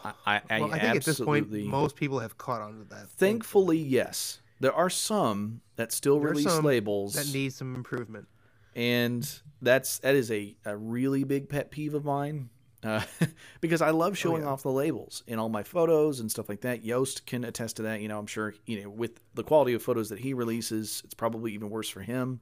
I, 0.04 0.12
I, 0.48 0.60
well 0.60 0.72
i 0.72 0.78
think 0.78 0.96
at 0.96 1.04
this 1.04 1.20
point 1.20 1.50
most 1.50 1.96
people 1.96 2.20
have 2.20 2.38
caught 2.38 2.62
on 2.62 2.78
to 2.78 2.84
that 2.94 3.08
Thankfully, 3.10 3.78
yes. 3.78 4.40
There 4.60 4.72
are 4.72 4.90
some 4.90 5.60
that 5.74 5.90
still 5.90 6.20
release 6.20 6.46
labels, 6.60 7.14
that 7.14 7.32
need 7.36 7.52
some 7.52 7.74
improvement 7.74 8.28
and 8.74 9.28
that's 9.60 9.98
that 10.00 10.14
is 10.14 10.30
a, 10.30 10.56
a 10.64 10.76
really 10.76 11.24
big 11.24 11.48
pet 11.48 11.70
peeve 11.70 11.94
of 11.94 12.04
mine. 12.04 12.50
Uh, 12.84 13.00
because 13.60 13.80
I 13.80 13.90
love 13.90 14.18
showing 14.18 14.42
Oh, 14.42 14.46
yeah. 14.46 14.52
off 14.52 14.62
the 14.64 14.72
labels 14.72 15.22
in 15.28 15.38
all 15.38 15.48
my 15.48 15.62
photos 15.62 16.18
and 16.18 16.28
stuff 16.28 16.48
like 16.48 16.62
that. 16.62 16.84
Yost 16.84 17.26
can 17.26 17.44
attest 17.44 17.76
to 17.76 17.82
that. 17.82 18.00
You 18.00 18.08
know, 18.08 18.18
I'm 18.18 18.26
sure 18.26 18.54
you 18.66 18.82
know 18.82 18.90
with 18.90 19.20
the 19.34 19.44
quality 19.44 19.74
of 19.74 19.82
photos 19.82 20.08
that 20.08 20.18
he 20.18 20.34
releases, 20.34 21.00
it's 21.04 21.14
probably 21.14 21.52
even 21.54 21.70
worse 21.70 21.88
for 21.88 22.00
him. 22.00 22.40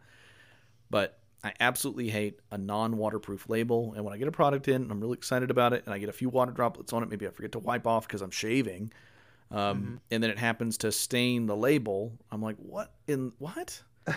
But 0.88 1.18
I 1.44 1.52
absolutely 1.60 2.08
hate 2.10 2.38
a 2.50 2.58
non-waterproof 2.58 3.48
label. 3.48 3.92
And 3.94 4.04
when 4.04 4.12
I 4.14 4.18
get 4.18 4.28
a 4.28 4.32
product 4.32 4.66
in, 4.68 4.76
and 4.82 4.90
I'm 4.90 5.00
really 5.00 5.14
excited 5.14 5.50
about 5.50 5.72
it, 5.72 5.82
and 5.84 5.94
I 5.94 5.98
get 5.98 6.08
a 6.08 6.12
few 6.12 6.28
water 6.28 6.52
droplets 6.52 6.92
on 6.92 7.02
it, 7.02 7.08
maybe 7.10 7.26
I 7.26 7.30
forget 7.30 7.52
to 7.52 7.58
wipe 7.58 7.86
off 7.86 8.06
because 8.06 8.20
I'm 8.22 8.30
shaving, 8.30 8.92
um, 9.50 9.58
Mm-hmm. 9.58 9.94
and 10.10 10.22
then 10.22 10.30
it 10.30 10.38
happens 10.38 10.78
to 10.78 10.90
stain 10.92 11.46
the 11.46 11.56
label. 11.56 12.12
I'm 12.30 12.40
like, 12.42 12.56
what 12.56 12.92
in 13.06 13.32
what? 13.38 13.82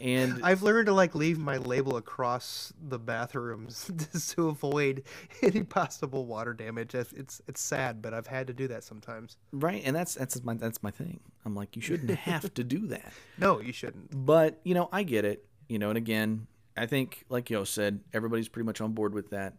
And 0.00 0.40
I've 0.44 0.62
learned 0.62 0.86
to 0.86 0.92
like 0.92 1.14
leave 1.14 1.38
my 1.38 1.56
label 1.58 1.96
across 1.96 2.72
the 2.88 2.98
bathrooms 2.98 3.90
just 4.12 4.32
to 4.32 4.48
avoid 4.48 5.04
any 5.42 5.62
possible 5.62 6.26
water 6.26 6.52
damage. 6.52 6.94
It's 6.94 7.40
it's, 7.46 7.60
sad, 7.60 8.02
but 8.02 8.12
I've 8.12 8.26
had 8.26 8.46
to 8.48 8.52
do 8.52 8.68
that 8.68 8.84
sometimes. 8.84 9.36
Right, 9.52 9.82
and 9.84 9.94
that's 9.94 10.14
that's 10.14 10.42
my 10.42 10.54
that's 10.54 10.82
my 10.82 10.90
thing. 10.90 11.20
I'm 11.44 11.54
like, 11.54 11.76
you 11.76 11.82
shouldn't 11.82 12.10
have 12.18 12.52
to 12.54 12.64
do 12.64 12.86
that. 12.88 13.12
No, 13.38 13.60
you 13.60 13.72
shouldn't. 13.72 14.26
But 14.26 14.60
you 14.64 14.74
know, 14.74 14.88
I 14.92 15.02
get 15.02 15.24
it. 15.24 15.44
You 15.68 15.78
know, 15.78 15.88
and 15.88 15.98
again, 15.98 16.46
I 16.76 16.86
think, 16.86 17.24
like 17.28 17.50
Yo 17.50 17.64
said, 17.64 18.00
everybody's 18.12 18.48
pretty 18.48 18.66
much 18.66 18.80
on 18.80 18.92
board 18.92 19.14
with 19.14 19.30
that. 19.30 19.54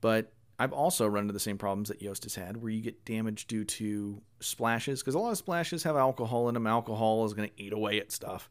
But 0.00 0.32
I've 0.58 0.72
also 0.72 1.06
run 1.06 1.22
into 1.22 1.32
the 1.32 1.40
same 1.40 1.58
problems 1.58 1.88
that 1.88 2.00
Yost 2.00 2.24
has 2.24 2.34
had, 2.34 2.56
where 2.56 2.70
you 2.70 2.80
get 2.80 3.04
damage 3.04 3.46
due 3.46 3.64
to 3.64 4.22
splashes, 4.40 5.00
because 5.00 5.14
a 5.14 5.18
lot 5.18 5.30
of 5.30 5.38
splashes 5.38 5.82
have 5.82 5.96
alcohol 5.96 6.48
in 6.48 6.54
them. 6.54 6.66
Alcohol 6.66 7.24
is 7.24 7.34
going 7.34 7.48
to 7.48 7.62
eat 7.62 7.72
away 7.72 8.00
at 8.00 8.12
stuff, 8.12 8.48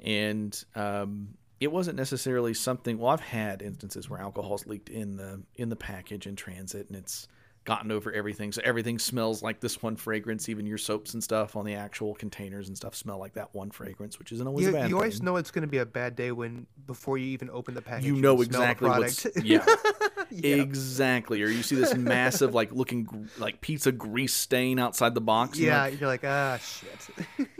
and 0.00 0.64
um, 0.74 1.34
it 1.60 1.70
wasn't 1.72 1.96
necessarily 1.96 2.54
something. 2.54 2.98
Well, 2.98 3.10
I've 3.10 3.20
had 3.20 3.62
instances 3.62 4.08
where 4.10 4.20
alcohol's 4.20 4.66
leaked 4.66 4.88
in 4.90 5.16
the 5.16 5.42
in 5.56 5.68
the 5.68 5.76
package 5.76 6.26
in 6.26 6.36
transit, 6.36 6.88
and 6.88 6.96
it's 6.96 7.28
gotten 7.64 7.90
over 7.90 8.12
everything. 8.12 8.52
So 8.52 8.60
everything 8.62 8.98
smells 8.98 9.42
like 9.42 9.58
this 9.60 9.82
one 9.82 9.96
fragrance. 9.96 10.50
Even 10.50 10.66
your 10.66 10.76
soaps 10.76 11.14
and 11.14 11.24
stuff 11.24 11.56
on 11.56 11.64
the 11.64 11.74
actual 11.74 12.14
containers 12.14 12.68
and 12.68 12.76
stuff 12.76 12.94
smell 12.94 13.16
like 13.18 13.32
that 13.34 13.54
one 13.54 13.70
fragrance, 13.70 14.18
which 14.18 14.32
isn't 14.32 14.46
always 14.46 14.64
You, 14.66 14.70
a 14.70 14.72
bad 14.74 14.90
you 14.90 14.96
always 14.96 15.16
thing. 15.16 15.24
know 15.24 15.36
it's 15.36 15.50
going 15.50 15.62
to 15.62 15.68
be 15.68 15.78
a 15.78 15.86
bad 15.86 16.14
day 16.14 16.30
when 16.30 16.66
before 16.86 17.16
you 17.16 17.24
even 17.28 17.48
open 17.48 17.72
the 17.74 17.80
package. 17.80 18.04
you 18.04 18.16
know 18.16 18.36
smell 18.36 18.36
the 18.36 18.42
exactly 18.42 18.88
what's 18.90 19.26
yeah, 19.42 19.64
Yeah. 20.30 20.56
exactly. 20.56 21.42
Or 21.42 21.46
you 21.46 21.62
see 21.62 21.76
this 21.76 21.94
massive 21.94 22.52
like 22.54 22.70
looking 22.72 23.30
like 23.38 23.62
pizza 23.62 23.92
grease 23.92 24.34
stain 24.34 24.78
outside 24.78 25.14
the 25.14 25.22
box. 25.22 25.58
yeah, 25.58 25.84
like, 25.84 25.98
you're 25.98 26.08
like 26.10 26.24
ah 26.24 26.58
shit. 26.58 27.48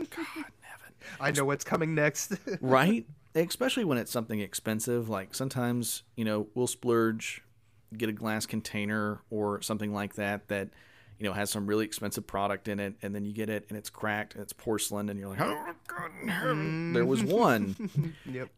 I 1.19 1.31
know 1.31 1.45
what's 1.45 1.63
coming 1.63 1.95
next. 1.95 2.33
right? 2.61 3.05
Especially 3.33 3.83
when 3.83 3.97
it's 3.97 4.11
something 4.11 4.39
expensive. 4.39 5.09
Like 5.09 5.35
sometimes 5.35 6.03
you 6.15 6.25
know 6.25 6.47
we'll 6.55 6.67
splurge, 6.67 7.43
get 7.97 8.09
a 8.09 8.13
glass 8.13 8.45
container 8.45 9.21
or 9.29 9.61
something 9.61 9.93
like 9.93 10.15
that 10.15 10.47
that 10.47 10.69
you 11.19 11.25
know 11.25 11.33
has 11.33 11.49
some 11.49 11.65
really 11.67 11.85
expensive 11.85 12.27
product 12.27 12.67
in 12.67 12.79
it, 12.79 12.95
and 13.01 13.13
then 13.13 13.25
you 13.25 13.33
get 13.33 13.49
it 13.49 13.65
and 13.69 13.77
it's 13.77 13.89
cracked 13.89 14.33
and 14.33 14.43
it's 14.43 14.53
porcelain, 14.53 15.09
and 15.09 15.19
you're 15.19 15.29
like, 15.29 15.41
oh 15.41 15.73
god, 15.87 16.11
no." 16.23 16.93
there 16.93 17.05
was 17.05 17.23
one. 17.23 18.15
yep. 18.25 18.49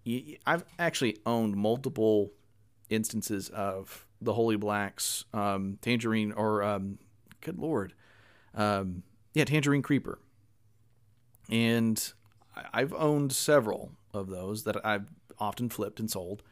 I've 0.46 0.64
actually 0.80 1.18
owned 1.26 1.56
multiple 1.56 2.32
instances 2.90 3.50
of 3.50 4.06
the 4.22 4.34
Holy 4.34 4.56
Blacks 4.56 5.26
um, 5.34 5.78
Tangerine 5.82 6.32
or 6.32 6.64
um, 6.64 6.98
good 7.42 7.60
lord, 7.60 7.94
um, 8.56 9.04
yeah, 9.34 9.46
Tangerine 9.46 9.82
Creeper, 9.82 10.20
and 11.50 12.14
I've 12.74 12.94
owned 12.94 13.34
several 13.34 13.92
of 14.14 14.30
those 14.30 14.64
that 14.64 14.86
I've 14.86 15.10
often 15.40 15.70
flipped 15.70 16.00
and 16.00 16.10
sold, 16.10 16.44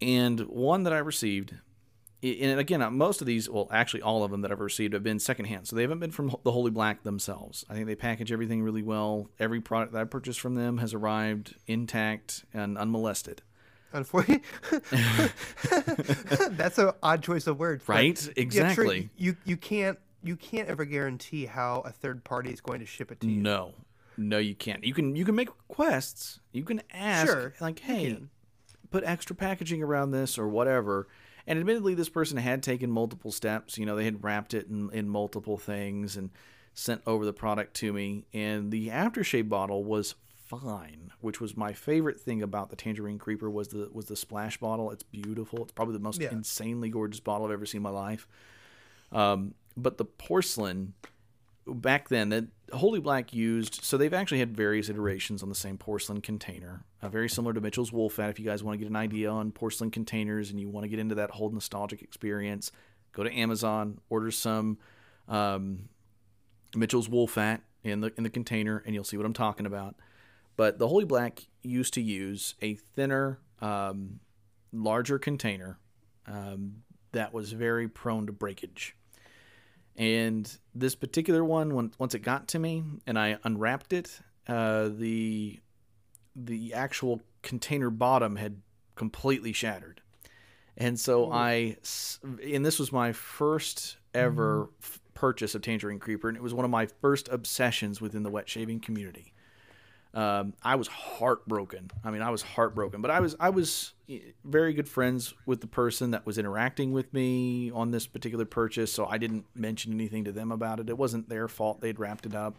and 0.00 0.40
one 0.40 0.84
that 0.84 0.92
I 0.92 0.98
received. 0.98 1.54
And 2.20 2.58
again, 2.58 2.82
uh, 2.82 2.90
most 2.90 3.20
of 3.20 3.28
these, 3.28 3.48
well, 3.48 3.68
actually, 3.70 4.02
all 4.02 4.24
of 4.24 4.32
them 4.32 4.40
that 4.40 4.50
I've 4.50 4.58
received 4.58 4.92
have 4.92 5.04
been 5.04 5.20
secondhand. 5.20 5.68
So 5.68 5.76
they 5.76 5.82
haven't 5.82 6.00
been 6.00 6.10
from 6.10 6.34
the 6.42 6.50
Holy 6.50 6.72
Black 6.72 7.04
themselves. 7.04 7.64
I 7.70 7.74
think 7.74 7.86
they 7.86 7.94
package 7.94 8.32
everything 8.32 8.60
really 8.60 8.82
well. 8.82 9.30
Every 9.38 9.60
product 9.60 9.92
that 9.92 10.00
I 10.00 10.04
purchased 10.04 10.40
from 10.40 10.56
them 10.56 10.78
has 10.78 10.94
arrived 10.94 11.54
intact 11.68 12.44
and 12.52 12.76
unmolested. 12.76 13.42
Unfortunately, 13.92 14.42
that's 16.50 16.78
an 16.78 16.90
odd 17.02 17.22
choice 17.22 17.46
of 17.46 17.58
words. 17.58 17.88
Right? 17.88 18.18
Yeah, 18.20 18.24
sure, 18.24 18.32
Exactly. 18.36 19.10
you 19.16 19.36
you 19.44 19.56
can't 19.56 19.98
you 20.22 20.36
can't 20.36 20.68
ever 20.68 20.84
guarantee 20.84 21.46
how 21.46 21.82
a 21.86 21.90
third 21.92 22.24
party 22.24 22.50
is 22.50 22.60
going 22.60 22.80
to 22.80 22.86
ship 22.86 23.12
it 23.12 23.20
to 23.20 23.28
you. 23.28 23.40
No, 23.40 23.74
no, 24.18 24.38
you 24.38 24.54
can't. 24.54 24.84
You 24.84 24.92
can 24.92 25.16
you 25.16 25.24
can 25.24 25.34
make 25.34 25.48
requests. 25.48 26.40
You 26.52 26.64
can 26.64 26.82
ask 26.92 27.32
Sure, 27.32 27.54
like, 27.60 27.78
hey, 27.78 28.18
put 28.90 29.04
extra 29.04 29.34
packaging 29.36 29.82
around 29.82 30.10
this 30.10 30.38
or 30.38 30.48
whatever. 30.48 31.08
And 31.46 31.58
admittedly, 31.58 31.94
this 31.94 32.10
person 32.10 32.36
had 32.36 32.62
taken 32.62 32.90
multiple 32.90 33.32
steps. 33.32 33.78
You 33.78 33.86
know, 33.86 33.96
they 33.96 34.04
had 34.04 34.22
wrapped 34.22 34.52
it 34.52 34.66
in, 34.68 34.90
in 34.92 35.08
multiple 35.08 35.56
things 35.56 36.16
and 36.16 36.28
sent 36.74 37.00
over 37.06 37.24
the 37.24 37.32
product 37.32 37.74
to 37.76 37.92
me. 37.92 38.26
And 38.34 38.70
the 38.70 38.88
aftershave 38.88 39.48
bottle 39.48 39.82
was 39.82 40.14
fine, 40.46 41.10
which 41.20 41.40
was 41.40 41.56
my 41.56 41.72
favorite 41.72 42.20
thing 42.20 42.42
about 42.42 42.70
the 42.70 42.76
Tangerine 42.76 43.18
Creeper 43.18 43.48
was 43.50 43.68
the 43.68 43.88
was 43.92 44.06
the 44.06 44.16
splash 44.16 44.58
bottle. 44.58 44.90
It's 44.90 45.02
beautiful. 45.02 45.62
It's 45.62 45.72
probably 45.72 45.94
the 45.94 46.00
most 46.00 46.20
Yeah. 46.20 46.32
insanely 46.32 46.90
gorgeous 46.90 47.20
bottle 47.20 47.46
I've 47.46 47.52
ever 47.52 47.66
seen 47.66 47.78
in 47.78 47.82
my 47.84 47.90
life. 47.90 48.26
Um, 49.12 49.54
but 49.76 49.96
the 49.96 50.04
porcelain 50.04 50.94
back 51.66 52.08
then 52.08 52.28
that 52.30 52.46
Holy 52.72 53.00
Black 53.00 53.32
used, 53.32 53.82
so 53.82 53.96
they've 53.96 54.12
actually 54.12 54.40
had 54.40 54.56
various 54.56 54.88
iterations 54.88 55.42
on 55.42 55.48
the 55.48 55.54
same 55.54 55.78
porcelain 55.78 56.20
container, 56.20 56.84
uh, 57.02 57.08
very 57.08 57.28
similar 57.28 57.54
to 57.54 57.60
Mitchell's 57.60 57.92
Wool 57.92 58.10
Fat. 58.10 58.30
If 58.30 58.38
you 58.38 58.44
guys 58.44 58.62
want 58.62 58.74
to 58.74 58.78
get 58.78 58.90
an 58.90 58.96
idea 58.96 59.30
on 59.30 59.52
porcelain 59.52 59.90
containers 59.90 60.50
and 60.50 60.60
you 60.60 60.68
want 60.68 60.84
to 60.84 60.88
get 60.88 60.98
into 60.98 61.14
that 61.16 61.30
whole 61.30 61.50
nostalgic 61.50 62.02
experience, 62.02 62.70
go 63.12 63.22
to 63.22 63.32
Amazon, 63.32 63.98
order 64.10 64.30
some 64.30 64.78
um, 65.28 65.88
Mitchell's 66.76 67.08
Wool 67.08 67.26
Fat 67.26 67.62
in 67.84 68.00
the 68.00 68.12
in 68.16 68.24
the 68.24 68.30
container, 68.30 68.82
and 68.84 68.94
you'll 68.94 69.04
see 69.04 69.16
what 69.16 69.26
I'm 69.26 69.32
talking 69.32 69.66
about. 69.66 69.96
But 70.56 70.78
the 70.78 70.88
Holy 70.88 71.04
Black 71.04 71.46
used 71.62 71.94
to 71.94 72.02
use 72.02 72.54
a 72.60 72.74
thinner, 72.74 73.38
um, 73.60 74.20
larger 74.72 75.18
container 75.18 75.78
um, 76.26 76.82
that 77.12 77.32
was 77.32 77.52
very 77.52 77.88
prone 77.88 78.26
to 78.26 78.32
breakage. 78.32 78.96
And 79.98 80.50
this 80.76 80.94
particular 80.94 81.44
one, 81.44 81.74
when, 81.74 81.92
once 81.98 82.14
it 82.14 82.20
got 82.20 82.46
to 82.48 82.58
me 82.58 82.84
and 83.06 83.18
I 83.18 83.38
unwrapped 83.42 83.92
it, 83.92 84.20
uh, 84.46 84.88
the 84.88 85.60
the 86.36 86.72
actual 86.72 87.20
container 87.42 87.90
bottom 87.90 88.36
had 88.36 88.62
completely 88.94 89.52
shattered. 89.52 90.00
And 90.76 90.98
so 90.98 91.32
I, 91.32 91.76
and 92.22 92.64
this 92.64 92.78
was 92.78 92.92
my 92.92 93.12
first 93.12 93.96
ever 94.14 94.70
f- 94.80 95.00
purchase 95.14 95.56
of 95.56 95.62
Tangerine 95.62 95.98
Creeper, 95.98 96.28
and 96.28 96.36
it 96.36 96.42
was 96.42 96.54
one 96.54 96.64
of 96.64 96.70
my 96.70 96.86
first 96.86 97.28
obsessions 97.28 98.00
within 98.00 98.22
the 98.22 98.30
wet 98.30 98.48
shaving 98.48 98.78
community. 98.78 99.32
Um, 100.14 100.54
I 100.62 100.76
was 100.76 100.88
heartbroken. 100.88 101.90
I 102.02 102.10
mean, 102.10 102.22
I 102.22 102.30
was 102.30 102.42
heartbroken, 102.42 103.02
but 103.02 103.10
I 103.10 103.20
was 103.20 103.36
I 103.38 103.50
was 103.50 103.92
eh, 104.08 104.18
very 104.44 104.72
good 104.72 104.88
friends 104.88 105.34
with 105.44 105.60
the 105.60 105.66
person 105.66 106.12
that 106.12 106.24
was 106.24 106.38
interacting 106.38 106.92
with 106.92 107.12
me 107.12 107.70
on 107.70 107.90
this 107.90 108.06
particular 108.06 108.46
purchase, 108.46 108.92
so 108.92 109.06
I 109.06 109.18
didn't 109.18 109.44
mention 109.54 109.92
anything 109.92 110.24
to 110.24 110.32
them 110.32 110.50
about 110.50 110.80
it. 110.80 110.88
It 110.88 110.96
wasn't 110.96 111.28
their 111.28 111.46
fault; 111.46 111.80
they'd 111.80 111.98
wrapped 111.98 112.24
it 112.24 112.34
up. 112.34 112.56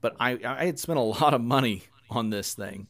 But 0.00 0.16
I 0.18 0.38
I 0.44 0.64
had 0.64 0.78
spent 0.78 0.98
a 0.98 1.02
lot 1.20 1.34
of 1.34 1.42
money 1.42 1.82
on 2.08 2.30
this 2.30 2.54
thing, 2.54 2.88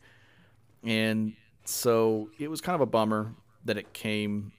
and 0.84 1.34
so 1.64 2.30
it 2.38 2.48
was 2.48 2.60
kind 2.60 2.74
of 2.74 2.80
a 2.80 2.86
bummer 2.86 3.34
that 3.64 3.76
it 3.76 3.92
came 3.92 4.52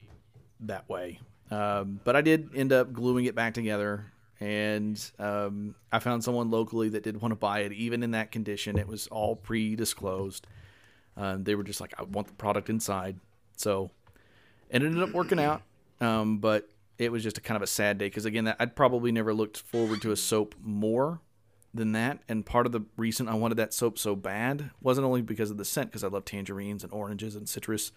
that 0.59 0.87
way. 0.89 1.19
Um, 1.49 1.99
but 2.03 2.15
I 2.15 2.21
did 2.21 2.49
end 2.55 2.71
up 2.71 2.93
gluing 2.93 3.25
it 3.25 3.35
back 3.35 3.53
together, 3.53 4.11
and 4.41 5.11
um, 5.19 5.75
I 5.91 5.99
found 5.99 6.23
someone 6.23 6.49
locally 6.51 6.89
that 6.89 7.03
did 7.03 7.21
want 7.21 7.31
to 7.31 7.35
buy 7.37 7.59
it, 7.59 7.71
even 7.71 8.03
in 8.03 8.11
that 8.11 8.31
condition. 8.31 8.77
It 8.77 8.87
was 8.87 9.07
all 9.07 9.35
pre-disclosed. 9.37 10.45
Um, 11.15 11.43
they 11.45 11.55
were 11.55 11.63
just 11.63 11.79
like, 11.79 11.93
"I 11.97 12.03
want 12.03 12.27
the 12.27 12.33
product 12.33 12.69
inside," 12.69 13.17
so 13.55 13.91
it 14.69 14.81
ended 14.83 15.01
up 15.03 15.11
working 15.13 15.39
out. 15.39 15.61
Um, 16.01 16.39
but 16.39 16.67
it 16.97 17.11
was 17.11 17.21
just 17.23 17.37
a 17.37 17.41
kind 17.41 17.55
of 17.55 17.61
a 17.61 17.67
sad 17.67 17.97
day 17.99 18.07
because 18.07 18.25
again, 18.25 18.45
that, 18.45 18.55
I'd 18.59 18.75
probably 18.75 19.11
never 19.11 19.33
looked 19.33 19.57
forward 19.57 20.01
to 20.01 20.11
a 20.11 20.15
soap 20.17 20.55
more 20.61 21.19
than 21.73 21.91
that. 21.93 22.19
And 22.27 22.45
part 22.45 22.65
of 22.65 22.71
the 22.71 22.81
reason 22.97 23.27
I 23.27 23.35
wanted 23.35 23.55
that 23.55 23.73
soap 23.73 23.97
so 23.97 24.15
bad 24.15 24.71
wasn't 24.81 25.05
only 25.05 25.21
because 25.21 25.51
of 25.51 25.57
the 25.57 25.65
scent, 25.65 25.89
because 25.91 26.03
I 26.03 26.07
love 26.07 26.25
tangerines 26.25 26.83
and 26.83 26.91
oranges 26.91 27.35
and 27.35 27.47
citrus, 27.47 27.91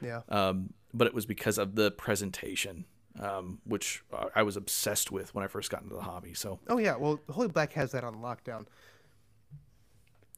Yeah. 0.00 0.20
um, 0.28 0.72
but 0.94 1.06
it 1.06 1.14
was 1.14 1.26
because 1.26 1.58
of 1.58 1.74
the 1.74 1.90
presentation, 1.90 2.84
um, 3.20 3.58
which 3.64 4.02
I- 4.34 4.42
was 4.42 4.56
obsessed 4.56 5.10
with 5.10 5.34
when 5.34 5.44
I 5.44 5.48
first 5.48 5.70
got 5.70 5.82
into 5.82 5.94
the 5.94 6.02
hobby. 6.02 6.34
So 6.34 6.58
Oh 6.68 6.78
yeah. 6.78 6.96
Well, 6.96 7.20
Holy 7.30 7.48
Black 7.48 7.72
has 7.74 7.92
that 7.92 8.04
on 8.04 8.16
lockdown 8.16 8.66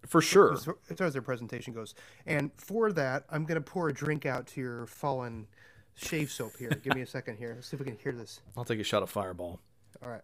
for 0.07 0.23
sure, 0.23 0.55
as 0.55 0.65
far 0.65 0.77
as 0.91 0.97
far 0.97 1.07
as 1.07 1.13
their 1.13 1.23
presentation 1.23 1.75
goes. 1.75 1.95
And 2.27 2.51
for 2.57 2.91
that, 2.93 3.25
I'm 3.31 3.45
gonna 3.45 3.61
pour 3.61 3.89
a 3.89 3.93
drink 3.93 4.25
out 4.27 4.47
to 4.49 4.61
your 4.61 4.87
fallen 4.87 5.47
shave 5.95 6.31
soap 6.31 6.57
here. 6.59 6.71
Give 6.83 6.95
me 6.95 7.03
a 7.03 7.07
second 7.07 7.37
here. 7.37 7.53
Let's 7.57 7.69
see 7.69 7.77
if 7.77 7.81
we 7.81 7.87
can 7.87 7.99
hear 7.99 8.13
this. 8.13 8.41
I'll 8.57 8.65
take 8.65 8.81
a 8.81 8.85
shot 8.85 9.03
of 9.03 9.11
Fireball. 9.11 9.61
All 10.03 10.09
right. 10.09 10.23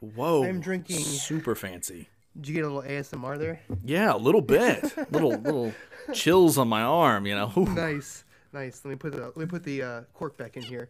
Whoa, 0.00 0.44
I'm 0.44 0.60
drinking- 0.60 0.98
super 0.98 1.54
fancy. 1.54 2.08
Did 2.38 2.48
you 2.48 2.54
get 2.56 2.64
a 2.64 2.68
little 2.68 2.82
ASMR 2.82 3.38
there? 3.38 3.60
Yeah, 3.82 4.14
a 4.14 4.18
little 4.18 4.42
bit, 4.42 4.82
little 5.10 5.32
little 5.38 5.72
chills 6.12 6.58
on 6.58 6.68
my 6.68 6.82
arm. 6.82 7.26
You 7.26 7.34
know, 7.34 7.52
Ooh. 7.56 7.64
Nice, 7.64 8.24
nice. 8.56 8.82
Let 8.84 8.90
me 8.90 8.96
put 8.96 9.12
the 9.12 9.24
let 9.26 9.36
me 9.36 9.46
put 9.46 9.62
the 9.62 9.82
uh, 9.82 10.00
cork 10.14 10.36
back 10.36 10.56
in 10.56 10.62
here. 10.62 10.88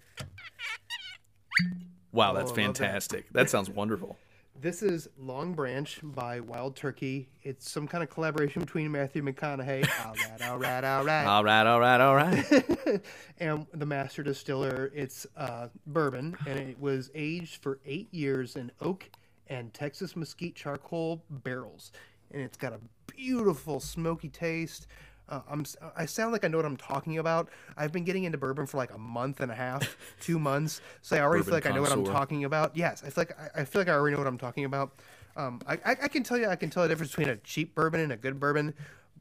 wow, 2.13 2.33
that's 2.33 2.51
Oh, 2.51 2.55
love 2.55 2.57
that. 2.57 2.63
fantastic. 2.63 3.33
That 3.33 3.51
sounds 3.51 3.69
wonderful. 3.71 4.17
This 4.59 4.83
is 4.83 5.07
Long 5.19 5.53
Branch 5.53 6.01
by 6.03 6.41
Wild 6.41 6.77
Turkey. 6.77 7.29
It's 7.43 7.71
some 7.71 7.87
kind 7.87 8.03
of 8.03 8.09
collaboration 8.09 8.63
between 8.63 8.91
Matthew 8.91 9.23
McConaughey. 9.23 9.87
all 10.07 10.15
right, 10.15 10.43
all 10.49 10.59
right, 10.59 10.83
all 10.83 11.05
right. 11.05 11.27
All 11.27 11.45
right, 11.45 11.67
all 11.67 11.79
right, 11.79 12.01
all 12.01 12.17
right. 12.17 13.03
and 13.39 13.67
the 13.75 13.85
master 13.85 14.23
distiller. 14.23 14.91
It's 14.95 15.27
uh, 15.37 15.69
bourbon, 15.87 16.39
and 16.47 16.59
it 16.59 16.81
was 16.81 17.11
aged 17.15 17.63
for 17.63 17.81
eight 17.85 18.09
years 18.15 18.57
in 18.57 18.73
oak 18.81 19.11
and 19.49 19.75
Texas 19.75 20.17
mesquite 20.17 20.55
charcoal 20.55 21.23
barrels, 21.29 21.93
and 22.31 22.41
it's 22.41 22.57
got 22.57 22.73
a 22.73 22.81
beautiful 23.15 23.79
smoky 23.79 24.31
taste. 24.31 24.87
Uh, 25.29 25.41
I'm, 25.51 25.65
I 25.97 26.07
sound 26.07 26.33
like 26.33 26.45
I 26.45 26.49
know 26.49 26.57
what 26.59 26.67
I'm 26.67 26.77
talking 26.77 27.19
about. 27.19 27.49
I've 27.77 27.93
been 27.93 28.05
getting 28.05 28.25
into 28.25 28.39
bourbon 28.39 28.67
for 28.67 28.77
like 28.77 28.93
a 28.95 28.99
month 28.99 29.41
and 29.41 29.51
a 29.51 29.55
half, 29.55 29.97
two 30.21 30.39
months, 30.39 30.81
so 31.03 31.17
I 31.17 31.21
already 31.21 31.43
feel 31.43 31.53
Bourbon 31.53 31.55
like 31.55 31.67
I 31.67 31.75
know 31.75 31.83
what 31.83 31.93
I'm 31.93 32.05
talking 32.05 32.45
about. 32.45 32.77
Yes, 32.77 33.03
I 33.05 33.11
feel 33.11 33.25
like 33.29 33.39
I, 33.39 33.63
I 33.63 33.65
feel 33.65 33.81
like 33.81 33.89
I 33.89 33.93
already 33.93 34.15
know 34.15 34.21
what 34.21 34.29
I'm 34.29 34.39
talking 34.39 34.65
about. 34.65 34.93
Um, 35.37 35.61
I, 35.67 35.75
I, 35.85 35.91
I 36.03 36.09
can 36.09 36.23
tell 36.23 36.39
you, 36.39 36.47
I 36.47 36.57
can 36.57 36.71
tell 36.71 36.83
the 36.85 36.89
difference 36.89 37.11
between 37.11 37.29
a 37.29 37.37
cheap 37.37 37.75
bourbon 37.75 38.01
and 38.01 38.13
a 38.13 38.17
good 38.17 38.39
bourbon. 38.39 38.73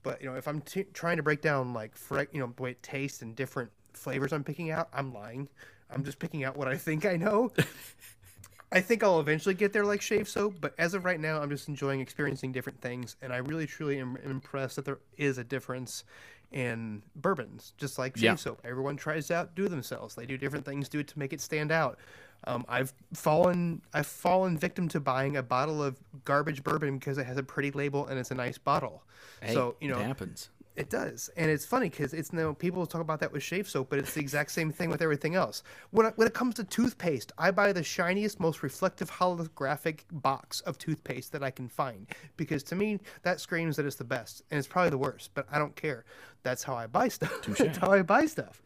But 0.03 0.22
you 0.22 0.30
know, 0.30 0.36
if 0.36 0.47
I'm 0.47 0.62
t- 0.62 0.86
trying 0.93 1.18
to 1.18 1.24
break 1.24 1.41
down 1.41 1.74
like 1.74 1.95
fra- 1.95 2.28
you 2.32 2.39
know 2.39 2.53
the 2.56 2.62
way 2.62 2.72
it 2.72 2.84
tastes 2.84 3.22
and 3.24 3.36
different 3.36 3.72
flavors 3.93 4.32
I'm 4.32 4.43
picking 4.43 4.70
out, 4.70 4.89
I'm 4.93 5.14
lying. 5.14 5.49
I'm 5.89 6.03
just 6.03 6.20
picking 6.20 6.43
out 6.43 6.56
what 6.56 6.68
I 6.68 6.78
think 6.78 7.06
I 7.06 7.16
know. 7.16 7.51
I 8.72 8.82
think 8.82 9.03
I'll 9.03 9.20
eventually 9.20 9.55
get 9.55 9.74
there 9.74 9.86
like 9.86 10.01
shave 10.01 10.28
soap, 10.28 10.55
but 10.59 10.74
as 10.78 10.93
of 10.93 11.05
right 11.05 11.20
now, 11.20 11.41
I'm 11.41 11.49
just 11.49 11.68
enjoying 11.68 12.01
experiencing 12.01 12.51
different 12.51 12.82
things, 12.82 13.16
and 13.22 13.32
I 13.32 13.38
really 13.38 13.68
truly 13.68 13.99
am 13.99 14.18
impressed 14.26 14.76
that 14.78 14.86
there 14.86 14.99
is 15.18 15.38
a 15.38 15.43
difference 15.43 16.03
in 16.51 17.01
bourbons, 17.16 17.74
just 17.78 17.97
like 17.97 18.16
shave 18.18 18.24
Yeah. 18.24 18.36
soap. 18.36 18.61
Everyone 18.63 18.97
tries 18.97 19.28
to 19.28 19.36
outdo 19.36 19.68
themselves. 19.68 20.16
They 20.16 20.26
do 20.26 20.38
different 20.38 20.66
things, 20.66 20.89
do 20.89 20.99
it 20.99 21.07
to 21.09 21.20
make 21.20 21.34
it 21.34 21.41
stand 21.41 21.72
out. 21.72 21.99
Um, 22.47 22.66
I've 22.70 22.93
fallen, 23.13 23.82
I've 23.93 24.05
fallen 24.07 24.57
victim 24.57 24.88
to 24.89 24.99
buying 24.99 25.38
a 25.38 25.43
bottle 25.43 25.82
of 25.84 25.97
garbage 26.24 26.63
bourbon 26.63 26.97
because 26.97 27.18
it 27.18 27.26
has 27.26 27.38
a 27.38 27.43
pretty 27.43 27.72
label 27.72 28.05
and 28.07 28.20
it's 28.20 28.32
a 28.32 28.36
nice 28.36 28.57
bottle. 28.57 29.03
Hey, 29.41 29.53
so 29.53 29.76
you 29.82 29.88
know, 29.88 29.99
it 29.99 30.05
happens. 30.05 30.49
It 30.76 30.90
does, 30.90 31.30
and 31.38 31.50
it's 31.50 31.66
funny 31.66 31.90
because 31.90 32.14
it's 32.14 32.34
you 32.34 32.40
know 32.40 32.54
people 32.54 32.86
talk 32.86 33.00
about 33.00 33.22
that 33.22 33.32
with 33.32 33.42
shave 33.42 33.70
soap, 33.70 33.90
but 33.90 34.00
it's 34.00 34.14
the 34.14 34.20
exact 34.20 34.52
same 34.52 34.72
thing 34.72 34.90
with 34.90 35.02
everything 35.02 35.34
else. 35.34 35.64
When 35.92 36.08
I, 36.08 36.10
when 36.18 36.28
it 36.28 36.34
comes 36.34 36.56
to 36.56 36.66
toothpaste, 36.66 37.32
I 37.38 37.52
buy 37.52 37.72
the 37.72 37.82
shiniest, 37.82 38.42
most 38.42 38.62
reflective 38.62 39.10
holographic 39.10 40.02
box 40.12 40.60
of 40.62 40.78
toothpaste 40.78 41.32
that 41.32 41.44
I 41.44 41.50
can 41.50 41.70
find 41.70 42.08
because 42.36 42.62
to 42.64 42.76
me 42.76 43.00
that 43.24 43.40
screams 43.40 43.78
that 43.78 43.86
it's 43.86 43.96
the 43.96 44.04
best, 44.04 44.42
and 44.52 44.58
it's 44.58 44.68
probably 44.68 44.90
the 44.90 44.98
worst. 44.98 45.32
But 45.34 45.48
I 45.50 45.60
don't 45.60 45.76
care. 45.78 46.04
That's 46.44 46.64
how 46.64 46.76
I 46.76 46.88
buy 46.88 47.08
stuff. 47.08 47.42
That's 47.58 47.78
how 47.78 47.92
I 47.92 48.02
buy 48.02 48.26
stuff. 48.26 48.62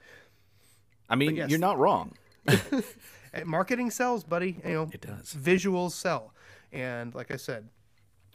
I 1.09 1.15
mean, 1.15 1.35
yes. 1.35 1.49
you're 1.49 1.59
not 1.59 1.77
wrong. 1.77 2.13
Marketing 3.45 3.91
sells, 3.91 4.23
buddy. 4.23 4.59
You 4.65 4.73
know, 4.73 4.89
It 4.91 5.01
does. 5.01 5.35
Visuals 5.35 5.91
sell, 5.91 6.33
and 6.71 7.13
like 7.13 7.29
I 7.29 7.35
said, 7.35 7.69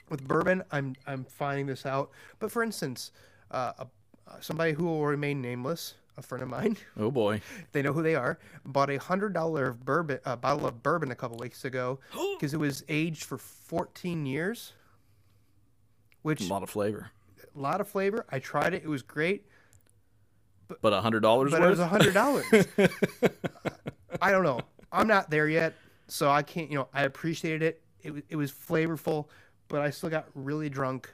with 0.09 0.22
bourbon, 0.22 0.62
I'm 0.70 0.95
I'm 1.09 1.25
finding 1.25 1.66
this 1.66 1.85
out. 1.85 2.11
But 2.39 2.53
for 2.53 2.62
instance, 2.62 3.11
uh, 3.51 3.72
a, 3.78 3.86
uh, 4.26 4.40
somebody 4.40 4.72
who 4.72 4.84
will 4.84 5.05
remain 5.05 5.40
nameless, 5.42 5.95
a 6.16 6.22
friend 6.22 6.42
of 6.42 6.49
mine, 6.49 6.76
Oh 6.97 7.11
boy. 7.11 7.40
they 7.72 7.82
know 7.82 7.92
who 7.92 8.03
they 8.03 8.14
are, 8.14 8.38
bought 8.64 8.90
a 8.90 8.97
hundred 8.99 9.32
dollar 9.34 9.72
bourbon 9.72 10.18
uh, 10.24 10.36
bottle 10.36 10.66
of 10.66 10.82
bourbon 10.82 11.11
a 11.11 11.14
couple 11.14 11.36
weeks 11.38 11.64
ago 11.64 11.99
because 12.38 12.55
it 12.55 12.59
was 12.61 12.84
aged 12.88 13.24
for 13.24 13.38
14 13.38 14.24
years, 14.26 14.72
which 16.22 16.42
A 16.42 16.47
lot 16.53 16.62
of 16.62 16.70
flavor. 16.70 17.11
a 17.55 17.59
lot 17.61 17.80
of 17.80 17.88
flavor. 17.88 18.24
I 18.30 18.38
tried 18.38 18.74
it; 18.74 18.82
it 18.84 18.88
was 18.88 19.03
great, 19.03 19.47
But 20.80 20.92
a 20.92 21.01
hundred 21.01 21.20
dollars 21.20 21.51
but 21.51 21.62
it 21.62 21.68
was 21.68 21.78
a 21.80 21.86
hundred 21.88 22.14
dollars. 22.14 22.45
I 24.22 24.30
don't 24.30 24.45
know. 24.45 24.61
I'm 24.92 25.09
not 25.09 25.28
there 25.28 25.49
yet, 25.49 25.74
so 26.07 26.30
I 26.30 26.42
can't. 26.42 26.70
You 26.70 26.78
know, 26.78 26.88
I 26.95 27.03
appreciated 27.03 27.62
it. 27.62 27.82
It 28.01 28.24
it 28.30 28.36
was 28.36 28.53
flavorful, 28.53 29.26
but 29.68 29.80
I 29.80 29.90
still 29.90 30.09
got 30.11 30.26
really 30.34 30.68
drunk, 30.68 31.12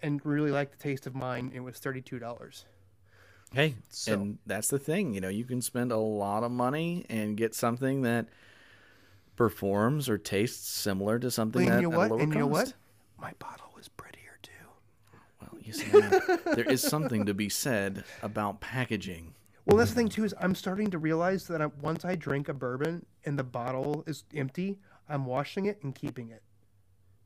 and 0.00 0.20
really 0.24 0.50
liked 0.50 0.72
the 0.72 0.78
taste 0.82 1.06
of 1.06 1.14
mine. 1.14 1.50
It 1.54 1.60
was 1.60 1.78
thirty 1.78 2.00
two 2.02 2.18
dollars. 2.18 2.64
Hey, 3.52 3.76
So- 3.88 4.12
and 4.14 4.38
that's 4.46 4.68
the 4.68 4.78
thing. 4.78 5.14
You 5.14 5.20
know, 5.20 5.28
you 5.28 5.44
can 5.44 5.62
spend 5.62 5.92
a 5.92 5.96
lot 5.96 6.42
of 6.42 6.50
money 6.50 7.06
and 7.08 7.36
get 7.36 7.54
something 7.54 8.02
that 8.02 8.26
performs 9.36 10.08
or 10.08 10.18
tastes 10.18 10.68
similar 10.68 11.18
to 11.18 11.30
something 11.30 11.62
And 11.62 11.70
that 11.72 11.80
you 11.82 11.90
know 11.90 11.94
at 11.94 11.98
what? 11.98 12.10
a 12.10 12.14
lower 12.14 12.22
And 12.22 12.32
you 12.32 12.38
know 12.40 12.46
what? 12.46 12.72
My 13.18 13.32
bottle 13.38 13.70
was 13.76 13.88
prettier 13.88 14.38
too. 14.42 14.50
Well, 15.40 15.60
You 15.62 15.72
see, 15.72 15.90
there 16.54 16.70
is 16.70 16.82
something 16.82 17.26
to 17.26 17.34
be 17.34 17.48
said 17.48 18.04
about 18.22 18.60
packaging. 18.60 19.34
Well, 19.64 19.76
that's 19.76 19.90
the 19.90 19.96
thing 19.96 20.08
too 20.08 20.24
is 20.24 20.34
I'm 20.40 20.54
starting 20.54 20.90
to 20.92 20.98
realize 20.98 21.46
that 21.48 21.60
I, 21.60 21.66
once 21.66 22.04
I 22.04 22.14
drink 22.14 22.48
a 22.48 22.54
bourbon 22.54 23.04
and 23.24 23.38
the 23.38 23.44
bottle 23.44 24.04
is 24.06 24.24
empty, 24.34 24.78
I'm 25.08 25.26
washing 25.26 25.66
it 25.66 25.82
and 25.82 25.94
keeping 25.94 26.30
it 26.30 26.42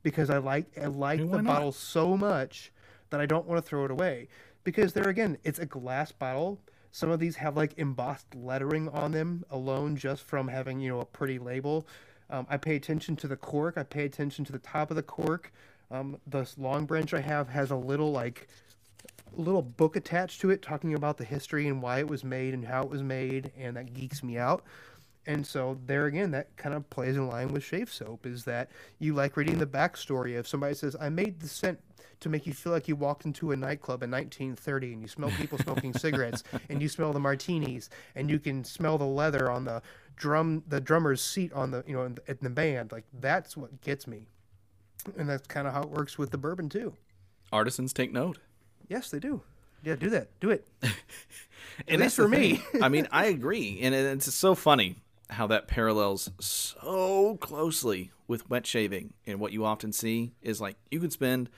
because 0.02 0.30
I 0.30 0.38
like 0.38 0.66
I 0.80 0.86
like 0.86 1.18
the 1.18 1.42
not? 1.42 1.44
bottle 1.44 1.72
so 1.72 2.16
much 2.16 2.72
that 3.10 3.20
I 3.20 3.26
don't 3.26 3.46
want 3.46 3.62
to 3.62 3.68
throw 3.68 3.84
it 3.84 3.90
away. 3.90 4.28
Because 4.64 4.92
there 4.92 5.08
again, 5.08 5.38
it's 5.44 5.58
a 5.58 5.66
glass 5.66 6.12
bottle. 6.12 6.60
Some 6.92 7.10
of 7.10 7.20
these 7.20 7.36
have 7.36 7.56
like 7.56 7.78
embossed 7.78 8.34
lettering 8.34 8.88
on 8.88 9.12
them 9.12 9.44
alone, 9.50 9.96
just 9.96 10.22
from 10.22 10.48
having 10.48 10.80
you 10.80 10.90
know 10.90 11.00
a 11.00 11.06
pretty 11.06 11.38
label. 11.38 11.86
Um, 12.28 12.46
I 12.48 12.56
pay 12.56 12.76
attention 12.76 13.16
to 13.16 13.28
the 13.28 13.36
cork. 13.36 13.76
I 13.76 13.82
pay 13.82 14.04
attention 14.04 14.44
to 14.46 14.52
the 14.52 14.58
top 14.58 14.90
of 14.90 14.96
the 14.96 15.02
cork. 15.02 15.52
Um, 15.90 16.18
this 16.26 16.56
long 16.56 16.86
branch 16.86 17.12
I 17.12 17.20
have 17.20 17.48
has 17.48 17.70
a 17.70 17.76
little 17.76 18.12
like 18.12 18.48
little 19.32 19.62
book 19.62 19.96
attached 19.96 20.40
to 20.40 20.50
it 20.50 20.62
talking 20.62 20.94
about 20.94 21.16
the 21.16 21.24
history 21.24 21.68
and 21.68 21.80
why 21.80 21.98
it 22.00 22.08
was 22.08 22.24
made 22.24 22.54
and 22.54 22.64
how 22.64 22.82
it 22.82 22.90
was 22.90 23.02
made 23.02 23.52
and 23.56 23.76
that 23.76 23.94
geeks 23.94 24.22
me 24.22 24.36
out 24.36 24.64
and 25.26 25.46
so 25.46 25.78
there 25.86 26.06
again 26.06 26.30
that 26.30 26.56
kind 26.56 26.74
of 26.74 26.88
plays 26.90 27.16
in 27.16 27.28
line 27.28 27.48
with 27.48 27.62
shave 27.62 27.92
soap 27.92 28.26
is 28.26 28.44
that 28.44 28.70
you 28.98 29.14
like 29.14 29.36
reading 29.36 29.58
the 29.58 29.66
backstory 29.66 30.38
of 30.38 30.48
somebody 30.48 30.74
says 30.74 30.96
i 31.00 31.08
made 31.08 31.40
the 31.40 31.48
scent 31.48 31.78
to 32.20 32.28
make 32.28 32.46
you 32.46 32.52
feel 32.52 32.72
like 32.72 32.86
you 32.86 32.94
walked 32.94 33.24
into 33.24 33.50
a 33.50 33.56
nightclub 33.56 34.02
in 34.02 34.10
1930 34.10 34.92
and 34.92 35.02
you 35.02 35.08
smell 35.08 35.30
people 35.30 35.58
smoking 35.58 35.92
cigarettes 35.94 36.44
and 36.68 36.80
you 36.80 36.88
smell 36.88 37.12
the 37.12 37.20
martinis 37.20 37.88
and 38.14 38.30
you 38.30 38.38
can 38.38 38.62
smell 38.62 38.98
the 38.98 39.04
leather 39.04 39.50
on 39.50 39.64
the 39.64 39.82
drum 40.16 40.62
the 40.68 40.80
drummer's 40.80 41.22
seat 41.22 41.52
on 41.54 41.70
the 41.70 41.82
you 41.86 41.94
know 41.94 42.02
in 42.04 42.14
the, 42.14 42.22
in 42.30 42.38
the 42.42 42.50
band. 42.50 42.92
Like 42.92 43.04
that's 43.20 43.56
what 43.56 43.80
gets 43.80 44.06
me. 44.06 44.26
And 45.16 45.28
that's 45.28 45.46
kind 45.46 45.66
of 45.66 45.72
how 45.72 45.82
it 45.82 45.88
works 45.88 46.18
with 46.18 46.30
the 46.30 46.38
bourbon 46.38 46.68
too. 46.68 46.94
Artisans 47.52 47.92
take 47.92 48.12
note. 48.12 48.38
yes 48.88 49.10
they 49.10 49.18
do. 49.18 49.42
Yeah 49.82 49.96
do 49.96 50.10
that. 50.10 50.28
Do 50.40 50.50
it. 50.50 50.68
And 51.88 52.02
least 52.02 52.16
for 52.16 52.28
me. 52.28 52.62
I 52.82 52.88
mean, 52.88 53.08
I 53.10 53.26
agree, 53.36 53.80
and 53.80 53.94
it's 53.94 54.34
so 54.34 54.54
funny 54.54 54.96
how 55.30 55.46
that 55.48 55.68
parallels 55.68 56.30
so 56.40 57.36
closely 57.40 58.10
with 58.26 58.48
wet 58.50 58.66
shaving. 58.66 59.12
And 59.26 59.40
what 59.40 59.52
you 59.52 59.64
often 59.64 59.92
see 59.92 60.32
is 60.42 60.60
like 60.60 60.76
you 60.90 61.00
could 61.00 61.12
spend 61.12 61.50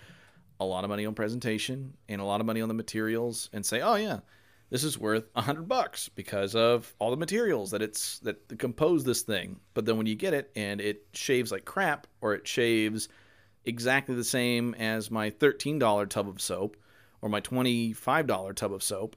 a 0.60 0.64
lot 0.64 0.84
of 0.84 0.90
money 0.90 1.04
on 1.06 1.14
presentation 1.14 1.94
and 2.08 2.20
a 2.20 2.24
lot 2.24 2.40
of 2.40 2.46
money 2.46 2.60
on 2.60 2.68
the 2.68 2.74
materials, 2.74 3.50
and 3.52 3.66
say, 3.66 3.80
"Oh 3.80 3.96
yeah, 3.96 4.20
this 4.70 4.84
is 4.84 4.98
worth 4.98 5.24
a 5.34 5.42
hundred 5.42 5.68
bucks 5.68 6.08
because 6.08 6.54
of 6.54 6.94
all 6.98 7.10
the 7.10 7.16
materials 7.16 7.72
that 7.72 7.82
it's 7.82 8.18
that 8.20 8.58
compose 8.58 9.04
this 9.04 9.22
thing." 9.22 9.60
But 9.74 9.86
then 9.86 9.96
when 9.96 10.06
you 10.06 10.14
get 10.14 10.34
it 10.34 10.50
and 10.54 10.80
it 10.80 11.06
shaves 11.12 11.50
like 11.50 11.64
crap, 11.64 12.06
or 12.20 12.34
it 12.34 12.46
shaves 12.46 13.08
exactly 13.64 14.14
the 14.14 14.24
same 14.24 14.74
as 14.74 15.10
my 15.10 15.30
thirteen 15.30 15.78
dollar 15.78 16.06
tub 16.06 16.28
of 16.28 16.40
soap 16.40 16.76
or 17.20 17.28
my 17.28 17.40
twenty 17.40 17.92
five 17.92 18.26
dollar 18.26 18.52
tub 18.52 18.72
of 18.72 18.82
soap 18.82 19.16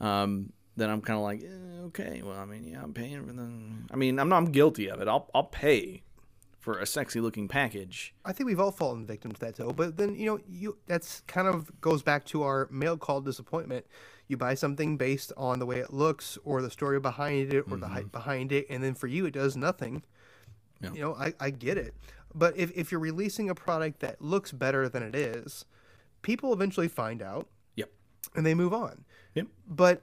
um, 0.00 0.52
then 0.76 0.90
I'm 0.90 1.00
kind 1.00 1.16
of 1.18 1.22
like, 1.22 1.42
eh, 1.42 1.82
okay, 1.86 2.22
well, 2.24 2.38
I 2.38 2.44
mean, 2.44 2.64
yeah, 2.64 2.82
I'm 2.82 2.94
paying 2.94 3.26
for 3.26 3.32
the. 3.32 3.48
I 3.90 3.96
mean, 3.96 4.18
I'm 4.18 4.28
not 4.28 4.38
I'm 4.38 4.52
guilty 4.52 4.88
of 4.88 5.00
it. 5.00 5.08
I'll 5.08 5.28
I'll 5.34 5.44
pay 5.44 6.02
for 6.58 6.78
a 6.78 6.86
sexy 6.86 7.20
looking 7.20 7.48
package. 7.48 8.14
I 8.24 8.32
think 8.32 8.46
we've 8.46 8.60
all 8.60 8.70
fallen 8.70 9.04
victim 9.04 9.32
to 9.32 9.40
that 9.40 9.56
though. 9.56 9.72
But 9.72 9.96
then 9.96 10.14
you 10.14 10.26
know, 10.26 10.38
you 10.48 10.78
that's 10.86 11.22
kind 11.26 11.48
of 11.48 11.80
goes 11.80 12.02
back 12.02 12.24
to 12.26 12.42
our 12.44 12.68
mail 12.70 12.96
call 12.96 13.20
disappointment. 13.20 13.84
You 14.28 14.36
buy 14.36 14.54
something 14.54 14.96
based 14.96 15.32
on 15.36 15.58
the 15.58 15.66
way 15.66 15.78
it 15.78 15.92
looks 15.92 16.38
or 16.44 16.62
the 16.62 16.70
story 16.70 17.00
behind 17.00 17.52
it 17.52 17.64
or 17.70 17.76
the 17.76 17.88
hype 17.88 18.12
behind 18.12 18.52
it, 18.52 18.66
and 18.70 18.82
then 18.82 18.94
for 18.94 19.08
you 19.08 19.26
it 19.26 19.32
does 19.34 19.56
nothing. 19.56 20.04
Yeah. 20.80 20.92
You 20.92 21.00
know, 21.00 21.14
I, 21.14 21.34
I 21.38 21.50
get 21.50 21.76
it. 21.78 21.94
But 22.34 22.56
if, 22.56 22.72
if 22.74 22.90
you're 22.90 23.00
releasing 23.00 23.50
a 23.50 23.54
product 23.54 24.00
that 24.00 24.22
looks 24.22 24.52
better 24.52 24.88
than 24.88 25.02
it 25.02 25.14
is, 25.14 25.64
people 26.22 26.52
eventually 26.52 26.88
find 26.88 27.22
out 27.22 27.46
Yep. 27.76 27.90
and 28.34 28.46
they 28.46 28.54
move 28.54 28.72
on. 28.72 29.04
Yep. 29.34 29.46
But 29.68 30.02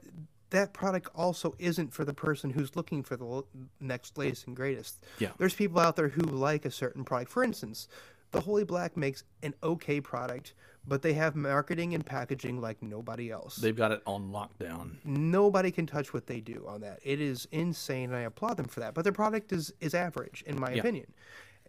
that 0.51 0.73
product 0.73 1.09
also 1.15 1.55
isn't 1.59 1.93
for 1.93 2.05
the 2.05 2.13
person 2.13 2.49
who's 2.49 2.75
looking 2.75 3.03
for 3.03 3.15
the 3.15 3.43
next 3.79 4.17
latest 4.17 4.47
and 4.47 4.55
greatest. 4.55 5.03
Yeah. 5.19 5.29
There's 5.37 5.53
people 5.53 5.79
out 5.79 5.95
there 5.95 6.09
who 6.09 6.21
like 6.21 6.65
a 6.65 6.71
certain 6.71 7.03
product. 7.03 7.31
For 7.31 7.43
instance, 7.43 7.87
the 8.31 8.41
Holy 8.41 8.63
Black 8.63 8.95
makes 8.97 9.23
an 9.43 9.53
okay 9.63 10.01
product, 10.01 10.53
but 10.87 11.01
they 11.01 11.13
have 11.13 11.35
marketing 11.35 11.93
and 11.93 12.05
packaging 12.05 12.61
like 12.61 12.81
nobody 12.81 13.31
else. 13.31 13.55
They've 13.57 13.75
got 13.75 13.91
it 13.91 14.01
on 14.05 14.31
lockdown. 14.31 14.95
nobody 15.03 15.71
can 15.71 15.85
touch 15.85 16.13
what 16.13 16.27
they 16.27 16.39
do 16.39 16.65
on 16.67 16.81
that. 16.81 16.99
It 17.03 17.21
is 17.21 17.47
insane, 17.51 18.09
and 18.09 18.15
I 18.15 18.21
applaud 18.21 18.57
them 18.57 18.67
for 18.67 18.79
that. 18.79 18.93
But 18.93 19.03
their 19.03 19.13
product 19.13 19.51
is 19.51 19.73
is 19.79 19.93
average, 19.93 20.43
in 20.47 20.59
my 20.59 20.71
opinion. 20.71 21.07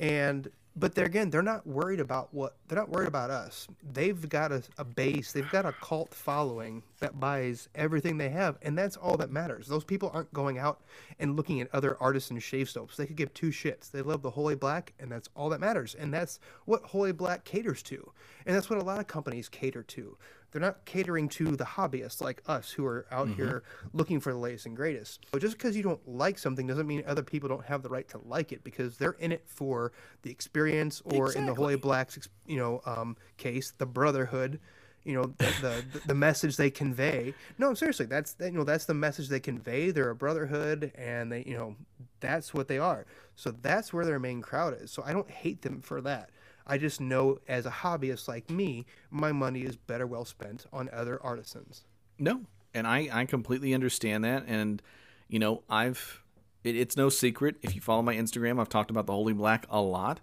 And 0.01 0.51
but 0.77 0.95
they're 0.95 1.07
again, 1.07 1.31
they're 1.31 1.43
not 1.43 1.67
worried 1.67 2.01
about 2.01 2.33
what 2.33 2.57
they're 2.67 2.79
not 2.79 2.89
worried 2.89 3.09
about 3.09 3.31
us. 3.31 3.69
They've 3.93 4.29
got 4.29 4.51
a, 4.51 4.63
a 4.79 4.85
base, 4.85 5.33
they've 5.33 5.51
got 5.51 5.67
a 5.67 5.73
cult 5.73 6.15
following 6.15 6.83
that 7.01 7.21
buys 7.21 7.69
everything 7.75 8.17
they 8.17 8.31
have, 8.31 8.57
and 8.63 8.79
that's 8.79 8.97
all 8.97 9.17
that 9.19 9.31
matters. 9.31 9.67
Those 9.67 9.85
people 9.85 10.11
aren't 10.15 10.33
going 10.33 10.59
out 10.59 10.81
and 11.19 11.37
looking 11.37 11.61
at 11.61 11.69
other 11.75 11.97
artisan 12.01 12.39
shave 12.39 12.71
soaps. 12.71 12.97
They 12.97 13.07
could 13.07 13.17
give 13.17 13.35
two 13.35 13.51
shits. 13.51 13.91
They 13.91 14.03
love 14.03 14.23
the 14.23 14.31
Holy 14.31 14.55
Black, 14.55 14.95
and 14.99 15.11
that's 15.11 15.29
all 15.37 15.49
that 15.51 15.61
matters. 15.61 15.95
And 15.95 16.15
that's 16.15 16.41
what 16.65 16.83
Holy 16.85 17.13
Black 17.13 17.45
caters 17.45 17.83
to, 17.85 18.13
and 18.47 18.57
that's 18.57 18.71
what 18.71 18.79
a 18.79 18.85
lot 18.85 19.01
of 19.01 19.07
companies 19.07 19.49
cater 19.49 19.83
to. 19.83 20.17
They're 20.51 20.61
not 20.61 20.85
catering 20.85 21.29
to 21.31 21.57
the 21.57 21.65
hobbyists 21.65 22.21
like 22.21 22.43
us 22.47 22.71
who 22.71 22.85
are 22.87 23.07
out 23.11 23.29
here 23.29 23.63
looking 23.93 24.21
for 24.21 24.33
the 24.33 24.39
latest 24.39 24.67
and 24.67 24.77
greatest. 24.77 25.25
But 25.31 25.43
just 25.43 25.57
because 25.57 25.77
you 25.77 25.83
don't 25.83 26.01
like 26.09 26.39
something 26.39 26.67
doesn't 26.67 26.87
mean 26.87 27.05
other 27.07 27.23
people 27.23 27.49
don't 27.49 27.65
have 27.65 27.83
the 27.83 27.89
right 27.89 28.09
to 28.09 28.21
like 28.27 28.53
it 28.53 28.65
because 28.65 28.97
they're 28.97 29.17
in 29.21 29.33
it 29.33 29.45
for 29.47 29.93
the 30.23 30.31
experience 30.31 31.03
or 31.05 31.33
in 31.33 31.47
the 31.47 31.55
Holy 31.55 31.77
Black's 31.77 32.29
you 32.47 32.57
know 32.57 32.83
um, 32.87 33.17
case, 33.37 33.73
the 33.79 33.87
brotherhood. 33.87 34.61
You 35.05 35.15
know 35.15 35.35
the, 35.39 35.55
the 35.63 36.01
the 36.09 36.15
message 36.15 36.59
they 36.59 36.71
convey. 36.71 37.33
No, 37.57 37.73
seriously, 37.73 38.05
that's 38.05 38.37
you 38.39 38.51
know 38.51 38.65
that's 38.65 38.85
the 38.85 38.93
message 38.93 39.29
they 39.29 39.41
convey. 39.41 39.93
They're 39.93 40.11
a 40.11 40.15
brotherhood, 40.15 40.93
and 40.95 41.33
they 41.33 41.43
you 41.47 41.57
know 41.57 41.77
that's 42.21 42.53
what 42.53 42.69
they 42.69 42.79
are. 42.79 43.07
So 43.35 43.51
that's 43.51 43.95
where 43.95 44.05
their 44.05 44.19
main 44.19 44.43
crowd 44.43 44.77
is. 44.79 44.91
So 44.91 45.03
I 45.07 45.15
don't 45.15 45.31
hate 45.31 45.63
them 45.63 45.81
for 45.81 46.03
that. 46.03 46.29
I 46.67 46.79
just 46.79 47.01
know 47.01 47.39
as 47.49 47.67
a 47.67 47.71
hobbyist 47.71 48.29
like 48.29 48.51
me, 48.51 48.87
my 49.11 49.33
money 49.33 49.63
is 49.63 49.77
better 49.77 50.07
well 50.07 50.25
spent 50.25 50.67
on 50.73 50.89
other 50.93 51.23
artisans. 51.23 51.85
No, 52.19 52.43
and 52.75 52.87
I 52.87 53.09
I 53.13 53.25
completely 53.25 53.75
understand 53.75 54.25
that, 54.25 54.45
and 54.47 54.83
you 55.29 55.39
know 55.39 55.63
I've 55.69 56.23
it, 56.65 56.77
it's 56.77 56.97
no 56.97 57.09
secret 57.09 57.57
if 57.63 57.75
you 57.75 57.81
follow 57.81 58.03
my 58.03 58.15
Instagram, 58.15 58.61
I've 58.61 58.69
talked 58.69 58.91
about 58.91 59.07
the 59.07 59.13
Holy 59.13 59.33
Black 59.33 59.67
a 59.71 59.81
lot. 59.81 60.21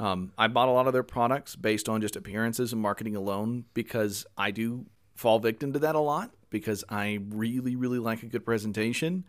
Um, 0.00 0.32
I 0.36 0.48
bought 0.48 0.68
a 0.68 0.72
lot 0.72 0.86
of 0.86 0.92
their 0.92 1.04
products 1.04 1.54
based 1.54 1.88
on 1.88 2.00
just 2.00 2.16
appearances 2.16 2.72
and 2.72 2.82
marketing 2.82 3.14
alone 3.14 3.64
because 3.74 4.26
I 4.36 4.50
do 4.50 4.86
fall 5.14 5.38
victim 5.38 5.72
to 5.72 5.78
that 5.80 5.94
a 5.94 6.00
lot 6.00 6.34
because 6.50 6.84
I 6.88 7.20
really 7.28 7.76
really 7.76 7.98
like 7.98 8.22
a 8.22 8.26
good 8.26 8.44
presentation. 8.44 9.24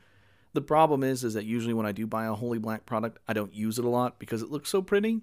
The 0.53 0.62
problem 0.62 1.03
is 1.03 1.24
is 1.24 1.34
that 1.34 1.45
usually 1.45 1.74
when 1.74 1.86
I 1.86 1.91
do 1.91 2.08
buy 2.08 2.26
a 2.26 2.34
Holy 2.34 2.60
Black 2.60 2.86
product, 2.86 3.20
I 3.28 3.34
don't 3.34 3.53
use 3.53 3.78
it 3.78 3.86
a 3.86 3.89
lot 3.89 4.20
because 4.20 4.41
it 4.41 4.49
looks 4.49 4.70
so 4.70 4.82
pretty. 4.82 5.22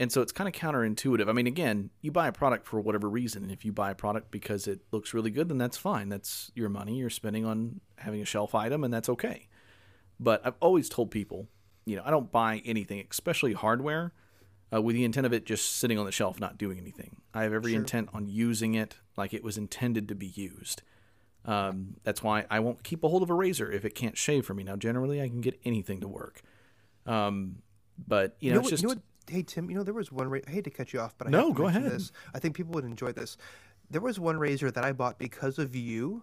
And 0.00 0.12
so 0.12 0.22
it's 0.22 0.30
kind 0.30 0.46
of 0.46 0.54
counterintuitive. 0.54 1.28
I 1.28 1.32
mean, 1.32 1.48
again, 1.48 1.90
you 2.00 2.12
buy 2.12 2.28
a 2.28 2.32
product 2.32 2.68
for 2.68 2.80
whatever 2.80 3.10
reason. 3.10 3.42
And 3.42 3.50
if 3.50 3.64
you 3.64 3.72
buy 3.72 3.90
a 3.90 3.96
product 3.96 4.30
because 4.30 4.68
it 4.68 4.80
looks 4.92 5.12
really 5.12 5.32
good, 5.32 5.48
then 5.48 5.58
that's 5.58 5.76
fine. 5.76 6.08
That's 6.08 6.52
your 6.54 6.68
money 6.68 6.98
you're 6.98 7.10
spending 7.10 7.44
on 7.44 7.80
having 7.96 8.22
a 8.22 8.24
shelf 8.24 8.54
item, 8.54 8.84
and 8.84 8.94
that's 8.94 9.08
okay. 9.08 9.48
But 10.20 10.40
I've 10.46 10.54
always 10.60 10.88
told 10.88 11.10
people, 11.10 11.48
you 11.84 11.96
know, 11.96 12.02
I 12.06 12.12
don't 12.12 12.30
buy 12.30 12.62
anything, 12.64 13.04
especially 13.10 13.54
hardware, 13.54 14.12
uh, 14.72 14.80
with 14.80 14.94
the 14.94 15.02
intent 15.02 15.26
of 15.26 15.32
it 15.32 15.44
just 15.44 15.76
sitting 15.76 15.98
on 15.98 16.06
the 16.06 16.12
shelf, 16.12 16.38
not 16.38 16.58
doing 16.58 16.78
anything. 16.78 17.16
I 17.34 17.42
have 17.42 17.52
every 17.52 17.72
intent 17.74 18.10
on 18.12 18.28
using 18.28 18.74
it 18.74 18.96
like 19.16 19.34
it 19.34 19.42
was 19.42 19.58
intended 19.58 20.06
to 20.08 20.14
be 20.14 20.26
used. 20.26 20.82
Um, 21.44 21.96
that's 22.04 22.22
why 22.22 22.44
I 22.50 22.60
won't 22.60 22.84
keep 22.84 23.02
a 23.02 23.08
hold 23.08 23.24
of 23.24 23.30
a 23.30 23.34
razor 23.34 23.70
if 23.72 23.84
it 23.84 23.96
can't 23.96 24.16
shave 24.16 24.46
for 24.46 24.54
me. 24.54 24.62
Now, 24.62 24.76
generally, 24.76 25.20
I 25.20 25.28
can 25.28 25.40
get 25.40 25.58
anything 25.64 26.00
to 26.02 26.08
work. 26.08 26.42
Um, 27.06 27.62
but 28.06 28.36
you 28.38 28.50
know, 28.50 28.54
You 28.54 28.54
know, 28.54 28.60
what, 28.62 28.70
just 28.70 28.82
you 28.82 28.88
know 28.88 28.94
what? 28.94 29.02
Hey 29.28 29.42
Tim, 29.42 29.70
you 29.70 29.76
know 29.76 29.82
there 29.82 29.94
was 29.94 30.10
one. 30.10 30.28
Ra- 30.30 30.40
I 30.46 30.50
hate 30.50 30.64
to 30.64 30.70
cut 30.70 30.92
you 30.92 31.00
off, 31.00 31.14
but 31.18 31.26
I 31.26 31.30
No, 31.30 31.38
have 31.38 31.48
to 31.48 31.54
go 31.54 31.66
ahead. 31.66 31.90
This. 31.90 32.12
I 32.34 32.38
think 32.38 32.56
people 32.56 32.72
would 32.74 32.84
enjoy 32.84 33.12
this. 33.12 33.36
There 33.90 34.00
was 34.00 34.18
one 34.20 34.38
razor 34.38 34.70
that 34.70 34.84
I 34.84 34.92
bought 34.92 35.18
because 35.18 35.58
of 35.58 35.74
you 35.74 36.22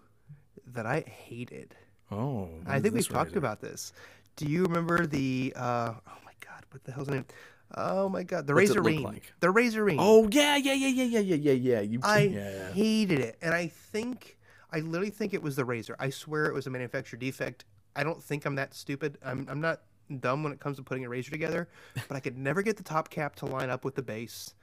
that 0.66 0.86
I 0.86 1.00
hated. 1.00 1.74
Oh, 2.10 2.48
I 2.66 2.80
think 2.80 2.94
we've 2.94 3.08
talked 3.08 3.36
about 3.36 3.60
this. 3.60 3.92
Do 4.36 4.46
you 4.46 4.62
remember 4.64 5.06
the? 5.06 5.52
Uh, 5.56 5.94
oh 6.06 6.18
my 6.24 6.32
God, 6.40 6.64
what 6.70 6.84
the 6.84 6.92
hell's 6.92 7.08
the 7.08 7.14
name? 7.14 7.26
Oh 7.74 8.08
my 8.08 8.22
God, 8.22 8.46
the 8.46 8.54
What's 8.54 8.70
Razorine. 8.70 9.02
like? 9.02 9.32
The 9.40 9.48
Razorine. 9.48 9.96
Oh 9.98 10.28
yeah, 10.30 10.56
yeah, 10.56 10.72
yeah, 10.74 10.88
yeah, 10.88 11.04
yeah, 11.04 11.20
yeah, 11.20 11.34
yeah, 11.36 11.52
yeah. 11.52 11.80
You, 11.80 12.00
I 12.02 12.20
yeah. 12.20 12.70
hated 12.72 13.18
it, 13.18 13.36
and 13.42 13.52
I 13.54 13.66
think 13.66 14.38
I 14.70 14.80
literally 14.80 15.10
think 15.10 15.34
it 15.34 15.42
was 15.42 15.56
the 15.56 15.64
razor. 15.64 15.96
I 15.98 16.10
swear 16.10 16.46
it 16.46 16.54
was 16.54 16.66
a 16.66 16.70
manufacturer 16.70 17.18
defect. 17.18 17.64
I 17.96 18.04
don't 18.04 18.22
think 18.22 18.44
I'm 18.44 18.54
that 18.56 18.74
stupid. 18.74 19.18
I'm 19.24 19.46
I'm 19.50 19.60
not 19.60 19.80
dumb 20.20 20.42
when 20.42 20.52
it 20.52 20.60
comes 20.60 20.76
to 20.76 20.82
putting 20.82 21.04
a 21.04 21.08
razor 21.08 21.30
together, 21.30 21.68
but 22.08 22.16
I 22.16 22.20
could 22.20 22.36
never 22.36 22.62
get 22.62 22.76
the 22.76 22.82
top 22.82 23.10
cap 23.10 23.36
to 23.36 23.46
line 23.46 23.70
up 23.70 23.84
with 23.84 23.94
the 23.94 24.02
base, 24.02 24.54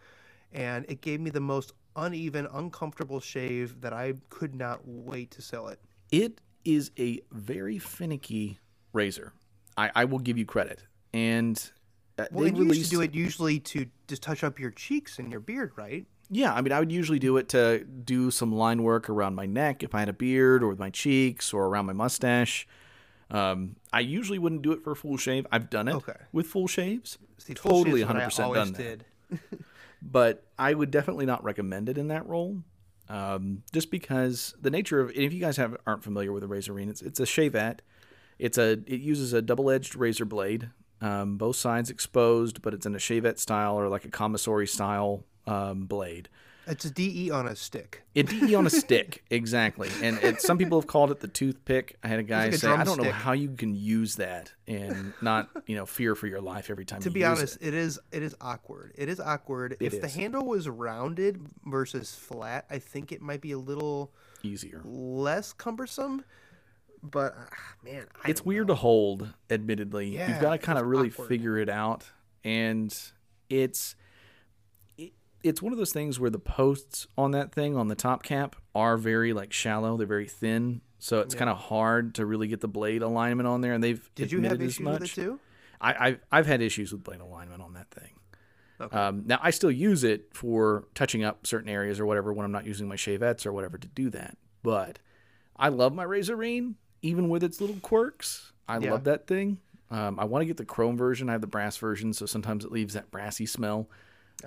and 0.51 0.85
it 0.87 1.01
gave 1.01 1.19
me 1.19 1.29
the 1.29 1.39
most 1.39 1.73
uneven, 1.95 2.47
uncomfortable 2.53 3.19
shave 3.19 3.81
that 3.81 3.93
I 3.93 4.13
could 4.29 4.55
not 4.55 4.81
wait 4.85 5.31
to 5.31 5.41
sell 5.41 5.67
it. 5.67 5.79
It 6.11 6.41
is 6.65 6.91
a 6.97 7.19
very 7.31 7.77
finicky 7.77 8.59
razor. 8.93 9.33
I, 9.77 9.91
I 9.95 10.05
will 10.05 10.19
give 10.19 10.37
you 10.37 10.45
credit. 10.45 10.83
And 11.13 11.57
uh, 12.17 12.25
Well, 12.31 12.43
they 12.43 12.49
and 12.49 12.57
you 12.57 12.63
released 12.63 12.89
to 12.91 12.97
do 12.97 13.01
it 13.01 13.13
usually 13.13 13.59
to 13.59 13.87
just 14.07 14.21
touch 14.21 14.43
up 14.43 14.59
your 14.59 14.71
cheeks 14.71 15.19
and 15.19 15.31
your 15.31 15.39
beard, 15.39 15.71
right? 15.75 16.05
Yeah, 16.29 16.53
I 16.53 16.61
mean, 16.61 16.71
I 16.71 16.79
would 16.79 16.91
usually 16.91 17.19
do 17.19 17.37
it 17.37 17.49
to 17.49 17.83
do 17.83 18.31
some 18.31 18.51
line 18.51 18.81
work 18.81 19.09
around 19.09 19.35
my 19.35 19.45
neck 19.45 19.83
if 19.83 19.93
I 19.93 19.99
had 19.99 20.09
a 20.09 20.13
beard, 20.13 20.63
or 20.63 20.69
with 20.69 20.79
my 20.79 20.89
cheeks, 20.89 21.53
or 21.53 21.65
around 21.65 21.85
my 21.85 21.93
mustache. 21.93 22.67
Um, 23.33 23.75
I 23.91 23.99
usually 24.01 24.37
wouldn't 24.39 24.61
do 24.61 24.71
it 24.73 24.83
for 24.83 24.91
a 24.91 24.95
full 24.95 25.17
shave. 25.17 25.45
I've 25.51 25.69
done 25.69 25.87
it 25.87 25.95
Okay. 25.95 26.13
with 26.31 26.45
full 26.47 26.67
shaves, 26.67 27.17
See, 27.39 27.55
full 27.55 27.83
totally 27.83 28.01
shave's 28.01 28.07
what 28.13 28.17
I 28.21 28.27
100% 28.27 28.43
always 28.45 28.63
done 28.63 28.73
that. 28.73 28.77
did. 28.77 29.05
but 30.01 30.45
I 30.59 30.73
would 30.73 30.91
definitely 30.91 31.25
not 31.25 31.43
recommend 31.43 31.89
it 31.89 31.97
in 31.97 32.07
that 32.09 32.27
role. 32.27 32.59
Um, 33.09 33.63
just 33.73 33.91
because 33.91 34.55
the 34.61 34.69
nature 34.69 34.99
of 34.99 35.11
if 35.11 35.33
you 35.33 35.39
guys 35.39 35.57
have 35.57 35.75
aren't 35.85 36.03
familiar 36.03 36.31
with 36.31 36.43
a 36.43 36.47
razorine, 36.47 36.89
it's 36.89 37.01
it's 37.01 37.19
a 37.19 37.23
shavette. 37.23 37.79
It's 38.39 38.57
a 38.57 38.71
it 38.87 39.01
uses 39.01 39.33
a 39.33 39.41
double 39.41 39.69
edged 39.69 39.95
razor 39.95 40.25
blade, 40.25 40.69
um, 41.01 41.37
both 41.37 41.55
sides 41.57 41.89
exposed, 41.89 42.61
but 42.61 42.73
it's 42.73 42.85
in 42.85 42.95
a 42.95 42.99
shavette 42.99 43.39
style 43.39 43.77
or 43.77 43.89
like 43.89 44.05
a 44.05 44.09
commissary 44.09 44.67
style 44.67 45.25
um, 45.45 45.85
blade. 45.85 46.29
It's 46.65 46.85
a 46.85 46.89
DE 46.89 47.29
on 47.29 47.47
a 47.47 47.55
stick. 47.55 48.03
It 48.15 48.27
DE 48.27 48.55
on 48.55 48.65
a 48.65 48.69
stick, 48.69 49.23
exactly. 49.29 49.89
And 50.01 50.17
it, 50.23 50.39
some 50.41 50.57
people 50.57 50.79
have 50.79 50.87
called 50.87 51.11
it 51.11 51.19
the 51.19 51.27
toothpick. 51.27 51.97
I 52.03 52.07
had 52.07 52.19
a 52.19 52.23
guy 52.23 52.45
like 52.45 52.53
a 52.53 52.57
say, 52.57 52.67
"I 52.69 52.83
don't 52.83 52.97
know 52.97 53.03
drumstick." 53.03 53.13
how 53.13 53.31
you 53.33 53.49
can 53.49 53.75
use 53.75 54.15
that 54.15 54.53
and 54.67 55.13
not, 55.21 55.49
you 55.65 55.75
know, 55.75 55.85
fear 55.85 56.15
for 56.15 56.27
your 56.27 56.39
life 56.41 56.69
every 56.69 56.85
time." 56.85 57.01
To 57.01 57.09
you 57.09 57.13
be 57.13 57.19
use 57.21 57.27
honest, 57.29 57.55
it. 57.57 57.59
To 57.59 57.59
be 57.59 57.67
honest, 57.67 57.73
it 57.73 57.73
is 57.73 57.99
it 58.11 58.23
is 58.23 58.35
awkward. 58.39 58.93
It 58.95 59.09
is 59.09 59.19
awkward. 59.19 59.77
if 59.79 59.99
the 59.99 60.07
handle 60.07 60.45
was 60.45 60.69
rounded 60.69 61.39
versus 61.65 62.15
flat, 62.15 62.65
I 62.69 62.79
think 62.79 63.11
it 63.11 63.21
might 63.21 63.41
be 63.41 63.51
a 63.51 63.59
little 63.59 64.13
easier. 64.41 64.81
less 64.85 65.53
cumbersome. 65.53 66.23
But 67.05 67.35
ah, 67.37 67.55
man, 67.83 68.05
I 68.23 68.29
it's 68.29 68.45
weird 68.45 68.67
know. 68.67 68.75
to 68.75 68.79
hold 68.79 69.33
admittedly 69.49 70.15
Yeah, 70.15 70.29
you've 70.31 70.41
got 70.41 70.51
to 70.51 70.57
kind 70.57 70.79
of 70.79 70.85
really 70.85 71.09
awkward. 71.09 71.27
figure 71.27 71.57
it 71.57 71.67
out 71.67 72.05
and 72.45 72.87
it's 73.49 73.91
it, 73.91 73.95
it's 75.43 75.61
one 75.61 75.71
of 75.73 75.77
those 75.77 75.91
things 75.93 76.19
where 76.19 76.29
the 76.29 76.39
posts 76.39 77.05
on 77.17 77.31
that 77.31 77.53
thing 77.53 77.75
on 77.75 77.87
the 77.89 77.95
top 77.95 78.23
cap 78.23 78.55
are 78.73 78.97
very 78.97 79.33
like 79.33 79.51
shallow 79.53 79.97
they're 79.97 80.07
very 80.07 80.27
thin 80.27 80.81
so 80.99 81.19
it's 81.19 81.35
kind 81.35 81.49
of 81.49 81.57
hard 81.57 82.15
to 82.15 82.25
really 82.25 82.47
get 82.47 82.61
the 82.61 82.67
blade 82.67 83.01
alignment 83.01 83.45
on 83.47 83.59
there 83.61 83.73
and 83.73 83.83
they've 83.83 84.09
Did 84.15 84.31
you 84.31 84.41
have 84.41 84.61
issues 84.61 84.79
with 84.87 85.03
it 85.03 85.11
too? 85.13 85.39
I, 85.81 86.07
I've, 86.07 86.19
I've 86.31 86.45
had 86.47 86.61
issues 86.61 86.91
with 86.93 87.03
blade 87.03 87.19
alignment 87.19 87.61
on 87.61 87.73
that 87.73 87.91
thing 87.91 88.11
Okay. 88.81 88.97
um, 88.97 89.23
now 89.25 89.39
I 89.41 89.51
still 89.51 89.71
use 89.71 90.03
it 90.03 90.29
for 90.33 90.87
touching 90.95 91.23
up 91.23 91.45
certain 91.45 91.69
areas 91.69 91.99
or 91.99 92.05
whatever 92.05 92.33
when 92.33 92.45
I'm 92.45 92.51
not 92.51 92.65
using 92.65 92.87
my 92.87 92.95
shavettes 92.95 93.45
or 93.45 93.53
whatever 93.53 93.77
to 93.77 93.87
do 93.87 94.09
that. 94.09 94.35
But 94.63 94.99
I 95.55 95.69
love 95.69 95.93
my 95.93 96.03
Razorine, 96.03 96.73
even 97.01 97.29
with 97.29 97.43
its 97.43 97.61
little 97.61 97.77
quirks. 97.77 98.51
I 98.67 98.79
Yeah. 98.79 98.91
love 98.91 99.03
that 99.05 99.27
thing. 99.27 99.59
Um, 99.91 100.19
I 100.19 100.25
want 100.25 100.41
to 100.41 100.45
get 100.47 100.57
the 100.57 100.65
chrome 100.65 100.97
version. 100.97 101.29
I 101.29 101.33
have 101.33 101.41
the 101.41 101.47
brass 101.47 101.77
version, 101.77 102.13
so 102.13 102.25
sometimes 102.25 102.65
it 102.65 102.71
leaves 102.71 102.95
that 102.95 103.11
brassy 103.11 103.45
smell. 103.45 103.89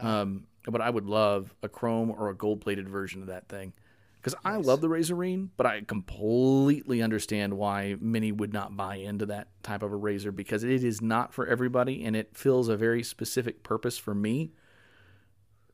Um, 0.00 0.46
but 0.70 0.80
I 0.80 0.90
would 0.90 1.06
love 1.06 1.54
a 1.62 1.68
chrome 1.68 2.10
or 2.10 2.28
a 2.28 2.34
gold 2.34 2.60
plated 2.60 2.88
version 2.88 3.20
of 3.22 3.28
that 3.28 3.48
thing. 3.48 3.72
Because 4.20 4.34
I 4.44 4.56
love 4.56 4.80
the 4.80 4.88
Razorine, 4.88 5.50
but 5.56 5.66
I 5.66 5.82
completely 5.82 7.00
understand 7.00 7.54
why 7.56 7.94
many 8.00 8.32
would 8.32 8.52
not 8.52 8.76
buy 8.76 8.96
into 8.96 9.24
that 9.26 9.46
type 9.62 9.84
of 9.84 9.92
a 9.92 9.96
razor 9.96 10.32
because 10.32 10.64
it 10.64 10.82
is 10.82 11.00
not 11.00 11.32
for 11.32 11.46
everybody 11.46 12.04
and 12.04 12.16
it 12.16 12.36
fills 12.36 12.68
a 12.68 12.76
very 12.76 13.04
specific 13.04 13.62
purpose 13.62 13.96
for 13.98 14.14
me. 14.16 14.50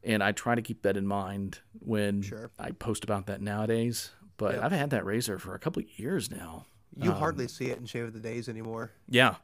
And 0.04 0.22
I 0.22 0.32
try 0.32 0.54
to 0.54 0.60
keep 0.62 0.82
that 0.82 0.96
in 0.98 1.06
mind 1.06 1.60
when 1.78 2.20
Sure. 2.20 2.50
I 2.58 2.72
post 2.72 3.04
about 3.04 3.26
that 3.26 3.40
nowadays. 3.40 4.10
But 4.36 4.56
Yep. 4.56 4.64
I've 4.64 4.72
had 4.72 4.90
that 4.90 5.04
razor 5.06 5.38
for 5.38 5.54
a 5.54 5.58
couple 5.58 5.82
of 5.82 5.98
years 5.98 6.30
now. 6.30 6.66
You 6.96 7.12
Um, 7.12 7.16
hardly 7.18 7.48
see 7.48 7.66
it 7.70 7.78
in 7.78 7.86
Shave 7.86 8.04
of 8.04 8.12
the 8.12 8.20
Days 8.20 8.48
anymore. 8.50 8.90
Yeah. 9.08 9.36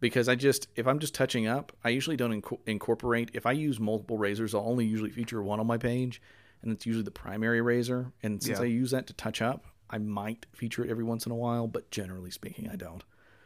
Because 0.00 0.28
I 0.28 0.36
just, 0.36 0.68
if 0.76 0.86
I'm 0.86 0.98
just 1.00 1.14
touching 1.14 1.46
up, 1.46 1.72
I 1.82 1.88
usually 1.88 2.16
don't 2.16 2.42
inco- 2.42 2.60
incorporate. 2.66 3.30
If 3.34 3.46
I 3.46 3.52
use 3.52 3.80
multiple 3.80 4.16
razors, 4.16 4.54
I'll 4.54 4.68
only 4.68 4.86
usually 4.86 5.10
feature 5.10 5.42
one 5.42 5.58
on 5.58 5.66
my 5.66 5.78
page, 5.78 6.22
and 6.62 6.70
it's 6.70 6.86
usually 6.86 7.04
the 7.04 7.10
primary 7.10 7.60
razor. 7.60 8.12
And 8.22 8.42
since 8.42 8.58
Yeah. 8.58 8.64
I 8.64 8.68
use 8.68 8.92
that 8.92 9.06
to 9.08 9.12
touch 9.12 9.42
up, 9.42 9.66
I 9.90 9.98
might 9.98 10.46
feature 10.52 10.84
it 10.84 10.90
every 10.90 11.04
once 11.04 11.26
in 11.26 11.32
a 11.32 11.36
while, 11.36 11.66
but 11.66 11.90
generally 11.90 12.30
speaking, 12.30 12.68
I 12.68 12.76
don't. 12.76 13.02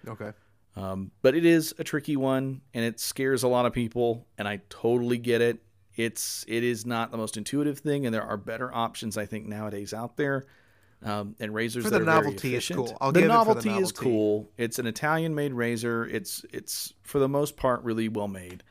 Okay. 0.06 0.32
Um, 0.76 1.10
but 1.22 1.34
it 1.34 1.44
is 1.44 1.74
a 1.78 1.84
tricky 1.84 2.16
one, 2.16 2.62
and 2.74 2.84
it 2.84 2.98
scares 2.98 3.42
a 3.42 3.48
lot 3.48 3.66
of 3.66 3.72
people, 3.72 4.26
and 4.38 4.48
I 4.48 4.60
totally 4.68 5.18
get 5.18 5.40
it. 5.40 5.62
It's 5.94 6.44
it 6.48 6.64
is 6.64 6.86
not 6.86 7.10
the 7.10 7.18
most 7.18 7.36
intuitive 7.36 7.78
thing, 7.78 8.06
and 8.06 8.14
there 8.14 8.22
are 8.22 8.38
better 8.38 8.74
options 8.74 9.18
I 9.18 9.26
think 9.26 9.46
nowadays 9.46 9.92
out 9.92 10.16
there. 10.16 10.46
Um, 11.04 11.34
and 11.40 11.52
razors 11.52 11.82
For 11.84 11.90
that 11.90 11.98
the 11.98 12.04
novelty, 12.04 12.52
efficient. 12.54 12.76
cool. 12.78 12.96
I'll 13.00 13.10
the 13.10 13.20
for 13.20 13.26
the 13.26 13.32
novelty 13.32 13.70
is 13.70 13.90
cool. 13.90 14.48
It's 14.56 14.78
an 14.78 14.86
Italian-made 14.86 15.52
razor. 15.52 16.04
It's 16.06 16.44
it's 16.52 16.92
for 17.02 17.18
the 17.18 17.28
most 17.28 17.56
part 17.56 17.82
really 17.82 18.08
well 18.08 18.28
made. 18.28 18.62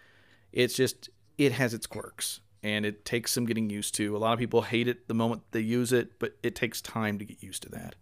It's 0.54 0.74
just 0.74 1.10
it 1.38 1.52
has 1.54 1.74
its 1.74 1.86
quirks, 1.88 2.40
and 2.64 2.86
it 2.86 3.04
takes 3.04 3.32
some 3.32 3.46
getting 3.46 3.70
used 3.70 3.96
to. 3.96 4.16
A 4.16 4.20
lot 4.20 4.32
of 4.34 4.40
people 4.40 4.62
hate 4.62 4.88
it 4.88 5.08
the 5.10 5.14
moment 5.14 5.42
they 5.52 5.60
use 5.60 5.92
it, 5.92 6.20
but 6.20 6.38
it 6.42 6.56
takes 6.56 6.82
time 6.82 7.20
to 7.20 7.26
get 7.26 7.44
used 7.44 7.64
to 7.64 7.70
that. 7.70 7.96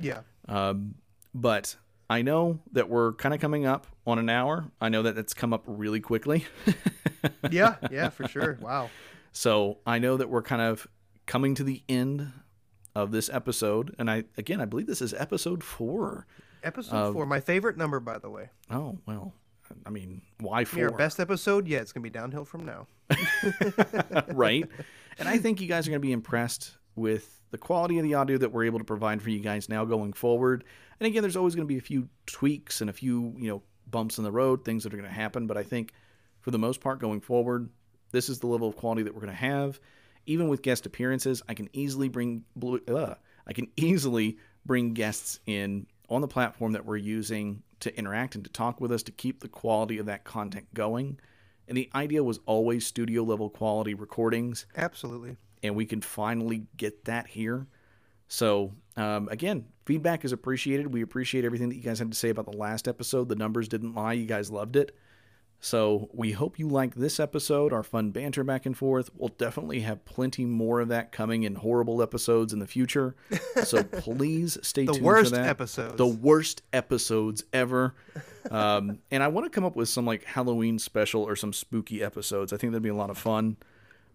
Yeah. 0.00 0.20
Um, 0.48 0.96
but 1.32 1.76
I 2.10 2.22
know 2.22 2.58
that 2.72 2.88
we're 2.88 3.12
kind 3.12 3.34
of 3.34 3.40
coming 3.40 3.66
up 3.66 3.86
on 4.06 4.18
an 4.18 4.28
hour. 4.28 4.70
I 4.80 4.88
know 4.88 5.02
that 5.02 5.14
that's 5.14 5.34
come 5.34 5.52
up 5.52 5.62
really 5.66 6.00
quickly. 6.00 6.44
Yeah. 7.50 7.76
Yeah. 7.90 8.08
For 8.10 8.26
sure. 8.28 8.58
Wow. 8.60 8.90
so 9.32 9.78
I 9.86 9.98
know 10.00 10.16
that 10.16 10.28
we're 10.28 10.42
kind 10.42 10.62
of 10.62 10.86
coming 11.26 11.54
to 11.56 11.64
the 11.64 11.82
end 11.88 12.32
of 12.96 13.10
this 13.12 13.28
episode. 13.28 13.94
And 13.98 14.10
I, 14.10 14.24
again, 14.38 14.60
I 14.60 14.64
believe 14.64 14.86
this 14.86 15.02
is 15.02 15.12
episode 15.12 15.62
four. 15.62 16.26
Episode 16.62 17.12
four, 17.12 17.26
my 17.26 17.40
favorite 17.40 17.76
number, 17.76 18.00
by 18.00 18.18
the 18.18 18.30
way. 18.30 18.48
Oh, 18.70 18.98
well, 19.06 19.34
I 19.84 19.90
mean, 19.90 20.22
why 20.40 20.60
Your 20.60 20.88
four? 20.88 20.98
best 20.98 21.20
episode? 21.20 21.68
Yeah, 21.68 21.78
it's 21.78 21.92
gonna 21.92 22.02
be 22.02 22.10
downhill 22.10 22.46
from 22.46 22.64
now. 22.64 22.86
right? 24.28 24.66
And 25.18 25.28
I 25.28 25.36
think 25.36 25.60
you 25.60 25.68
guys 25.68 25.86
are 25.86 25.90
going 25.90 26.00
to 26.00 26.06
be 26.06 26.12
impressed 26.12 26.76
with 26.94 27.40
the 27.50 27.58
quality 27.58 27.98
of 27.98 28.04
the 28.04 28.14
audio 28.14 28.38
that 28.38 28.50
we're 28.50 28.64
able 28.64 28.78
to 28.78 28.84
provide 28.84 29.22
for 29.22 29.30
you 29.30 29.40
guys 29.40 29.68
now 29.68 29.84
going 29.84 30.12
forward. 30.12 30.64
And 30.98 31.06
again, 31.06 31.22
there's 31.22 31.36
always 31.36 31.54
going 31.54 31.66
to 31.66 31.72
be 31.72 31.78
a 31.78 31.82
few 31.82 32.08
tweaks 32.26 32.80
and 32.80 32.90
a 32.90 32.92
few, 32.92 33.34
you 33.38 33.48
know, 33.48 33.62
bumps 33.86 34.18
in 34.18 34.24
the 34.24 34.32
road, 34.32 34.64
things 34.64 34.82
that 34.82 34.92
are 34.92 34.96
going 34.96 35.08
to 35.08 35.14
happen. 35.14 35.46
But 35.46 35.56
I 35.56 35.62
think 35.62 35.92
for 36.40 36.50
the 36.50 36.58
most 36.58 36.80
part 36.80 36.98
going 36.98 37.20
forward, 37.20 37.70
this 38.10 38.28
is 38.28 38.40
the 38.40 38.46
level 38.46 38.68
of 38.68 38.76
quality 38.76 39.02
that 39.04 39.14
we're 39.14 39.20
going 39.20 39.32
to 39.32 39.36
have. 39.36 39.78
Even 40.26 40.48
with 40.48 40.62
guest 40.62 40.86
appearances, 40.86 41.42
I 41.48 41.54
can 41.54 41.68
easily 41.72 42.08
bring 42.08 42.44
blue, 42.54 42.80
uh, 42.88 43.14
I 43.46 43.52
can 43.52 43.68
easily 43.76 44.38
bring 44.64 44.92
guests 44.92 45.40
in 45.46 45.86
on 46.08 46.20
the 46.20 46.28
platform 46.28 46.72
that 46.72 46.84
we're 46.84 46.96
using 46.96 47.62
to 47.80 47.96
interact 47.98 48.34
and 48.34 48.44
to 48.44 48.50
talk 48.50 48.80
with 48.80 48.92
us 48.92 49.02
to 49.04 49.12
keep 49.12 49.40
the 49.40 49.48
quality 49.48 49.98
of 49.98 50.06
that 50.06 50.24
content 50.24 50.66
going. 50.74 51.18
And 51.68 51.76
the 51.76 51.90
idea 51.94 52.22
was 52.22 52.38
always 52.46 52.86
studio 52.86 53.22
level 53.22 53.50
quality 53.50 53.94
recordings, 53.94 54.66
Absolutely. 54.76 55.36
and 55.62 55.74
we 55.74 55.84
can 55.84 56.00
finally 56.00 56.66
get 56.76 57.04
that 57.06 57.26
here. 57.26 57.66
So, 58.28 58.72
um, 58.96 59.28
again, 59.28 59.66
feedback 59.84 60.24
is 60.24 60.32
appreciated. 60.32 60.92
We 60.92 61.02
appreciate 61.02 61.44
everything 61.44 61.68
that 61.68 61.76
you 61.76 61.82
guys 61.82 61.98
had 61.98 62.10
to 62.10 62.16
say 62.16 62.30
about 62.30 62.50
the 62.50 62.56
last 62.56 62.88
episode. 62.88 63.28
The 63.28 63.36
numbers 63.36 63.68
didn't 63.68 63.94
lie. 63.94 64.14
You 64.14 64.26
guys 64.26 64.50
loved 64.50 64.76
it. 64.76 64.96
So, 65.60 66.08
we 66.12 66.32
hope 66.32 66.58
you 66.58 66.68
like 66.68 66.94
this 66.94 67.18
episode, 67.18 67.72
our 67.72 67.82
fun 67.82 68.10
banter 68.10 68.44
back 68.44 68.66
and 68.66 68.76
forth. 68.76 69.10
We'll 69.16 69.30
definitely 69.30 69.80
have 69.80 70.04
plenty 70.04 70.44
more 70.44 70.80
of 70.80 70.88
that 70.88 71.12
coming 71.12 71.42
in 71.42 71.56
horrible 71.56 72.02
episodes 72.02 72.52
in 72.52 72.58
the 72.58 72.66
future. 72.66 73.14
So, 73.64 73.82
please 73.82 74.58
stay 74.62 74.84
The 74.84 74.92
tuned 74.92 75.04
worst 75.04 75.30
for 75.34 75.36
that. 75.36 75.42
The 75.42 75.46
worst 75.46 75.78
episodes. 75.78 75.96
The 75.96 76.06
worst 76.06 76.62
episodes 76.74 77.44
ever. 77.54 77.94
Um, 78.50 78.98
and 79.10 79.22
I 79.22 79.28
want 79.28 79.46
to 79.46 79.50
come 79.50 79.64
up 79.64 79.74
with 79.74 79.88
some 79.88 80.04
like 80.04 80.24
Halloween 80.24 80.78
special 80.78 81.22
or 81.22 81.34
some 81.36 81.52
spooky 81.52 82.02
episodes. 82.02 82.52
I 82.52 82.58
think 82.58 82.72
that'd 82.72 82.82
be 82.82 82.90
a 82.90 82.94
lot 82.94 83.10
of 83.10 83.16
fun. 83.18 83.56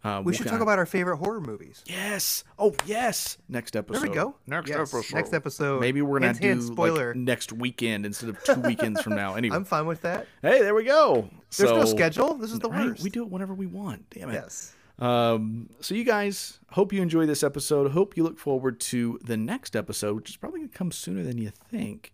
Um, 0.04 0.24
We 0.24 0.34
should 0.34 0.46
kinda- 0.46 0.58
talk 0.58 0.62
about 0.64 0.80
our 0.80 0.86
favorite 0.88 1.18
horror 1.18 1.40
movies. 1.42 1.84
Yes. 1.86 2.44
Oh, 2.58 2.74
yes. 2.88 3.38
Next 3.48 3.76
episode. 3.76 4.02
There 4.02 4.10
we 4.10 4.16
go. 4.16 4.36
Next 4.48 4.70
Yes, 4.70 4.94
episode. 4.94 5.16
Next 5.16 5.34
episode. 5.34 5.80
Maybe 5.82 6.02
we're 6.02 6.18
gonna 6.20 6.30
Hint, 6.34 6.42
do 6.42 6.48
hint, 6.48 6.64
spoiler. 6.64 7.08
like 7.10 7.18
next 7.18 7.54
weekend 7.54 8.06
instead 8.08 8.30
of 8.30 8.44
two 8.44 8.60
weekends 8.62 9.02
from 9.02 9.16
now. 9.16 9.36
Anyway, 9.42 9.56
I'm 9.56 9.64
fine 9.66 9.86
with 9.86 10.02
that. 10.02 10.28
hey, 10.42 10.62
there 10.62 10.74
we 10.74 10.84
go. 10.86 11.30
There's 11.56 11.72
no 11.72 11.86
schedule. 11.86 12.34
This 12.36 12.52
is 12.52 12.60
the 12.60 12.70
Right, 12.70 12.88
worst. 12.88 13.04
we 13.04 13.10
do 13.12 13.22
it 13.24 13.30
whenever 13.30 13.54
we 13.54 13.68
want. 13.68 14.10
Damn 14.10 14.30
it. 14.30 14.34
Yes. 14.34 14.74
Um, 15.00 15.70
so 15.82 15.94
you 15.96 16.04
guys, 16.04 16.60
hope 16.72 16.94
you 16.94 17.02
enjoy 17.02 17.26
this 17.26 17.44
episode. 17.44 17.92
Hope 17.92 18.16
you 18.18 18.24
look 18.24 18.38
forward 18.40 18.80
to 18.82 19.20
the 19.24 19.38
next 19.38 19.76
episode, 19.76 20.16
which 20.16 20.30
is 20.32 20.36
probably 20.38 20.62
gonna 20.62 20.72
come 20.72 20.92
sooner 20.92 21.24
than 21.24 21.38
you 21.38 21.52
think. 21.70 22.14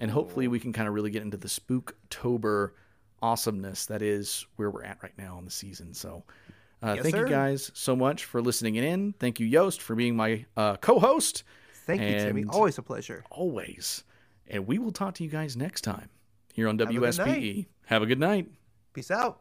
And 0.00 0.10
hopefully 0.10 0.48
we 0.48 0.58
can 0.58 0.72
kind 0.72 0.88
of 0.88 0.94
really 0.94 1.10
get 1.10 1.22
into 1.22 1.36
the 1.36 1.48
Spooktober 1.48 2.70
awesomeness 3.22 3.86
that 3.86 4.02
is 4.02 4.46
where 4.56 4.70
we're 4.70 4.84
at 4.84 5.02
right 5.02 5.16
now 5.18 5.38
in 5.38 5.44
the 5.44 5.50
season. 5.50 5.92
So 5.94 6.24
uh, 6.82 6.94
Yes, 6.96 7.02
thank 7.02 7.16
you 7.16 7.28
guys 7.28 7.70
so 7.74 7.94
much 7.94 8.24
for 8.24 8.42
listening 8.42 8.76
in. 8.76 9.14
Thank 9.18 9.38
you, 9.40 9.46
Yost, 9.46 9.80
for 9.80 9.94
being 9.94 10.16
my 10.16 10.44
uh, 10.56 10.76
co-host. 10.76 11.44
Thank 11.86 12.02
you, 12.02 12.18
Timmy. 12.18 12.44
Always 12.48 12.78
a 12.78 12.82
pleasure. 12.82 13.24
Always. 13.30 14.04
And 14.48 14.66
we 14.66 14.78
will 14.78 14.92
talk 14.92 15.14
to 15.14 15.24
you 15.24 15.30
guys 15.30 15.56
next 15.56 15.82
time 15.82 16.08
here 16.52 16.68
on 16.68 16.78
WSPE. 16.78 17.66
Have 17.86 18.02
a 18.02 18.06
good 18.06 18.20
night. 18.20 18.48
Peace 18.92 19.10
out. 19.10 19.40